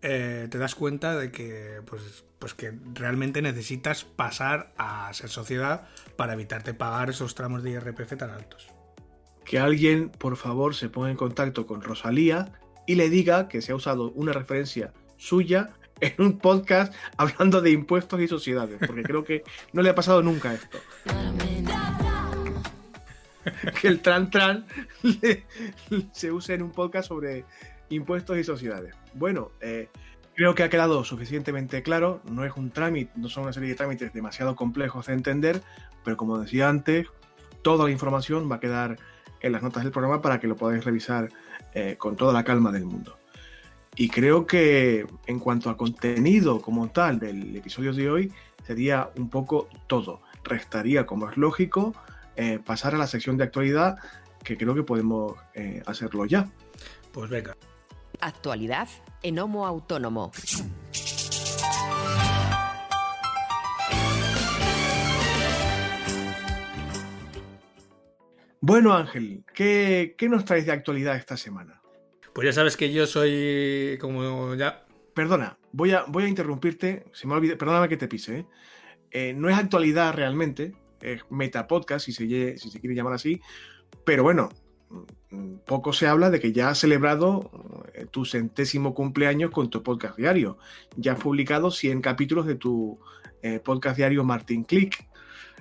eh, 0.03 0.49
te 0.51 0.59
das 0.59 0.75
cuenta 0.75 1.17
de 1.17 1.31
que, 1.31 1.81
pues, 1.87 2.25
pues 2.39 2.55
que 2.55 2.73
realmente 2.93 3.43
necesitas 3.43 4.05
pasar 4.05 4.73
a 4.77 5.13
ser 5.15 5.31
sociedad 5.31 5.89
para 6.17 6.35
evitarte 6.35 6.75
pagar 6.75 7.11
esos 7.11 7.35
tramos 7.35 7.63
de 7.63 7.71
IRPF 7.71 8.17
tan 8.17 8.31
altos. 8.31 8.69
Que 9.45 9.59
alguien, 9.59 10.11
por 10.11 10.37
favor, 10.37 10.75
se 10.75 10.89
ponga 10.89 11.11
en 11.11 11.17
contacto 11.17 11.67
con 11.67 11.83
Rosalía 11.83 12.53
y 12.87 12.97
le 12.97 13.11
diga 13.11 13.49
que 13.49 13.63
se 13.63 13.73
ha 13.73 13.75
usado 13.75 14.11
una 14.13 14.33
referencia 14.33 14.93
suya 15.17 15.71
en 16.01 16.15
un 16.19 16.39
podcast 16.39 16.95
hablando 17.17 17.61
de 17.61 17.71
impuestos 17.71 18.21
y 18.21 18.29
sociedades, 18.29 18.79
porque 18.87 19.03
creo 19.03 19.25
que 19.25 19.43
no 19.73 19.83
le 19.83 19.91
ha 19.91 19.95
pasado 19.95 20.23
nunca 20.23 20.55
esto. 20.55 20.79
que 23.81 23.89
el 23.89 24.01
tran 24.01 24.31
tran 24.31 24.67
se 26.13 26.33
use 26.33 26.55
en 26.55 26.63
un 26.63 26.73
podcast 26.73 27.09
sobre 27.09 27.45
impuestos 27.91 28.39
y 28.39 28.45
sociedades. 28.45 28.95
Bueno, 29.15 29.51
eh, 29.61 29.89
creo 30.35 30.55
que 30.55 30.63
ha 30.63 30.69
quedado 30.69 31.05
suficientemente 31.05 31.83
claro. 31.83 32.21
No 32.31 32.45
es 32.45 32.53
un 32.57 32.71
trámite, 32.71 33.13
no 33.17 33.29
son 33.29 33.45
una 33.45 33.53
serie 33.53 33.71
de 33.71 33.75
trámites 33.75 34.13
demasiado 34.13 34.57
complejos 34.57 35.07
de 35.07 35.15
entender, 35.15 35.63
pero 36.05 36.17
como 36.17 36.39
decía 36.39 36.69
antes, 36.69 37.09
toda 37.63 37.85
la 37.85 37.91
información 37.91 38.51
va 38.51 38.57
a 38.57 38.61
quedar 38.61 38.99
en 39.41 39.53
las 39.53 39.63
notas 39.63 39.83
del 39.83 39.93
programa 39.93 40.23
para 40.23 40.41
que 40.41 40.47
lo 40.47 40.57
podáis 40.57 40.85
revisar 40.85 41.29
eh, 41.75 41.97
con 41.99 42.17
toda 42.17 42.33
la 42.33 42.45
calma 42.45 42.73
del 42.73 42.85
mundo. 42.85 43.19
Y 43.97 44.09
creo 44.09 44.47
que 44.47 45.07
en 45.27 45.39
cuanto 45.39 45.71
a 45.71 45.77
contenido 45.77 46.61
como 46.61 46.89
tal 46.89 47.19
del 47.21 47.55
episodio 47.55 47.93
de 47.93 48.11
hoy, 48.11 48.33
sería 48.67 49.11
un 49.17 49.31
poco 49.31 49.69
todo. 49.87 50.21
Restaría, 50.43 51.07
como 51.07 51.31
es 51.31 51.37
lógico, 51.37 51.95
eh, 52.37 52.59
pasar 52.65 52.95
a 52.95 52.99
la 52.99 53.07
sección 53.07 53.37
de 53.37 53.45
actualidad, 53.45 53.97
que 54.43 54.57
creo 54.57 54.75
que 54.75 54.83
podemos 54.83 55.37
eh, 55.55 55.83
hacerlo 55.87 56.27
ya. 56.27 56.51
Pues 57.13 57.31
venga. 57.31 57.57
Actualidad 58.21 58.89
en 59.23 59.39
Homo 59.39 59.67
Autónomo. 59.67 60.33
Bueno, 68.61 68.95
Ángel, 68.95 69.45
¿qué, 69.53 70.15
¿qué, 70.17 70.29
nos 70.29 70.47
traes 70.47 70.65
de 70.65 70.73
actualidad 70.73 71.17
esta 71.17 71.37
semana? 71.37 71.83
Pues 72.33 72.47
ya 72.47 72.53
sabes 72.53 72.77
que 72.77 72.93
yo 72.93 73.07
soy 73.07 73.99
como 74.01 74.55
ya... 74.55 74.87
Perdona, 75.15 75.59
voy 75.71 75.93
a, 75.93 76.05
voy 76.09 76.25
a 76.25 76.29
interrumpirte, 76.29 77.05
se 77.13 77.29
me 77.29 77.57
perdóname 77.57 77.89
que 77.89 77.97
te 77.97 78.09
pise, 78.09 78.39
¿eh? 78.39 78.47
Eh, 79.11 79.33
no 79.33 79.49
es 79.49 79.57
actualidad 79.57 80.13
realmente, 80.13 80.75
es 81.13 81.23
metapodcast, 81.31 82.07
si 82.07 82.13
se, 82.13 82.59
si 82.59 82.71
se 82.71 82.81
quiere 82.81 82.95
llamar 82.95 83.15
así, 83.15 83.41
pero 84.05 84.23
bueno, 84.23 84.49
poco 85.67 85.93
se 85.93 86.07
habla 86.07 86.31
de 86.31 86.41
que 86.41 86.53
ya 86.53 86.71
has 86.71 86.79
celebrado 86.79 87.51
eh, 87.95 88.07
tu 88.11 88.25
centésimo 88.25 88.95
cumpleaños 88.95 89.51
con 89.51 89.71
tu 89.71 89.83
podcast 89.83 90.17
diario. 90.17 90.59
Ya 90.97 91.13
has 91.13 91.21
publicado 91.21 91.71
100 91.71 92.01
capítulos 92.01 92.47
de 92.47 92.55
tu 92.55 92.99
eh, 93.43 93.61
podcast 93.61 93.97
diario 93.97 94.25
Martin 94.25 94.65
Click, 94.65 95.07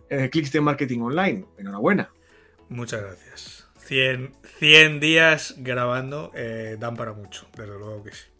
eh, 0.09 0.29
Clicks 0.29 0.51
de 0.51 0.61
Marketing 0.61 0.99
Online. 0.99 1.45
Enhorabuena. 1.57 2.11
Muchas 2.69 3.01
gracias. 3.01 3.67
100, 3.77 4.33
100 4.59 4.99
días 4.99 5.55
grabando 5.57 6.31
dan 6.79 6.95
para 6.95 7.11
mucho, 7.11 7.47
desde 7.57 7.77
luego 7.77 8.03
que 8.03 8.13
sí. 8.13 8.32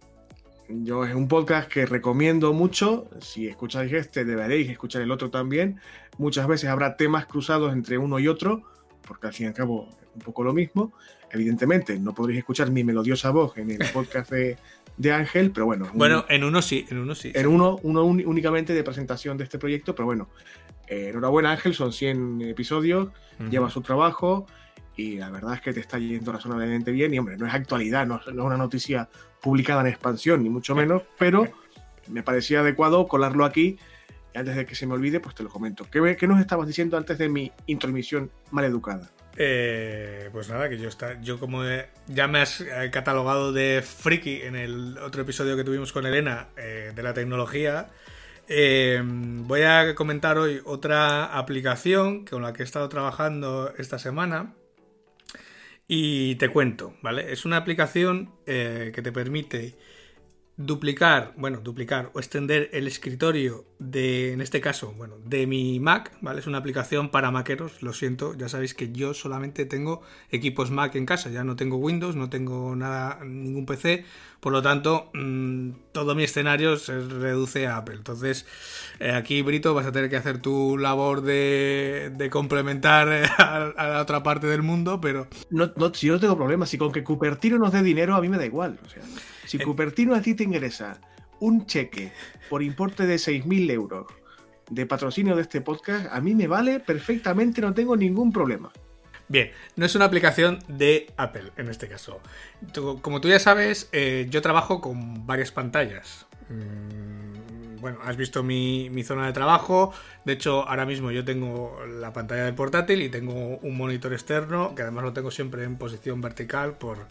Yo 0.69 1.05
es 1.05 1.13
un 1.13 1.27
podcast 1.27 1.69
que 1.69 1.85
recomiendo 1.85 2.53
mucho. 2.53 3.09
Si 3.19 3.47
escucháis 3.47 3.91
este, 3.91 4.23
deberéis 4.23 4.69
escuchar 4.69 5.01
el 5.01 5.11
otro 5.11 5.29
también. 5.29 5.79
Muchas 6.17 6.47
veces 6.47 6.69
habrá 6.69 6.95
temas 6.95 7.25
cruzados 7.25 7.73
entre 7.73 7.97
uno 7.97 8.17
y 8.19 8.27
otro, 8.27 8.63
porque 9.05 9.27
al 9.27 9.33
fin 9.33 9.45
y 9.45 9.49
al 9.49 9.53
cabo 9.53 9.89
es 9.89 10.07
un 10.15 10.21
poco 10.21 10.43
lo 10.43 10.53
mismo. 10.53 10.93
Evidentemente, 11.31 11.99
no 11.99 12.13
podréis 12.13 12.39
escuchar 12.39 12.71
mi 12.71 12.83
melodiosa 12.83 13.31
voz 13.31 13.57
en 13.57 13.71
el 13.71 13.79
podcast 13.93 14.31
de, 14.31 15.11
Ángel, 15.11 15.51
pero 15.51 15.65
bueno. 15.65 15.89
Bueno, 15.93 16.25
en 16.29 16.43
uno 16.43 16.61
sí, 16.61 16.85
en 16.89 16.99
uno 16.99 17.15
sí. 17.15 17.31
En 17.35 17.47
uno, 17.47 17.79
uno 17.83 18.05
únicamente 18.05 18.73
de 18.73 18.83
presentación 18.83 19.37
de 19.37 19.43
este 19.43 19.59
proyecto, 19.59 19.93
pero 19.95 20.05
bueno. 20.05 20.29
Eh, 20.87 21.09
enhorabuena, 21.09 21.51
Ángel, 21.51 21.73
son 21.73 21.91
100 21.91 22.41
episodios, 22.41 23.09
lleva 23.49 23.69
su 23.69 23.81
trabajo 23.81 24.45
y 24.95 25.17
la 25.17 25.29
verdad 25.29 25.55
es 25.55 25.61
que 25.61 25.73
te 25.73 25.79
está 25.79 25.97
yendo 25.97 26.31
razonablemente 26.31 26.91
bien. 26.91 27.13
Y 27.13 27.19
hombre, 27.19 27.37
no 27.37 27.47
es 27.47 27.53
actualidad, 27.53 28.05
no, 28.05 28.17
es 28.17 28.27
una 28.27 28.57
noticia 28.57 29.09
publicada 29.43 29.81
en 29.81 29.87
expansión, 29.87 30.41
ni 30.41 30.49
mucho 30.49 30.73
menos, 30.73 31.03
pero 31.19 31.47
me 32.07 32.23
parecía 32.23 32.61
adecuado 32.61 33.07
colarlo 33.07 33.43
aquí. 33.43 33.77
Y 34.33 34.37
antes 34.39 34.55
de 34.55 34.65
que 34.65 34.73
se 34.73 34.87
me 34.87 34.93
olvide, 34.93 35.19
pues 35.19 35.35
te 35.35 35.43
lo 35.43 35.49
comento. 35.49 35.85
¿Qué, 35.91 36.15
qué 36.17 36.27
nos 36.27 36.39
estabas 36.39 36.65
diciendo 36.65 36.97
antes 36.97 37.17
de 37.19 37.29
mi 37.29 37.51
intromisión 37.67 38.31
educada 38.57 39.11
Eh, 39.35 40.29
pues 40.31 40.49
nada, 40.49 40.69
que 40.69 40.77
yo 40.77 40.87
está, 40.87 41.21
yo 41.21 41.39
como 41.39 41.61
ya 42.07 42.27
me 42.27 42.39
has 42.39 42.61
eh, 42.61 42.89
catalogado 42.91 43.51
de 43.51 43.83
friki 43.85 44.41
en 44.43 44.55
el 44.55 44.97
otro 44.97 45.21
episodio 45.23 45.55
que 45.57 45.63
tuvimos 45.63 45.91
con 45.91 46.05
Elena 46.05 46.47
eh, 46.55 46.93
de 46.95 47.03
la 47.03 47.13
tecnología, 47.13 47.89
eh, 48.47 49.01
voy 49.03 49.63
a 49.63 49.93
comentar 49.95 50.37
hoy 50.37 50.61
otra 50.65 51.37
aplicación 51.37 52.25
con 52.25 52.41
la 52.41 52.53
que 52.53 52.63
he 52.63 52.65
estado 52.65 52.87
trabajando 52.89 53.73
esta 53.77 53.99
semana 53.99 54.53
y 55.87 56.35
te 56.35 56.49
cuento, 56.49 56.95
¿vale? 57.01 57.31
Es 57.31 57.45
una 57.45 57.57
aplicación 57.57 58.31
eh, 58.45 58.91
que 58.93 59.01
te 59.01 59.11
permite 59.11 59.75
duplicar, 60.55 61.33
bueno, 61.35 61.59
duplicar 61.61 62.11
o 62.13 62.19
extender 62.19 62.69
el 62.73 62.85
escritorio 62.85 63.65
de, 63.79 64.33
en 64.33 64.41
este 64.41 64.61
caso, 64.61 64.93
bueno, 64.93 65.15
de 65.25 65.47
mi 65.47 65.79
Mac, 65.79 66.11
¿vale? 66.21 66.39
Es 66.39 66.47
una 66.47 66.59
aplicación 66.59 67.09
para 67.09 67.31
maqueros, 67.31 67.81
lo 67.81 67.91
siento, 67.91 68.35
ya 68.35 68.47
sabéis 68.49 68.75
que 68.75 68.91
yo 68.91 69.15
solamente 69.15 69.65
tengo 69.65 70.01
equipos 70.29 70.69
Mac 70.69 70.95
en 70.95 71.07
casa, 71.07 71.31
ya 71.31 71.43
no 71.43 71.55
tengo 71.55 71.77
Windows, 71.77 72.15
no 72.15 72.29
tengo 72.29 72.75
nada, 72.75 73.19
ningún 73.25 73.65
PC, 73.65 74.05
por 74.39 74.51
lo 74.51 74.61
tanto, 74.61 75.09
mm, 75.13 75.69
todo 75.91 76.13
mi 76.13 76.23
escenario 76.23 76.77
se 76.77 76.99
reduce 76.99 77.65
a 77.65 77.77
Apple. 77.77 77.95
Entonces, 77.95 78.45
eh, 78.99 79.11
aquí, 79.11 79.41
Brito, 79.41 79.73
vas 79.73 79.87
a 79.87 79.91
tener 79.91 80.09
que 80.09 80.17
hacer 80.17 80.39
tu 80.39 80.77
labor 80.77 81.21
de, 81.21 82.11
de 82.13 82.29
complementar 82.29 83.07
a, 83.37 83.73
la 83.75 84.01
otra 84.01 84.21
parte 84.21 84.47
del 84.47 84.61
mundo, 84.61 85.01
pero... 85.01 85.27
No, 85.49 85.71
no, 85.77 85.93
si 85.93 86.07
yo 86.07 86.13
no 86.13 86.19
tengo 86.19 86.35
problemas, 86.35 86.69
si 86.69 86.77
con 86.77 86.91
que 86.91 87.03
Cupertino 87.03 87.57
nos 87.57 87.71
dé 87.71 87.81
dinero, 87.81 88.15
a 88.15 88.21
mí 88.21 88.29
me 88.29 88.37
da 88.37 88.45
igual. 88.45 88.77
Si 89.45 89.59
Cupertino 89.59 90.15
a 90.15 90.21
ti 90.21 90.33
te 90.33 90.43
ingresa 90.43 90.99
un 91.39 91.65
cheque 91.65 92.11
por 92.49 92.63
importe 92.63 93.05
de 93.05 93.15
6.000 93.15 93.71
euros 93.71 94.05
de 94.69 94.85
patrocinio 94.85 95.35
de 95.35 95.41
este 95.41 95.61
podcast, 95.61 96.07
a 96.11 96.21
mí 96.21 96.35
me 96.35 96.47
vale 96.47 96.79
perfectamente, 96.79 97.61
no 97.61 97.73
tengo 97.73 97.95
ningún 97.97 98.31
problema. 98.31 98.71
Bien, 99.27 99.51
no 99.75 99.85
es 99.85 99.95
una 99.95 100.05
aplicación 100.05 100.59
de 100.67 101.11
Apple 101.17 101.51
en 101.57 101.69
este 101.69 101.87
caso. 101.87 102.21
como 103.01 103.21
tú 103.21 103.29
ya 103.29 103.39
sabes, 103.39 103.89
eh, 103.91 104.27
yo 104.29 104.41
trabajo 104.41 104.81
con 104.81 105.25
varias 105.25 105.51
pantallas. 105.51 106.27
Mm, 106.49 107.79
bueno, 107.79 107.99
has 108.03 108.15
visto 108.15 108.43
mi, 108.43 108.89
mi, 108.89 109.03
zona 109.03 109.25
de 109.25 109.33
trabajo. 109.33 109.93
De 110.23 110.33
hecho, 110.33 110.67
ahora 110.67 110.85
mismo 110.85 111.11
yo 111.11 111.25
tengo 111.25 111.77
la 111.85 112.13
pantalla 112.13 112.45
del 112.45 112.55
portátil 112.55 113.01
y 113.01 113.09
tengo 113.09 113.57
un 113.57 113.77
monitor 113.77 114.13
externo, 114.13 114.75
que 114.75 114.83
además 114.83 115.03
lo 115.03 115.13
tengo 115.13 115.31
siempre 115.31 115.63
en 115.63 115.77
posición 115.77 116.21
vertical 116.21 116.77
por, 116.77 117.07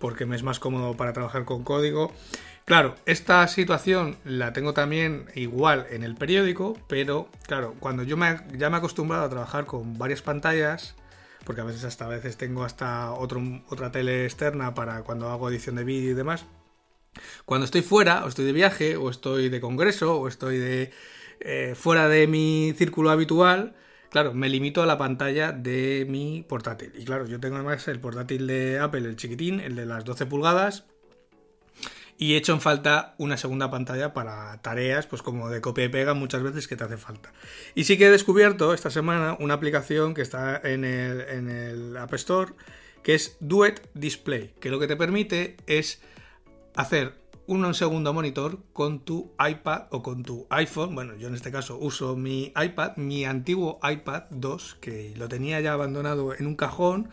porque 0.00 0.26
me 0.26 0.34
es 0.34 0.42
más 0.42 0.58
cómodo 0.58 0.96
para 0.96 1.12
trabajar 1.12 1.44
con 1.44 1.62
código. 1.62 2.10
Claro, 2.64 2.96
esta 3.06 3.46
situación 3.48 4.16
la 4.24 4.52
tengo 4.52 4.74
también 4.74 5.26
igual 5.34 5.86
en 5.90 6.02
el 6.02 6.14
periódico, 6.14 6.76
pero 6.88 7.28
claro, 7.46 7.74
cuando 7.78 8.02
yo 8.02 8.16
me, 8.16 8.40
ya 8.56 8.70
me 8.70 8.76
he 8.76 8.78
acostumbrado 8.78 9.24
a 9.24 9.30
trabajar 9.30 9.66
con 9.66 9.98
varias 9.98 10.22
pantallas, 10.22 10.94
porque 11.44 11.60
a 11.60 11.64
veces 11.64 11.84
hasta 11.84 12.06
a 12.06 12.08
veces 12.08 12.36
tengo 12.36 12.64
hasta 12.64 13.12
otro, 13.12 13.42
otra 13.68 13.92
tele 13.92 14.24
externa 14.24 14.74
para 14.74 15.02
cuando 15.02 15.28
hago 15.28 15.50
edición 15.50 15.76
de 15.76 15.84
vídeo 15.84 16.12
y 16.12 16.14
demás. 16.14 16.46
Cuando 17.44 17.64
estoy 17.64 17.82
fuera, 17.82 18.24
o 18.24 18.28
estoy 18.28 18.44
de 18.44 18.52
viaje, 18.52 18.96
o 18.96 19.10
estoy 19.10 19.48
de 19.48 19.60
congreso, 19.60 20.16
o 20.16 20.28
estoy 20.28 20.58
de 20.58 20.92
eh, 21.40 21.74
fuera 21.74 22.08
de 22.08 22.26
mi 22.26 22.72
círculo 22.76 23.10
habitual, 23.10 23.74
Claro, 24.10 24.34
me 24.34 24.48
limito 24.48 24.82
a 24.82 24.86
la 24.86 24.98
pantalla 24.98 25.52
de 25.52 26.04
mi 26.08 26.44
portátil. 26.48 26.92
Y 26.98 27.04
claro, 27.04 27.26
yo 27.26 27.38
tengo 27.38 27.56
además 27.56 27.86
el 27.86 28.00
portátil 28.00 28.46
de 28.48 28.80
Apple, 28.80 29.08
el 29.08 29.16
chiquitín, 29.16 29.60
el 29.60 29.76
de 29.76 29.86
las 29.86 30.04
12 30.04 30.26
pulgadas. 30.26 30.84
Y 32.18 32.34
he 32.34 32.36
hecho 32.36 32.52
en 32.52 32.60
falta 32.60 33.14
una 33.18 33.36
segunda 33.36 33.70
pantalla 33.70 34.12
para 34.12 34.60
tareas, 34.60 35.06
pues 35.06 35.22
como 35.22 35.48
de 35.48 35.60
copia 35.60 35.84
y 35.84 35.88
pega 35.88 36.12
muchas 36.12 36.42
veces 36.42 36.66
que 36.68 36.76
te 36.76 36.84
hace 36.84 36.96
falta. 36.96 37.32
Y 37.74 37.84
sí 37.84 37.96
que 37.96 38.06
he 38.06 38.10
descubierto 38.10 38.74
esta 38.74 38.90
semana 38.90 39.36
una 39.38 39.54
aplicación 39.54 40.12
que 40.12 40.22
está 40.22 40.60
en 40.62 40.84
el, 40.84 41.20
en 41.22 41.48
el 41.48 41.96
App 41.96 42.12
Store, 42.14 42.52
que 43.02 43.14
es 43.14 43.36
Duet 43.40 43.80
Display, 43.94 44.52
que 44.60 44.70
lo 44.70 44.80
que 44.80 44.88
te 44.88 44.96
permite 44.96 45.56
es 45.66 46.02
hacer 46.74 47.19
un 47.50 47.74
segundo 47.74 48.12
monitor 48.12 48.60
con 48.72 49.00
tu 49.00 49.32
iPad 49.44 49.88
o 49.90 50.04
con 50.04 50.22
tu 50.22 50.46
iPhone. 50.50 50.94
Bueno, 50.94 51.16
yo 51.16 51.26
en 51.26 51.34
este 51.34 51.50
caso 51.50 51.78
uso 51.80 52.14
mi 52.14 52.52
iPad, 52.54 52.96
mi 52.96 53.24
antiguo 53.24 53.80
iPad 53.82 54.22
2, 54.30 54.76
que 54.80 55.14
lo 55.16 55.28
tenía 55.28 55.60
ya 55.60 55.72
abandonado 55.72 56.32
en 56.32 56.46
un 56.46 56.54
cajón, 56.54 57.10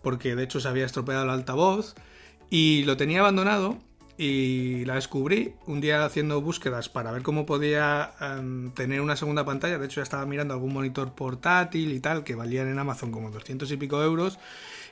porque 0.00 0.36
de 0.36 0.44
hecho 0.44 0.60
se 0.60 0.68
había 0.68 0.86
estropeado 0.86 1.24
el 1.24 1.30
altavoz, 1.30 1.96
y 2.50 2.84
lo 2.84 2.96
tenía 2.96 3.18
abandonado 3.18 3.78
y 4.16 4.84
la 4.84 4.94
descubrí 4.94 5.54
un 5.66 5.80
día 5.80 6.04
haciendo 6.04 6.40
búsquedas 6.40 6.88
para 6.88 7.10
ver 7.10 7.22
cómo 7.22 7.44
podía 7.44 8.12
em, 8.20 8.70
tener 8.70 9.00
una 9.00 9.16
segunda 9.16 9.44
pantalla. 9.44 9.78
De 9.78 9.86
hecho, 9.86 9.96
ya 9.96 10.04
estaba 10.04 10.24
mirando 10.24 10.54
algún 10.54 10.72
monitor 10.72 11.14
portátil 11.14 11.90
y 11.92 11.98
tal, 11.98 12.22
que 12.22 12.36
valían 12.36 12.68
en 12.68 12.78
Amazon 12.78 13.10
como 13.10 13.32
200 13.32 13.68
y 13.72 13.76
pico 13.76 14.00
euros. 14.02 14.38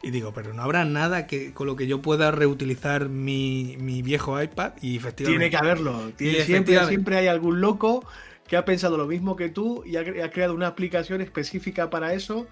Y 0.03 0.11
digo, 0.11 0.33
pero 0.33 0.53
no 0.55 0.63
habrá 0.63 0.85
nada 0.85 1.27
que 1.27 1.53
con 1.53 1.67
lo 1.67 1.77
que 1.77 1.87
yo 1.87 2.01
pueda 2.01 2.31
reutilizar 2.31 3.09
mi, 3.09 3.77
viejo 4.03 4.41
iPad. 4.41 4.73
Y 4.81 4.97
efectivamente. 4.97 5.39
Tiene 5.39 5.51
que 5.51 5.57
haberlo. 5.57 6.13
siempre, 6.17 6.87
siempre 6.87 7.17
hay 7.17 7.27
algún 7.27 7.61
loco 7.61 8.05
que 8.47 8.57
ha 8.57 8.65
pensado 8.65 8.97
lo 8.97 9.07
mismo 9.07 9.37
que 9.37 9.49
tú 9.49 9.83
y 9.85 9.97
ha, 9.97 10.31
creado 10.31 10.55
una 10.55 10.69
aplicación 10.69 11.21
específica 11.21 11.91
para 11.91 12.15
eso. 12.15 12.47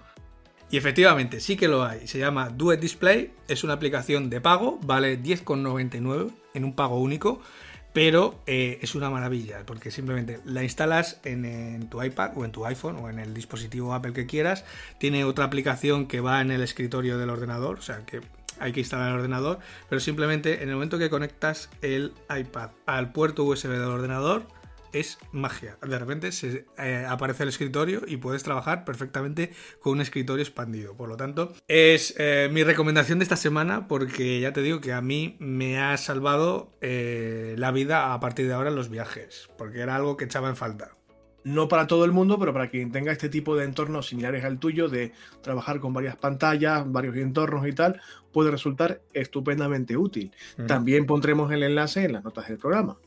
Y 0.69 0.77
efectivamente, 0.77 1.39
sí 1.39 1.55
que 1.55 1.67
lo 1.67 1.85
hay. 1.85 2.07
Se 2.07 2.19
llama 2.19 2.49
Duet 2.49 2.79
Display. 2.79 3.31
Es 3.47 3.63
una 3.63 3.73
aplicación 3.73 4.29
de 4.29 4.41
pago. 4.41 4.79
Vale 4.83 5.21
10,99 5.21 6.31
en 6.53 6.63
un 6.65 6.75
pago 6.75 6.99
único 6.99 7.41
pero 7.97 8.39
eh, 8.45 8.77
es 8.83 8.93
una 8.93 9.09
maravilla 9.09 9.65
porque 9.65 9.89
simplemente 9.89 10.39
la 10.45 10.61
instalas 10.61 11.19
en, 11.23 11.89
tu 11.89 12.03
iPad 12.03 12.37
o 12.37 12.45
en 12.45 12.51
tu 12.51 12.63
iPhone 12.67 12.97
o 12.97 13.09
en 13.09 13.17
el 13.17 13.33
dispositivo 13.33 13.91
Apple 13.91 14.13
que 14.13 14.27
quieras. 14.27 14.65
Tiene 14.99 15.23
otra 15.23 15.45
aplicación 15.45 16.07
que 16.07 16.21
va 16.21 16.39
en 16.41 16.51
el 16.51 16.61
escritorio 16.61 17.17
del 17.17 17.31
ordenador, 17.31 17.79
o 17.79 17.81
sea 17.81 18.05
que 18.05 18.21
hay 18.59 18.71
que 18.71 18.81
instalar 18.81 19.09
el 19.09 19.15
ordenador, 19.15 19.57
pero 19.89 19.99
simplemente 19.99 20.61
en 20.61 20.69
el 20.69 20.75
momento 20.75 20.99
que 20.99 21.09
conectas 21.09 21.71
el 21.81 22.13
iPad 22.29 22.69
al 22.85 23.11
puerto 23.13 23.43
USB 23.45 23.69
del 23.69 23.89
ordenador, 23.89 24.45
es 24.99 25.17
magia. 25.31 25.77
De 25.81 25.97
repente 25.97 26.31
se 26.31 26.65
eh, 26.77 27.05
aparece 27.07 27.43
el 27.43 27.49
escritorio 27.49 28.01
y 28.07 28.17
puedes 28.17 28.43
trabajar 28.43 28.85
perfectamente 28.85 29.51
con 29.79 29.93
un 29.93 30.01
escritorio 30.01 30.43
expandido. 30.43 30.95
Por 30.95 31.09
lo 31.09 31.17
tanto, 31.17 31.53
es 31.67 32.15
eh, 32.17 32.49
mi 32.51 32.63
recomendación 32.63 33.19
de 33.19 33.23
esta 33.23 33.37
semana 33.37 33.87
porque 33.87 34.39
ya 34.39 34.53
te 34.53 34.61
digo 34.61 34.81
que 34.81 34.93
a 34.93 35.01
mí 35.01 35.35
me 35.39 35.79
ha 35.79 35.97
salvado 35.97 36.71
eh, 36.81 37.55
la 37.57 37.71
vida 37.71 38.13
a 38.13 38.19
partir 38.19 38.47
de 38.47 38.53
ahora 38.53 38.69
en 38.69 38.75
los 38.75 38.89
viajes, 38.89 39.49
porque 39.57 39.79
era 39.79 39.95
algo 39.95 40.17
que 40.17 40.25
echaba 40.25 40.49
en 40.49 40.55
falta. 40.55 40.91
No 41.43 41.69
para 41.69 41.87
todo 41.87 42.03
el 42.03 42.11
mundo, 42.11 42.37
pero 42.39 42.51
para 42.51 42.67
quien 42.67 42.91
tenga 42.91 43.13
este 43.13 43.29
tipo 43.29 43.55
de 43.55 43.63
entornos 43.63 44.09
similares 44.09 44.43
al 44.43 44.59
tuyo, 44.59 44.89
de 44.89 45.13
trabajar 45.41 45.79
con 45.79 45.93
varias 45.93 46.17
pantallas, 46.17 46.83
varios 46.91 47.15
entornos 47.15 47.65
y 47.65 47.71
tal, 47.71 48.01
puede 48.33 48.51
resultar 48.51 49.01
estupendamente 49.13 49.95
útil. 49.95 50.33
También 50.67 51.05
pondremos 51.05 51.49
el 51.53 51.63
enlace 51.63 52.03
en 52.03 52.13
las 52.13 52.23
notas 52.25 52.49
del 52.49 52.57
programa. 52.57 52.97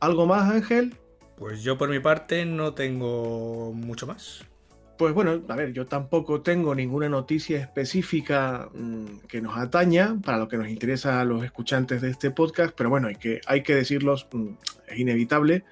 ¿Algo 0.00 0.26
más, 0.26 0.50
Ángel? 0.50 0.94
Pues 1.36 1.62
yo 1.62 1.78
por 1.78 1.88
mi 1.88 2.00
parte 2.00 2.44
no 2.44 2.74
tengo 2.74 3.72
mucho 3.72 4.06
más. 4.06 4.44
Pues 4.96 5.14
bueno, 5.14 5.40
a 5.48 5.54
ver, 5.54 5.72
yo 5.72 5.86
tampoco 5.86 6.40
tengo 6.40 6.74
ninguna 6.74 7.08
noticia 7.08 7.60
específica 7.60 8.68
mm, 8.74 9.20
que 9.28 9.40
nos 9.40 9.56
ataña 9.56 10.16
para 10.24 10.38
lo 10.38 10.48
que 10.48 10.56
nos 10.56 10.68
interesa 10.68 11.20
a 11.20 11.24
los 11.24 11.44
escuchantes 11.44 12.00
de 12.02 12.10
este 12.10 12.32
podcast, 12.32 12.74
pero 12.76 12.90
bueno, 12.90 13.06
hay 13.06 13.14
que, 13.14 13.40
hay 13.46 13.62
que 13.62 13.76
decirlos, 13.76 14.26
mm, 14.32 14.48
es 14.88 14.98
inevitable. 14.98 15.64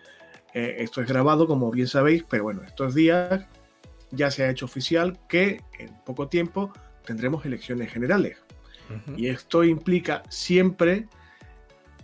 Eh, 0.55 0.77
esto 0.79 1.01
es 1.01 1.09
grabado, 1.09 1.49
como 1.49 1.71
bien 1.73 1.89
sabéis, 1.89 2.25
pero 2.29 2.45
bueno, 2.45 2.63
estos 2.63 2.95
días 2.95 3.47
ya 4.13 4.31
se 4.31 4.45
ha 4.45 4.51
hecho 4.51 4.67
oficial 4.67 5.19
que 5.29 5.61
en 5.79 5.93
poco 6.05 6.29
tiempo 6.29 6.73
tendremos 7.05 7.45
elecciones 7.45 7.93
generales. 7.93 8.39
Y 9.17 9.27
esto 9.27 9.65
implica 9.65 10.23
siempre 10.29 11.09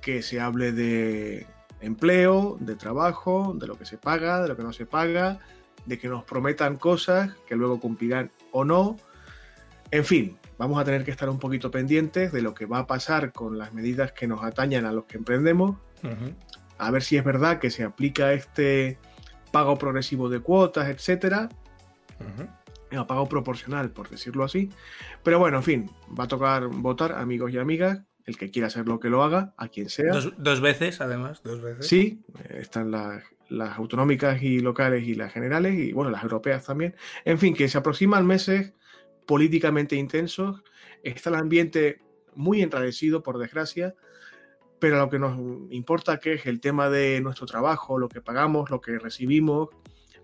que 0.00 0.20
se 0.20 0.40
hable 0.40 0.72
de 0.72 1.46
empleo, 1.82 2.56
de 2.60 2.76
trabajo, 2.76 3.54
de 3.58 3.66
lo 3.66 3.76
que 3.76 3.84
se 3.84 3.98
paga, 3.98 4.40
de 4.40 4.48
lo 4.48 4.56
que 4.56 4.62
no 4.62 4.72
se 4.72 4.86
paga, 4.86 5.40
de 5.84 5.98
que 5.98 6.08
nos 6.08 6.24
prometan 6.24 6.76
cosas 6.76 7.32
que 7.46 7.56
luego 7.56 7.80
cumplirán 7.80 8.30
o 8.52 8.64
no. 8.64 8.96
En 9.90 10.04
fin, 10.04 10.38
vamos 10.58 10.80
a 10.80 10.84
tener 10.84 11.04
que 11.04 11.10
estar 11.10 11.28
un 11.28 11.38
poquito 11.38 11.70
pendientes 11.70 12.32
de 12.32 12.40
lo 12.40 12.54
que 12.54 12.66
va 12.66 12.78
a 12.78 12.86
pasar 12.86 13.32
con 13.32 13.58
las 13.58 13.74
medidas 13.74 14.12
que 14.12 14.26
nos 14.26 14.42
atañan 14.42 14.86
a 14.86 14.92
los 14.92 15.04
que 15.04 15.18
emprendemos. 15.18 15.76
A 16.78 16.90
ver 16.90 17.02
si 17.02 17.16
es 17.16 17.24
verdad 17.24 17.58
que 17.58 17.70
se 17.70 17.84
aplica 17.84 18.32
este 18.32 18.98
pago 19.50 19.76
progresivo 19.76 20.28
de 20.28 20.40
cuotas, 20.40 20.88
etcétera. 20.88 21.48
pago 23.06 23.28
proporcional, 23.28 23.90
por 23.90 24.08
decirlo 24.08 24.44
así. 24.44 24.70
Pero 25.22 25.38
bueno, 25.38 25.58
en 25.58 25.62
fin, 25.62 25.90
va 26.18 26.24
a 26.24 26.28
tocar 26.28 26.66
votar, 26.68 27.12
amigos 27.12 27.52
y 27.52 27.58
amigas 27.58 28.02
el 28.26 28.36
que 28.36 28.50
quiera 28.50 28.68
hacer 28.68 28.86
lo 28.86 29.00
que 29.00 29.08
lo 29.08 29.22
haga, 29.22 29.54
a 29.56 29.68
quien 29.68 29.88
sea. 29.88 30.12
Dos, 30.12 30.60
veces, 30.60 31.00
además, 31.00 31.42
dos 31.42 31.60
veces. 31.60 31.86
Sí, 31.86 32.20
están 32.50 32.90
las, 32.90 33.24
autonómicas 33.76 34.42
y 34.42 34.60
locales 34.60 35.06
y 35.06 35.14
las 35.14 35.32
generales, 35.32 35.74
y 35.74 35.92
bueno, 35.92 36.10
las 36.10 36.22
europeas 36.22 36.64
también. 36.64 36.94
En 37.24 37.38
fin, 37.38 37.54
que 37.54 37.68
se 37.68 37.78
aproximan 37.78 38.26
meses 38.26 38.72
políticamente 39.26 39.96
intensos. 39.96 40.62
Está 41.02 41.30
el 41.30 41.36
ambiente 41.36 42.00
muy 42.34 42.62
enrarecido, 42.62 43.22
por 43.22 43.38
desgracia, 43.38 43.94
pero 44.78 44.98
lo 44.98 45.10
que 45.10 45.18
nos 45.18 45.38
importa 45.70 46.18
que 46.18 46.34
es 46.34 46.46
el 46.46 46.60
tema 46.60 46.88
de 46.88 47.20
nuestro 47.20 47.46
trabajo, 47.46 47.98
lo 47.98 48.08
que 48.08 48.20
pagamos, 48.20 48.70
lo 48.70 48.80
que 48.80 48.98
recibimos, 48.98 49.68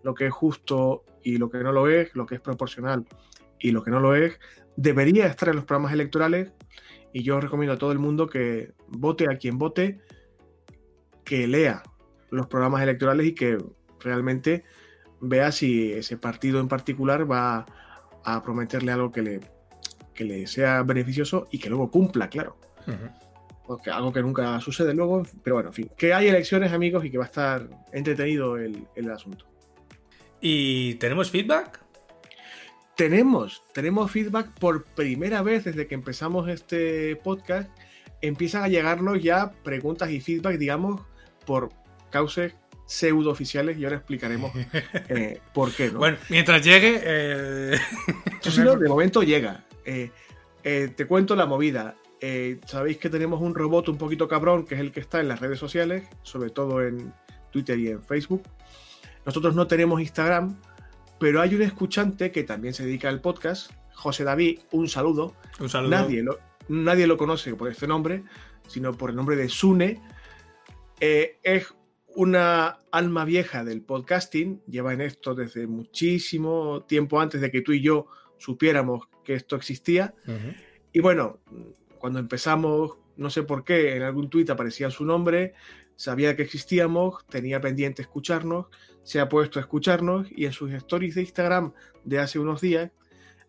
lo 0.03 0.15
que 0.15 0.27
es 0.27 0.33
justo 0.33 1.05
y 1.23 1.37
lo 1.37 1.51
que 1.51 1.59
no 1.59 1.73
lo 1.73 1.89
es, 1.89 2.15
lo 2.15 2.27
que 2.27 2.37
es 2.37 2.41
proporcional 2.41 3.05
y 3.61 3.73
lo 3.73 3.83
que 3.83 3.91
no 3.91 4.01
lo 4.01 4.15
es, 4.15 4.39
debería 4.77 5.27
estar 5.27 5.49
en 5.51 5.57
los 5.57 5.65
programas 5.65 5.93
electorales 5.93 6.53
y 7.13 7.23
yo 7.23 7.41
recomiendo 7.41 7.75
a 7.75 7.79
todo 7.79 7.93
el 7.93 7.99
mundo 7.99 8.29
que 8.29 8.73
vote 8.89 9.27
a 9.31 9.37
quien 9.37 9.59
vote, 9.59 10.01
que 11.25 11.47
lea 11.47 11.83
los 12.31 12.47
programas 12.47 12.83
electorales 12.83 13.27
y 13.27 13.35
que 13.35 13.59
realmente 14.01 14.65
vea 15.21 15.53
si 15.53 15.93
ese 15.93 16.17
partido 16.17 16.61
en 16.61 16.69
particular 16.69 17.31
va 17.31 17.67
a 18.25 18.43
prometerle 18.43 18.93
algo 18.93 19.11
que 19.11 19.23
le, 19.23 19.41
le 20.19 20.47
sea 20.47 20.83
beneficioso 20.83 21.49
y 21.51 21.59
que 21.59 21.69
luego 21.69 21.91
cumpla, 21.91 22.29
claro. 22.29 22.57
Porque 23.67 23.91
algo 23.91 24.13
que 24.13 24.23
nunca 24.23 24.61
sucede 24.61 24.95
luego, 24.95 25.23
pero 25.43 25.57
bueno, 25.57 25.71
en 25.71 25.75
fin, 25.75 25.91
que 25.97 26.15
hay 26.15 26.29
elecciones, 26.29 26.73
amigos, 26.73 27.05
y 27.05 27.11
que 27.11 27.19
va 27.19 27.25
a 27.25 27.27
estar 27.27 27.69
entretenido 27.93 28.57
el, 28.57 28.87
el 28.95 29.11
asunto. 29.11 29.45
¿Y 30.41 30.95
tenemos 30.95 31.31
feedback? 31.31 31.88
Tenemos, 32.99 33.63
tenemos 33.73 34.11
feedback 34.11 34.51
por 34.59 34.83
primera 34.83 35.41
vez 35.41 35.63
desde 35.63 35.87
que 35.87 35.95
empezamos 35.95 36.49
este 36.49 37.15
podcast. 37.15 37.71
Empiezan 38.21 38.65
a 38.65 38.69
llegarnos 38.69 39.23
ya 39.23 39.53
preguntas 39.63 40.11
y 40.11 40.21
feedback, 40.21 40.59
digamos, 40.59 41.01
por 41.47 41.71
causas 42.11 42.55
pseudo 42.87 43.31
oficiales 43.31 43.79
y 43.79 43.85
ahora 43.85 43.99
explicaremos 43.99 44.51
eh, 45.11 45.39
por 45.55 45.73
qué. 45.73 45.91
Bueno, 45.91 46.17
mientras 46.29 46.61
llegue. 46.65 47.01
Eh... 47.05 47.79
de 48.81 48.89
momento 48.89 49.23
llega. 49.23 49.65
Eh, 49.85 50.11
eh, 50.65 50.91
te 50.95 51.07
cuento 51.07 51.37
la 51.37 51.47
movida. 51.47 51.95
Sabéis 52.67 52.99
que 52.99 53.09
tenemos 53.09 53.41
un 53.41 53.55
robot 53.55 53.91
un 53.91 53.97
poquito 53.97 54.27
cabrón, 54.27 54.67
que 54.67 54.75
es 54.75 54.81
el 54.81 54.91
que 54.91 54.99
está 54.99 55.21
en 55.21 55.29
las 55.29 55.39
redes 55.39 55.61
sociales, 55.61 56.03
sobre 56.25 56.51
todo 56.51 56.83
en 56.83 57.13
Twitter 57.53 57.79
y 57.79 57.91
en 57.91 58.03
Facebook. 58.03 58.43
Nosotros 59.25 59.55
no 59.55 59.69
tenemos 59.69 60.01
Instagram, 60.01 60.59
pero 61.19 61.41
hay 61.41 61.55
un 61.55 61.63
escuchante 61.63 62.31
que 62.31 62.45
también 62.45 62.75
se 62.75 62.85
dedica 62.85 63.09
al 63.09 63.21
podcast, 63.21 63.73
José 63.95 64.25
David, 64.25 64.61
un 64.71 64.89
saludo. 64.89 65.35
Un 65.59 65.69
saludo. 65.69 65.91
Nadie 65.91 66.23
lo, 66.23 66.39
nadie 66.69 67.07
lo 67.07 67.17
conoce 67.17 67.55
por 67.55 67.71
este 67.71 67.87
nombre, 67.87 68.23
sino 68.69 68.93
por 68.93 69.11
el 69.11 69.17
nombre 69.17 69.37
de 69.37 69.49
Sune. 69.49 70.01
Eh, 71.01 71.39
es 71.43 71.75
una 72.15 72.79
alma 72.91 73.25
vieja 73.25 73.65
del 73.65 73.83
podcasting, 73.83 74.63
lleva 74.67 74.93
en 74.93 75.01
esto 75.01 75.35
desde 75.35 75.67
muchísimo 75.67 76.85
tiempo 76.85 77.21
antes 77.21 77.41
de 77.41 77.51
que 77.51 77.61
tú 77.61 77.73
y 77.73 77.81
yo 77.81 78.07
supiéramos 78.39 79.09
que 79.25 79.35
esto 79.35 79.57
existía. 79.57 80.15
Y 80.93 81.01
bueno, 81.01 81.41
cuando 81.99 82.19
empezamos, 82.19 82.97
no 83.17 83.31
sé 83.31 83.43
por 83.43 83.65
qué, 83.65 83.97
en 83.97 84.03
algún 84.03 84.31
tuit 84.31 84.49
aparecía 84.51 84.91
su 84.91 85.05
nombre, 85.05 85.55
sabía 85.99 86.37
que 86.37 86.43
existíamos, 86.43 87.27
tenía 87.27 87.61
pendiente 87.61 88.03
escucharnos, 88.03 88.67
se 89.03 89.19
ha 89.19 89.29
puesto 89.29 89.59
a 89.59 89.63
escucharnos 89.63 90.29
y 90.31 90.47
en 90.47 90.53
sus 90.53 90.71
stories 90.73 91.17
de 91.17 91.23
Instagram 91.23 91.73
de 92.05 92.21
hace 92.21 92.39
unos 92.39 92.61
días 92.61 92.93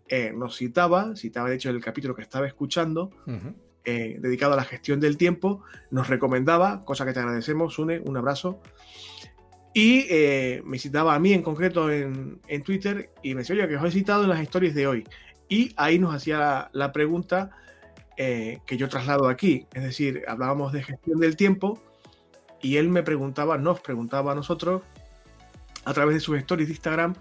eh, 0.07 0.33
nos 0.35 0.57
citaba, 0.57 1.15
citaba 1.15 1.49
de 1.49 1.55
hecho 1.55 1.69
el 1.69 1.79
capítulo 1.79 2.15
que 2.15 2.23
estaba 2.23 2.47
escuchando, 2.47 3.11
eh, 3.85 4.17
dedicado 4.19 4.53
a 4.53 4.55
la 4.55 4.63
gestión 4.63 4.99
del 4.99 5.15
tiempo, 5.15 5.61
nos 5.91 6.07
recomendaba, 6.07 6.83
cosa 6.85 7.05
que 7.05 7.13
te 7.13 7.19
agradecemos, 7.19 7.77
Une, 7.77 7.99
un 7.99 8.17
abrazo, 8.17 8.59
y 9.75 10.07
eh, 10.09 10.63
me 10.65 10.79
citaba 10.79 11.13
a 11.13 11.19
mí 11.19 11.33
en 11.33 11.43
concreto 11.43 11.91
en, 11.91 12.41
Twitter 12.65 13.11
y 13.21 13.35
me 13.35 13.41
decía, 13.41 13.55
oye, 13.57 13.67
que 13.67 13.75
os 13.75 13.85
he 13.85 13.91
citado 13.91 14.23
en 14.23 14.29
las 14.29 14.41
stories 14.41 14.73
de 14.73 14.87
hoy. 14.87 15.07
Y 15.47 15.71
ahí 15.77 15.99
nos 15.99 16.15
hacía 16.15 16.71
la, 16.73 16.91
pregunta 16.91 17.51
que 18.17 18.75
yo 18.75 18.89
traslado 18.89 19.29
aquí, 19.29 19.65
es 19.73 19.83
decir, 19.83 20.23
hablábamos 20.27 20.73
de 20.73 20.83
gestión 20.83 21.19
del 21.19 21.37
tiempo 21.37 21.79
y 22.61 22.77
él 22.77 22.89
me 22.89 23.03
preguntaba, 23.03 23.57
nos 23.57 23.79
preguntaba 23.81 24.31
a 24.31 24.35
nosotros, 24.35 24.83
a 25.85 25.93
través 25.93 26.15
de 26.15 26.19
sus 26.19 26.37
stories 26.37 26.67
de 26.67 26.73
Instagram, 26.73 27.15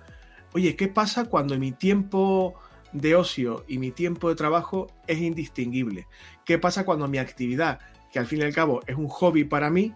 oye, 0.53 0.76
¿qué 0.76 0.89
pasa 0.89 1.26
cuando 1.26 1.59
mi 1.59 1.72
tiempo 1.72 2.55
de 2.93 3.14
ocio 3.14 3.64
y 3.68 3.78
mi 3.78 3.91
tiempo 3.91 4.28
de 4.28 4.34
trabajo 4.34 4.89
es 5.07 5.18
indistinguible? 5.18 6.07
¿Qué 6.45 6.59
pasa 6.59 6.84
cuando 6.84 7.09
mi 7.09 7.18
actividad, 7.18 7.80
que 8.12 8.18
al 8.18 8.26
fin 8.26 8.41
y 8.41 8.43
al 8.43 8.55
cabo 8.55 8.80
es 8.86 8.97
un 8.97 9.09
hobby 9.09 9.45
para 9.45 9.70
mí, 9.70 9.95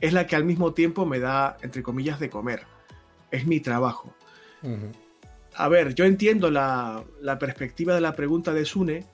es 0.00 0.12
la 0.12 0.26
que 0.26 0.36
al 0.36 0.44
mismo 0.44 0.72
tiempo 0.72 1.04
me 1.04 1.18
da, 1.18 1.56
entre 1.62 1.82
comillas, 1.82 2.20
de 2.20 2.30
comer? 2.30 2.62
Es 3.30 3.46
mi 3.46 3.60
trabajo. 3.60 4.14
A 5.54 5.68
ver, 5.68 5.94
yo 5.94 6.04
entiendo 6.04 6.50
la, 6.50 7.04
la 7.20 7.38
perspectiva 7.38 7.94
de 7.94 8.00
la 8.00 8.14
pregunta 8.14 8.52
de 8.52 8.64
Sune, 8.64 9.06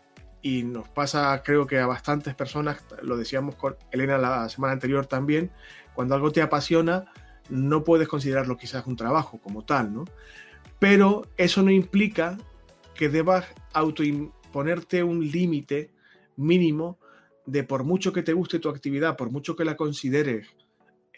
y 0.47 0.63
nos 0.63 0.89
pasa 0.89 1.43
creo 1.43 1.67
que 1.67 1.81
a 1.81 1.89
bastantes 1.89 2.37
personas, 2.37 2.85
lo 3.03 3.17
decíamos 3.17 3.57
con 3.57 3.75
Elena 3.91 4.17
la 4.17 4.49
semana 4.49 4.75
anterior 4.75 5.05
también, 5.07 5.51
cuando 5.93 6.15
algo 6.15 6.31
te 6.31 6.41
apasiona, 6.41 7.07
no 7.51 7.83
puedes 7.83 8.07
considerarlo 8.07 8.57
quizás 8.57 8.87
un 8.87 8.95
trabajo 8.95 9.41
como 9.43 9.65
tal, 9.65 9.93
¿no? 9.93 10.05
Pero 10.79 11.27
eso 11.37 11.65
no 11.65 11.73
implica 11.73 12.39
que 12.95 13.09
debas 13.09 13.45
autoimponerte 13.73 15.03
un 15.03 15.29
límite 15.29 15.91
mínimo 16.37 17.01
de 17.45 17.65
por 17.65 17.83
mucho 17.83 18.13
que 18.13 18.23
te 18.23 18.33
guste 18.33 18.61
tu 18.61 18.69
actividad, 18.69 19.17
por 19.17 19.33
mucho 19.33 19.57
que 19.57 19.65
la 19.65 19.77
consideres 19.77 20.47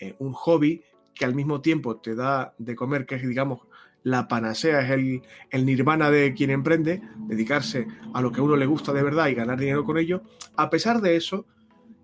eh, 0.00 0.14
un 0.20 0.32
hobby, 0.32 0.84
que 1.14 1.26
al 1.26 1.34
mismo 1.34 1.60
tiempo 1.60 1.98
te 1.98 2.14
da 2.14 2.54
de 2.56 2.74
comer, 2.74 3.04
que 3.04 3.16
es, 3.16 3.28
digamos, 3.28 3.60
la 4.02 4.28
panacea, 4.28 4.80
es 4.80 4.90
el, 4.90 5.22
el, 5.50 5.66
nirvana 5.66 6.10
de 6.10 6.32
quien 6.34 6.50
emprende, 6.50 7.02
dedicarse 7.26 7.86
a 8.14 8.22
lo 8.22 8.32
que 8.32 8.40
a 8.40 8.42
uno 8.42 8.56
le 8.56 8.66
gusta 8.66 8.92
de 8.92 9.02
verdad 9.02 9.28
y 9.28 9.34
ganar 9.34 9.58
dinero 9.58 9.84
con 9.84 9.98
ello, 9.98 10.22
a 10.56 10.70
pesar 10.70 11.00
de 11.00 11.16
eso, 11.16 11.46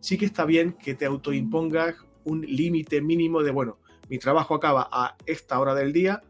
sí 0.00 0.18
que 0.18 0.26
está 0.26 0.44
bien 0.44 0.72
que 0.72 0.94
te 0.94 1.06
autoimpongas 1.06 1.96
un 2.24 2.42
límite 2.42 3.00
mínimo 3.00 3.42
de, 3.42 3.50
bueno, 3.50 3.78
mi 4.08 4.18
trabajo 4.18 4.54
acaba 4.54 4.88
a 4.90 5.16
esta 5.26 5.58
hora 5.58 5.74
del 5.74 5.92
día 5.92 6.22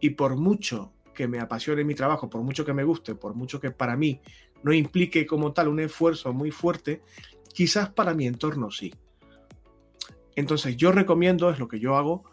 y 0.00 0.10
por 0.10 0.36
mucho 0.36 0.92
que 1.14 1.28
me 1.28 1.40
apasione 1.40 1.84
mi 1.84 1.94
trabajo, 1.94 2.30
por 2.30 2.42
mucho 2.42 2.64
que 2.64 2.72
me 2.72 2.84
guste, 2.84 3.14
por 3.14 3.34
mucho 3.34 3.60
que 3.60 3.70
para 3.70 3.96
mí 3.96 4.20
no 4.62 4.72
implique 4.72 5.26
como 5.26 5.52
tal 5.52 5.68
un 5.68 5.80
esfuerzo 5.80 6.32
muy 6.32 6.50
fuerte, 6.50 7.02
quizás 7.52 7.90
para 7.90 8.14
mi 8.14 8.26
entorno 8.26 8.70
sí. 8.70 8.94
Entonces 10.36 10.76
yo 10.76 10.92
recomiendo, 10.92 11.50
es 11.50 11.58
lo 11.58 11.66
que 11.66 11.80
yo 11.80 11.96
hago, 11.96 12.24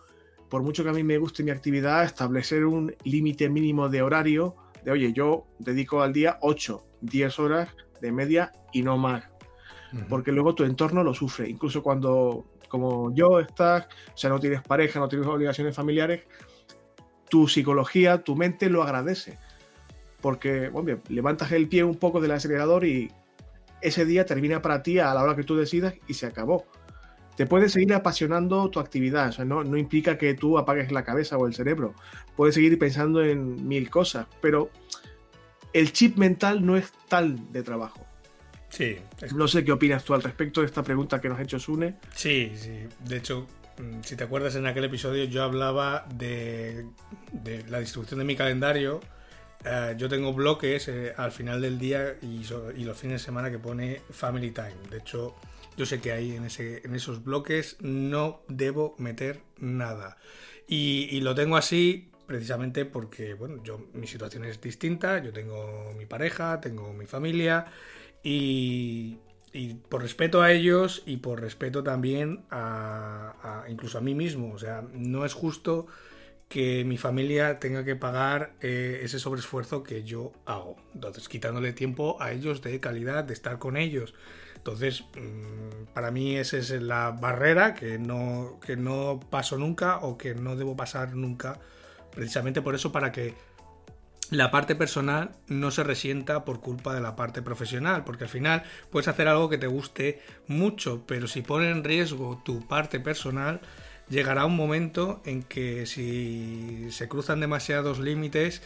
por 0.56 0.64
mucho 0.64 0.86
que 0.86 0.89
a 0.89 0.93
mí 0.93 1.03
me 1.03 1.18
guste 1.18 1.43
mi 1.43 1.51
actividad, 1.51 2.06
establecer 2.06 2.64
un 2.64 2.95
límite 3.03 3.49
mínimo 3.49 3.89
de 3.89 4.01
horario, 4.01 4.56
de 4.86 4.91
oye, 4.91 5.12
yo 5.12 5.47
dedico 5.60 6.01
al 6.01 6.14
día 6.14 6.38
8, 6.39 6.82
10 7.01 7.39
horas 7.39 7.76
de 7.99 8.14
media 8.14 8.53
y 8.72 8.82
no 8.82 8.97
más. 8.97 9.26
Porque 10.08 10.32
luego 10.32 10.56
tu 10.56 10.64
entorno 10.64 11.03
lo 11.03 11.14
sufre. 11.14 11.49
Incluso 11.49 11.84
cuando 11.84 12.45
como 12.70 13.14
yo 13.14 13.41
estás, 13.41 13.88
o 14.14 14.18
sea, 14.18 14.30
no 14.30 14.39
tienes 14.39 14.62
pareja, 14.62 14.97
no 15.01 15.10
tienes 15.10 15.28
obligaciones 15.28 15.76
familiares, 15.76 16.24
tu 17.28 17.49
psicología, 17.49 18.24
tu 18.24 18.38
mente 18.38 18.70
lo 18.70 18.82
agradece. 18.82 19.38
Porque, 20.22 20.70
bueno, 20.70 21.01
levantas 21.10 21.51
el 21.51 21.68
pie 21.68 21.84
un 21.84 21.97
poco 21.97 22.22
del 22.22 22.32
acelerador 22.32 22.86
y 22.86 23.12
ese 23.82 24.06
día 24.06 24.26
termina 24.26 24.62
para 24.62 24.82
ti 24.82 24.99
a 24.99 25.14
la 25.14 25.22
hora 25.22 25.36
que 25.36 25.43
tú 25.43 25.58
decidas 25.58 25.95
y 26.08 26.14
se 26.14 26.28
acabó. 26.28 26.64
Te 27.36 27.46
puede 27.46 27.70
seguir 27.70 27.94
apasionando 27.94 28.70
tu 28.70 28.80
actividad, 28.80 29.30
o 29.30 29.32
sea, 29.32 29.46
no, 29.46 29.64
no 29.64 29.78
implica 29.78 30.18
que 30.18 30.34
tú 30.34 30.58
apagues 30.58 30.92
la 30.92 31.04
cabeza 31.04 31.38
o 31.38 31.48
el 31.48 31.54
cerebro. 31.54 31.94
Puedes 32.36 32.56
seguir 32.56 32.80
pensando 32.80 33.24
en 33.24 33.68
mil 33.68 33.90
cosas, 33.90 34.28
pero 34.42 34.70
el 35.74 35.92
chip 35.92 36.16
mental 36.16 36.66
no 36.66 36.78
es 36.78 36.94
tal 37.10 37.52
de 37.52 37.62
trabajo. 37.62 38.06
Sí. 38.70 38.98
No 39.36 39.48
sé 39.48 39.64
qué 39.64 39.72
opinas 39.72 40.04
tú 40.04 40.14
al 40.14 40.24
respecto 40.24 40.62
de 40.62 40.68
esta 40.68 40.84
pregunta 40.84 41.22
que 41.22 41.30
nos 41.30 41.40
ha 41.40 41.42
hecho 41.44 41.60
Sune. 41.60 41.96
Sí, 42.14 42.52
sí. 42.56 42.88
De 43.06 43.18
hecho, 43.18 43.48
mm, 43.78 44.02
si 44.02 44.16
te 44.16 44.24
acuerdas 44.24 44.56
en 44.56 44.66
aquel 44.68 44.86
episodio 44.86 45.24
yo 45.26 45.44
hablaba 45.44 46.06
de, 46.14 46.86
la 47.68 47.80
distribución 47.80 48.20
de 48.20 48.26
mi 48.26 48.36
calendario. 48.36 49.02
Eh, 49.64 49.96
yo 49.98 50.08
tengo 50.10 50.34
bloques 50.34 50.88
eh, 50.88 51.14
al 51.18 51.32
final 51.32 51.62
del 51.62 51.80
día 51.80 52.16
y, 52.22 52.44
los 52.84 52.98
fines 52.98 53.22
de 53.22 53.26
semana 53.26 53.50
que 53.50 53.60
pone 53.60 54.02
Family 54.12 54.52
Time. 54.52 54.76
De 54.90 54.98
hecho, 54.98 55.36
yo 55.78 55.86
sé 55.86 56.00
que 56.00 56.12
ahí 56.12 56.36
en, 56.36 56.48
en 56.60 56.96
esos 56.96 57.24
bloques 57.24 57.78
no 57.82 58.42
debo 58.48 58.96
meter 58.98 59.42
nada. 59.58 60.18
Y, 60.68 61.08
y, 61.12 61.22
lo 61.22 61.36
tengo 61.36 61.58
así 61.58 62.10
precisamente 62.26 62.86
porque, 62.86 63.34
bueno, 63.34 63.62
yo, 63.64 63.88
mi 63.94 64.08
situación 64.08 64.46
es 64.46 64.60
distinta, 64.62 65.22
yo 65.24 65.32
tengo 65.32 65.94
mi 65.98 66.06
pareja, 66.06 66.60
tengo 66.60 66.92
mi 66.94 67.06
familia 67.06 67.68
y, 68.24 69.20
y 69.56 69.76
por 69.76 70.02
respeto 70.02 70.42
a 70.42 70.52
ellos 70.52 71.02
y 71.06 71.18
por 71.18 71.40
respeto 71.40 71.82
también 71.82 72.44
a, 72.52 73.64
incluso 73.70 73.98
a 73.98 74.02
mí 74.02 74.14
mismo. 74.14 74.54
O 74.54 74.60
sea, 74.60 74.84
no 74.94 75.24
es 75.24 75.34
justo 75.34 75.88
que 76.50 76.84
mi 76.84 76.98
familia 76.98 77.58
tenga 77.58 77.86
que 77.86 77.96
pagar 77.96 78.56
eh, 78.62 79.00
ese 79.04 79.18
sobreesfuerzo 79.18 79.82
que 79.82 80.04
yo 80.04 80.34
hago. 80.46 80.76
Entonces, 80.94 81.30
quitándole 81.30 81.72
tiempo 81.72 82.22
a 82.22 82.34
ellos 82.34 82.62
de 82.62 82.82
calidad, 82.82 83.24
de 83.24 83.34
estar 83.34 83.58
con 83.58 83.78
ellos. 83.78 84.14
Entonces, 84.66 85.03
mm, 85.16 85.93
para 85.93 86.09
mí 86.09 86.38
esa 86.38 86.57
es 86.57 86.72
la 86.72 87.11
barrera 87.11 87.76
que 87.76 87.99
no, 87.99 88.59
que 88.66 88.76
no 88.76 89.20
paso 89.30 89.59
nunca 89.59 89.99
o 89.99 90.18
que 90.18 90.34
no 90.34 90.55
debo 90.55 90.76
pasar 90.76 91.13
nunca. 91.16 91.59
Precisamente 92.09 92.63
por 92.63 92.74
eso, 92.74 92.91
para 92.91 93.11
que 93.11 93.36
la 94.32 94.49
parte 94.49 94.74
personal 94.74 95.36
no 95.47 95.70
se 95.70 95.84
resienta 95.84 96.45
por 96.45 96.61
culpa 96.61 96.95
de 96.95 97.01
la 97.01 97.16
parte 97.16 97.43
profesional, 97.43 98.03
porque 98.05 98.24
al 98.24 98.30
final 98.32 98.63
puedes 98.89 99.07
hacer 99.07 99.28
algo 99.28 99.49
que 99.49 99.59
te 99.59 99.68
guste 99.68 100.20
mucho, 100.47 101.03
pero 101.05 101.28
si 101.28 101.43
pone 101.43 101.70
en 101.70 101.84
riesgo 101.84 102.41
tu 102.43 102.68
parte 102.68 102.99
personal, 102.99 103.61
llegará 104.09 104.45
un 104.45 104.55
momento 104.55 105.22
en 105.26 105.43
que 105.43 105.86
si 105.86 106.88
se 106.89 107.07
cruzan 107.07 107.39
demasiados 107.39 107.99
límites, 107.99 108.63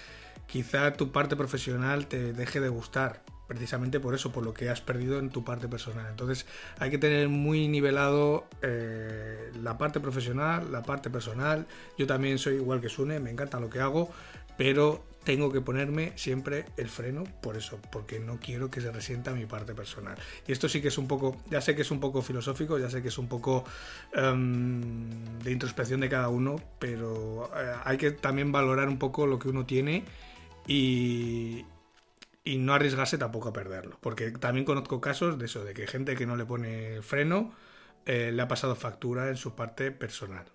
quizá 0.47 0.93
tu 0.93 1.11
parte 1.11 1.35
profesional 1.35 2.07
te 2.07 2.31
deje 2.31 2.61
de 2.61 2.69
gustar, 2.69 3.21
precisamente 3.49 3.99
por 3.99 4.13
eso, 4.13 4.31
por 4.31 4.45
lo 4.45 4.53
que 4.53 4.69
has 4.69 4.79
perdido 4.79 5.17
en 5.17 5.31
tu 5.31 5.43
parte 5.43 5.67
personal. 5.67 6.05
Entonces 6.07 6.45
hay 6.77 6.91
que 6.91 6.99
tener 6.99 7.29
muy 7.29 7.67
nivelado 7.67 8.45
eh, 8.61 9.51
la 9.61 9.75
parte 9.79 9.99
profesional, 9.99 10.71
la 10.71 10.83
parte 10.83 11.09
personal. 11.09 11.65
Yo 11.97 12.05
también 12.05 12.37
soy 12.37 12.55
igual 12.55 12.79
que 12.79 12.89
Sune, 12.89 13.19
me 13.19 13.31
encanta 13.31 13.59
lo 13.59 13.67
que 13.67 13.79
hago, 13.79 14.11
pero 14.55 15.03
tengo 15.23 15.51
que 15.51 15.61
ponerme 15.61 16.13
siempre 16.15 16.65
el 16.77 16.89
freno 16.89 17.23
por 17.41 17.57
eso, 17.57 17.79
porque 17.91 18.19
no 18.19 18.39
quiero 18.39 18.69
que 18.69 18.81
se 18.81 18.91
resienta 18.91 19.33
mi 19.33 19.47
parte 19.47 19.73
personal. 19.73 20.15
Y 20.47 20.51
esto 20.51 20.69
sí 20.69 20.79
que 20.79 20.89
es 20.89 20.99
un 20.99 21.07
poco, 21.07 21.35
ya 21.49 21.59
sé 21.59 21.75
que 21.75 21.81
es 21.81 21.89
un 21.89 21.99
poco 21.99 22.21
filosófico, 22.21 22.77
ya 22.77 22.91
sé 22.91 23.01
que 23.01 23.07
es 23.07 23.17
un 23.17 23.27
poco 23.27 23.63
em, 24.13 25.39
de 25.39 25.51
introspección 25.51 26.01
de 26.01 26.09
cada 26.09 26.29
uno, 26.29 26.57
pero 26.77 27.49
eh, 27.55 27.73
hay 27.83 27.97
que 27.97 28.11
también 28.11 28.51
valorar 28.51 28.87
un 28.89 28.99
poco 28.99 29.25
lo 29.25 29.39
que 29.39 29.49
uno 29.49 29.65
tiene 29.65 30.03
y, 30.67 31.65
y 32.49 32.57
no 32.57 32.73
arriesgarse 32.73 33.19
tampoco 33.19 33.49
a 33.49 33.53
perderlo, 33.53 33.99
porque 34.01 34.31
también 34.31 34.65
conozco 34.65 34.99
casos 34.99 35.37
de 35.37 35.45
eso, 35.45 35.63
de 35.63 35.75
que 35.75 35.85
gente 35.85 36.15
que 36.15 36.25
no 36.25 36.35
le 36.35 36.45
pone 36.45 37.01
freno 37.03 37.53
eh, 38.07 38.31
le 38.33 38.41
ha 38.41 38.47
pasado 38.47 38.75
factura 38.75 39.29
en 39.29 39.35
su 39.35 39.53
parte 39.53 39.91
personal. 39.91 40.45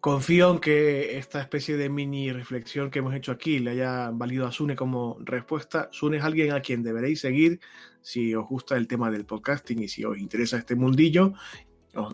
Confío 0.00 0.52
en 0.52 0.58
que 0.60 1.18
esta 1.18 1.40
especie 1.40 1.76
de 1.76 1.88
mini 1.88 2.32
reflexión 2.32 2.90
que 2.90 3.00
hemos 3.00 3.14
hecho 3.14 3.32
aquí 3.32 3.58
le 3.58 3.72
haya 3.72 4.10
valido 4.12 4.46
a 4.46 4.52
Sune 4.52 4.76
como 4.76 5.18
respuesta. 5.20 5.88
Sune 5.90 6.18
es 6.18 6.24
alguien 6.24 6.52
a 6.52 6.60
quien 6.60 6.84
deberéis 6.84 7.20
seguir 7.20 7.58
si 8.02 8.32
os 8.34 8.46
gusta 8.46 8.76
el 8.76 8.86
tema 8.86 9.10
del 9.10 9.26
podcasting 9.26 9.82
y 9.82 9.88
si 9.88 10.04
os 10.04 10.16
interesa 10.18 10.58
este 10.58 10.76
mundillo. 10.76 11.32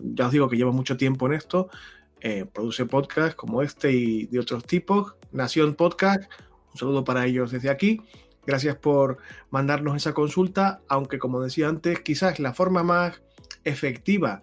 Ya 0.01 0.25
os 0.25 0.31
digo 0.31 0.49
que 0.49 0.57
lleva 0.57 0.71
mucho 0.71 0.97
tiempo 0.97 1.27
en 1.27 1.33
esto. 1.33 1.69
Eh, 2.19 2.45
produce 2.51 2.85
podcasts 2.87 3.35
como 3.35 3.61
este 3.61 3.91
y 3.91 4.25
de 4.25 4.39
otros 4.39 4.65
tipos. 4.65 5.15
Nación 5.31 5.75
Podcast. 5.75 6.31
Un 6.73 6.79
saludo 6.79 7.03
para 7.03 7.25
ellos 7.25 7.51
desde 7.51 7.69
aquí. 7.69 8.01
Gracias 8.45 8.75
por 8.75 9.19
mandarnos 9.51 9.95
esa 9.95 10.13
consulta, 10.13 10.81
aunque 10.87 11.17
como 11.17 11.41
decía 11.41 11.69
antes, 11.69 12.01
quizás 12.01 12.39
la 12.39 12.53
forma 12.53 12.83
más 12.83 13.21
efectiva 13.63 14.41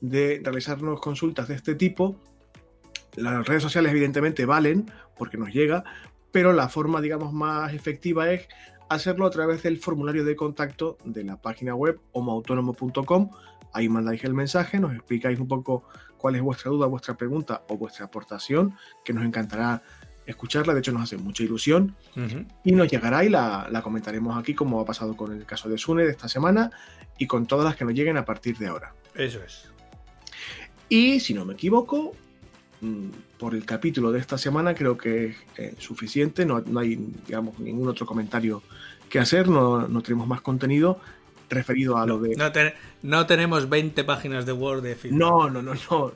de 0.00 0.40
realizarnos 0.42 1.00
consultas 1.00 1.48
de 1.48 1.54
este 1.54 1.74
tipo 1.74 2.18
las 3.16 3.46
redes 3.46 3.62
sociales 3.62 3.92
evidentemente 3.92 4.46
valen 4.46 4.90
porque 5.16 5.36
nos 5.36 5.52
llega, 5.52 5.84
pero 6.30 6.52
la 6.52 6.68
forma, 6.68 7.00
digamos, 7.00 7.32
más 7.32 7.74
efectiva 7.74 8.32
es 8.32 8.48
hacerlo 8.88 9.26
a 9.26 9.30
través 9.30 9.62
del 9.62 9.78
formulario 9.78 10.24
de 10.24 10.34
contacto 10.34 10.96
de 11.04 11.24
la 11.24 11.40
página 11.40 11.74
web 11.74 12.00
homoautónomo.com. 12.12 13.30
Ahí 13.74 13.88
mandáis 13.88 14.24
el 14.24 14.34
mensaje, 14.34 14.80
nos 14.80 14.94
explicáis 14.94 15.38
un 15.38 15.48
poco 15.48 15.84
cuál 16.16 16.36
es 16.36 16.42
vuestra 16.42 16.70
duda, 16.70 16.86
vuestra 16.86 17.14
pregunta 17.14 17.64
o 17.68 17.76
vuestra 17.76 18.06
aportación, 18.06 18.74
que 19.04 19.12
nos 19.12 19.24
encantará 19.24 19.82
escucharla, 20.26 20.74
de 20.74 20.80
hecho 20.80 20.92
nos 20.92 21.02
hace 21.02 21.16
mucha 21.16 21.42
ilusión, 21.42 21.94
y 22.64 22.72
nos 22.72 22.88
llegará 22.88 23.24
y 23.24 23.28
la, 23.28 23.68
la, 23.70 23.82
comentaremos 23.82 24.38
aquí, 24.38 24.54
como 24.54 24.80
ha 24.80 24.84
pasado 24.84 25.16
con 25.16 25.32
el 25.32 25.44
caso 25.44 25.68
de 25.68 25.78
Sune 25.78 26.04
de 26.04 26.10
esta 26.10 26.28
semana, 26.28 26.70
y 27.18 27.26
con 27.26 27.46
todas 27.46 27.64
las 27.64 27.76
que 27.76 27.84
nos 27.84 27.94
lleguen 27.94 28.16
a 28.16 28.24
partir 28.24 28.56
de 28.58 28.68
ahora. 28.68 28.94
Eso 29.14 29.40
es. 29.42 29.70
Y 30.88 31.20
si 31.20 31.34
no 31.34 31.44
me 31.44 31.54
equivoco, 31.54 32.14
Mm, 32.82 33.10
por 33.38 33.54
el 33.54 33.64
capítulo 33.64 34.10
de 34.10 34.18
esta 34.18 34.36
semana 34.36 34.74
creo 34.74 34.98
que 34.98 35.26
es 35.26 35.36
eh, 35.56 35.74
suficiente, 35.78 36.44
no, 36.44 36.60
hay 36.80 36.96
digamos, 37.24 37.56
ningún 37.60 37.86
otro 37.86 38.06
comentario 38.06 38.60
que 39.08 39.20
hacer, 39.20 39.46
no, 39.46 39.86
no 39.86 40.02
tenemos 40.02 40.26
más 40.26 40.40
contenido 40.40 40.98
referido 41.52 41.96
a 41.96 42.06
lo 42.06 42.18
de... 42.18 42.36
No, 43.02 43.26
tenemos 43.26 43.68
20 43.68 44.04
páginas 44.04 44.46
de 44.46 44.52
Word 44.52 44.82
de 44.82 44.96
film. 44.96 45.18
No, 45.18 45.48
no, 45.50 45.62
no, 45.62 45.74
no. 45.90 46.12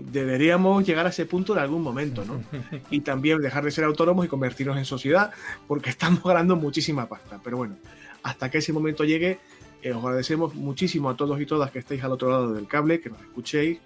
deberíamos 0.00 0.84
llegar 0.86 1.06
a 1.06 1.10
ese 1.10 1.26
punto 1.26 1.52
en 1.54 1.60
algún 1.60 1.82
momento, 1.82 2.24
¿no? 2.24 2.42
y 2.90 3.00
también 3.00 3.40
dejar 3.40 3.64
de 3.64 3.70
ser 3.70 3.84
autónomos 3.84 4.24
y 4.24 4.28
convertirnos 4.28 4.76
en 4.76 4.84
sociedad, 4.84 5.32
porque 5.66 5.90
estamos 5.90 6.22
ganando 6.24 6.56
muchísima 6.56 7.08
pasta. 7.08 7.40
Pero 7.42 7.56
bueno, 7.56 7.76
hasta 8.22 8.50
que 8.50 8.58
ese 8.58 8.72
momento 8.72 9.04
llegue, 9.04 9.38
eh, 9.82 9.92
os 9.92 10.04
agradecemos 10.04 10.54
muchísimo 10.54 11.10
a 11.10 11.16
todos 11.16 11.40
y 11.40 11.46
todas 11.46 11.70
que 11.70 11.78
estéis 11.78 12.02
al 12.02 12.12
otro 12.12 12.30
lado 12.30 12.52
del 12.52 12.66
cable, 12.66 13.00
que 13.00 13.10
nos 13.10 13.20
escuchéis, 13.20 13.78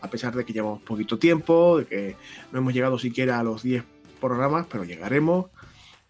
a 0.00 0.08
pesar 0.08 0.34
de 0.34 0.44
que 0.44 0.52
llevamos 0.52 0.82
poquito 0.82 1.18
tiempo, 1.18 1.78
de 1.78 1.86
que 1.86 2.16
no 2.52 2.58
hemos 2.58 2.72
llegado 2.72 2.98
siquiera 2.98 3.38
a 3.38 3.42
los 3.42 3.62
10 3.62 3.84
programas, 4.20 4.66
pero 4.70 4.84
llegaremos. 4.84 5.46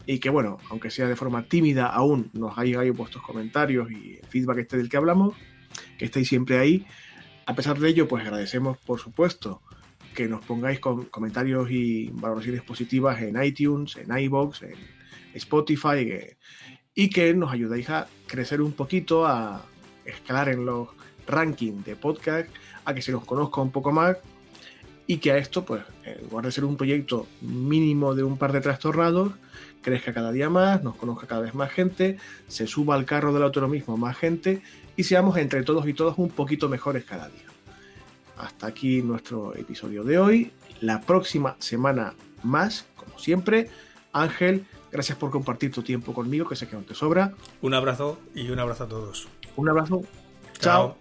Y 0.08 0.20
que 0.20 0.30
bueno, 0.30 0.56
aunque 0.70 0.90
sea 0.90 1.06
de 1.06 1.16
forma 1.16 1.42
tímida 1.42 1.84
aún, 1.84 2.30
nos 2.32 2.56
hagáis 2.56 2.96
vuestros 2.96 3.22
comentarios 3.22 3.90
y 3.90 4.18
feedback 4.30 4.60
este 4.60 4.78
del 4.78 4.88
que 4.88 4.96
hablamos, 4.96 5.36
que 5.98 6.06
estéis 6.06 6.28
siempre 6.28 6.58
ahí. 6.58 6.86
A 7.44 7.54
pesar 7.54 7.78
de 7.78 7.90
ello, 7.90 8.08
pues 8.08 8.24
agradecemos, 8.24 8.78
por 8.78 8.98
supuesto, 8.98 9.60
que 10.14 10.26
nos 10.26 10.42
pongáis 10.46 10.80
con 10.80 11.04
comentarios 11.04 11.70
y 11.70 12.08
valoraciones 12.10 12.62
positivas 12.62 13.20
en 13.20 13.42
iTunes, 13.42 13.98
en 13.98 14.18
iBox, 14.18 14.62
en 14.62 14.76
Spotify, 15.34 15.98
eh, 15.98 16.38
y 16.94 17.10
que 17.10 17.34
nos 17.34 17.52
ayudéis 17.52 17.90
a 17.90 18.08
crecer 18.26 18.62
un 18.62 18.72
poquito, 18.72 19.26
a 19.26 19.62
escalar 20.06 20.48
en 20.48 20.64
los 20.64 20.88
rankings 21.26 21.84
de 21.84 21.96
podcast 21.96 22.48
a 22.86 22.94
que 22.94 23.02
se 23.02 23.12
nos 23.12 23.26
conozca 23.26 23.60
un 23.60 23.72
poco 23.72 23.92
más 23.92 24.16
y 25.06 25.18
que 25.18 25.32
a 25.32 25.38
esto, 25.38 25.64
pues, 25.64 25.82
en 26.04 26.28
lugar 26.28 26.44
de 26.44 26.52
ser 26.52 26.64
un 26.66 26.76
proyecto 26.76 27.26
mínimo 27.40 28.14
de 28.14 28.22
un 28.22 28.36
par 28.36 28.52
de 28.52 28.60
trastornados, 28.60 29.32
crezca 29.82 30.12
cada 30.12 30.32
día 30.32 30.50
más, 30.50 30.82
nos 30.82 30.96
conozca 30.96 31.26
cada 31.26 31.42
vez 31.42 31.54
más 31.54 31.70
gente, 31.70 32.18
se 32.46 32.66
suba 32.66 32.94
al 32.94 33.04
carro 33.04 33.32
del 33.32 33.42
autonomismo 33.42 33.96
más 33.96 34.16
gente 34.16 34.62
y 34.96 35.04
seamos 35.04 35.36
entre 35.36 35.62
todos 35.62 35.86
y 35.86 35.94
todas 35.94 36.18
un 36.18 36.30
poquito 36.30 36.68
mejores 36.68 37.04
cada 37.04 37.28
día. 37.28 37.44
Hasta 38.36 38.66
aquí 38.66 39.02
nuestro 39.02 39.54
episodio 39.56 40.04
de 40.04 40.18
hoy. 40.18 40.52
La 40.80 41.00
próxima 41.00 41.56
semana 41.58 42.14
más, 42.42 42.86
como 42.96 43.18
siempre. 43.18 43.68
Ángel, 44.12 44.64
gracias 44.92 45.18
por 45.18 45.30
compartir 45.30 45.72
tu 45.72 45.82
tiempo 45.82 46.14
conmigo, 46.14 46.48
que 46.48 46.56
sé 46.56 46.68
que 46.68 46.76
no 46.76 46.82
te 46.82 46.94
sobra. 46.94 47.34
Un 47.62 47.74
abrazo 47.74 48.18
y 48.34 48.50
un 48.50 48.58
abrazo 48.60 48.84
a 48.84 48.88
todos. 48.88 49.28
Un 49.56 49.68
abrazo. 49.68 50.02
Chao. 50.58 50.96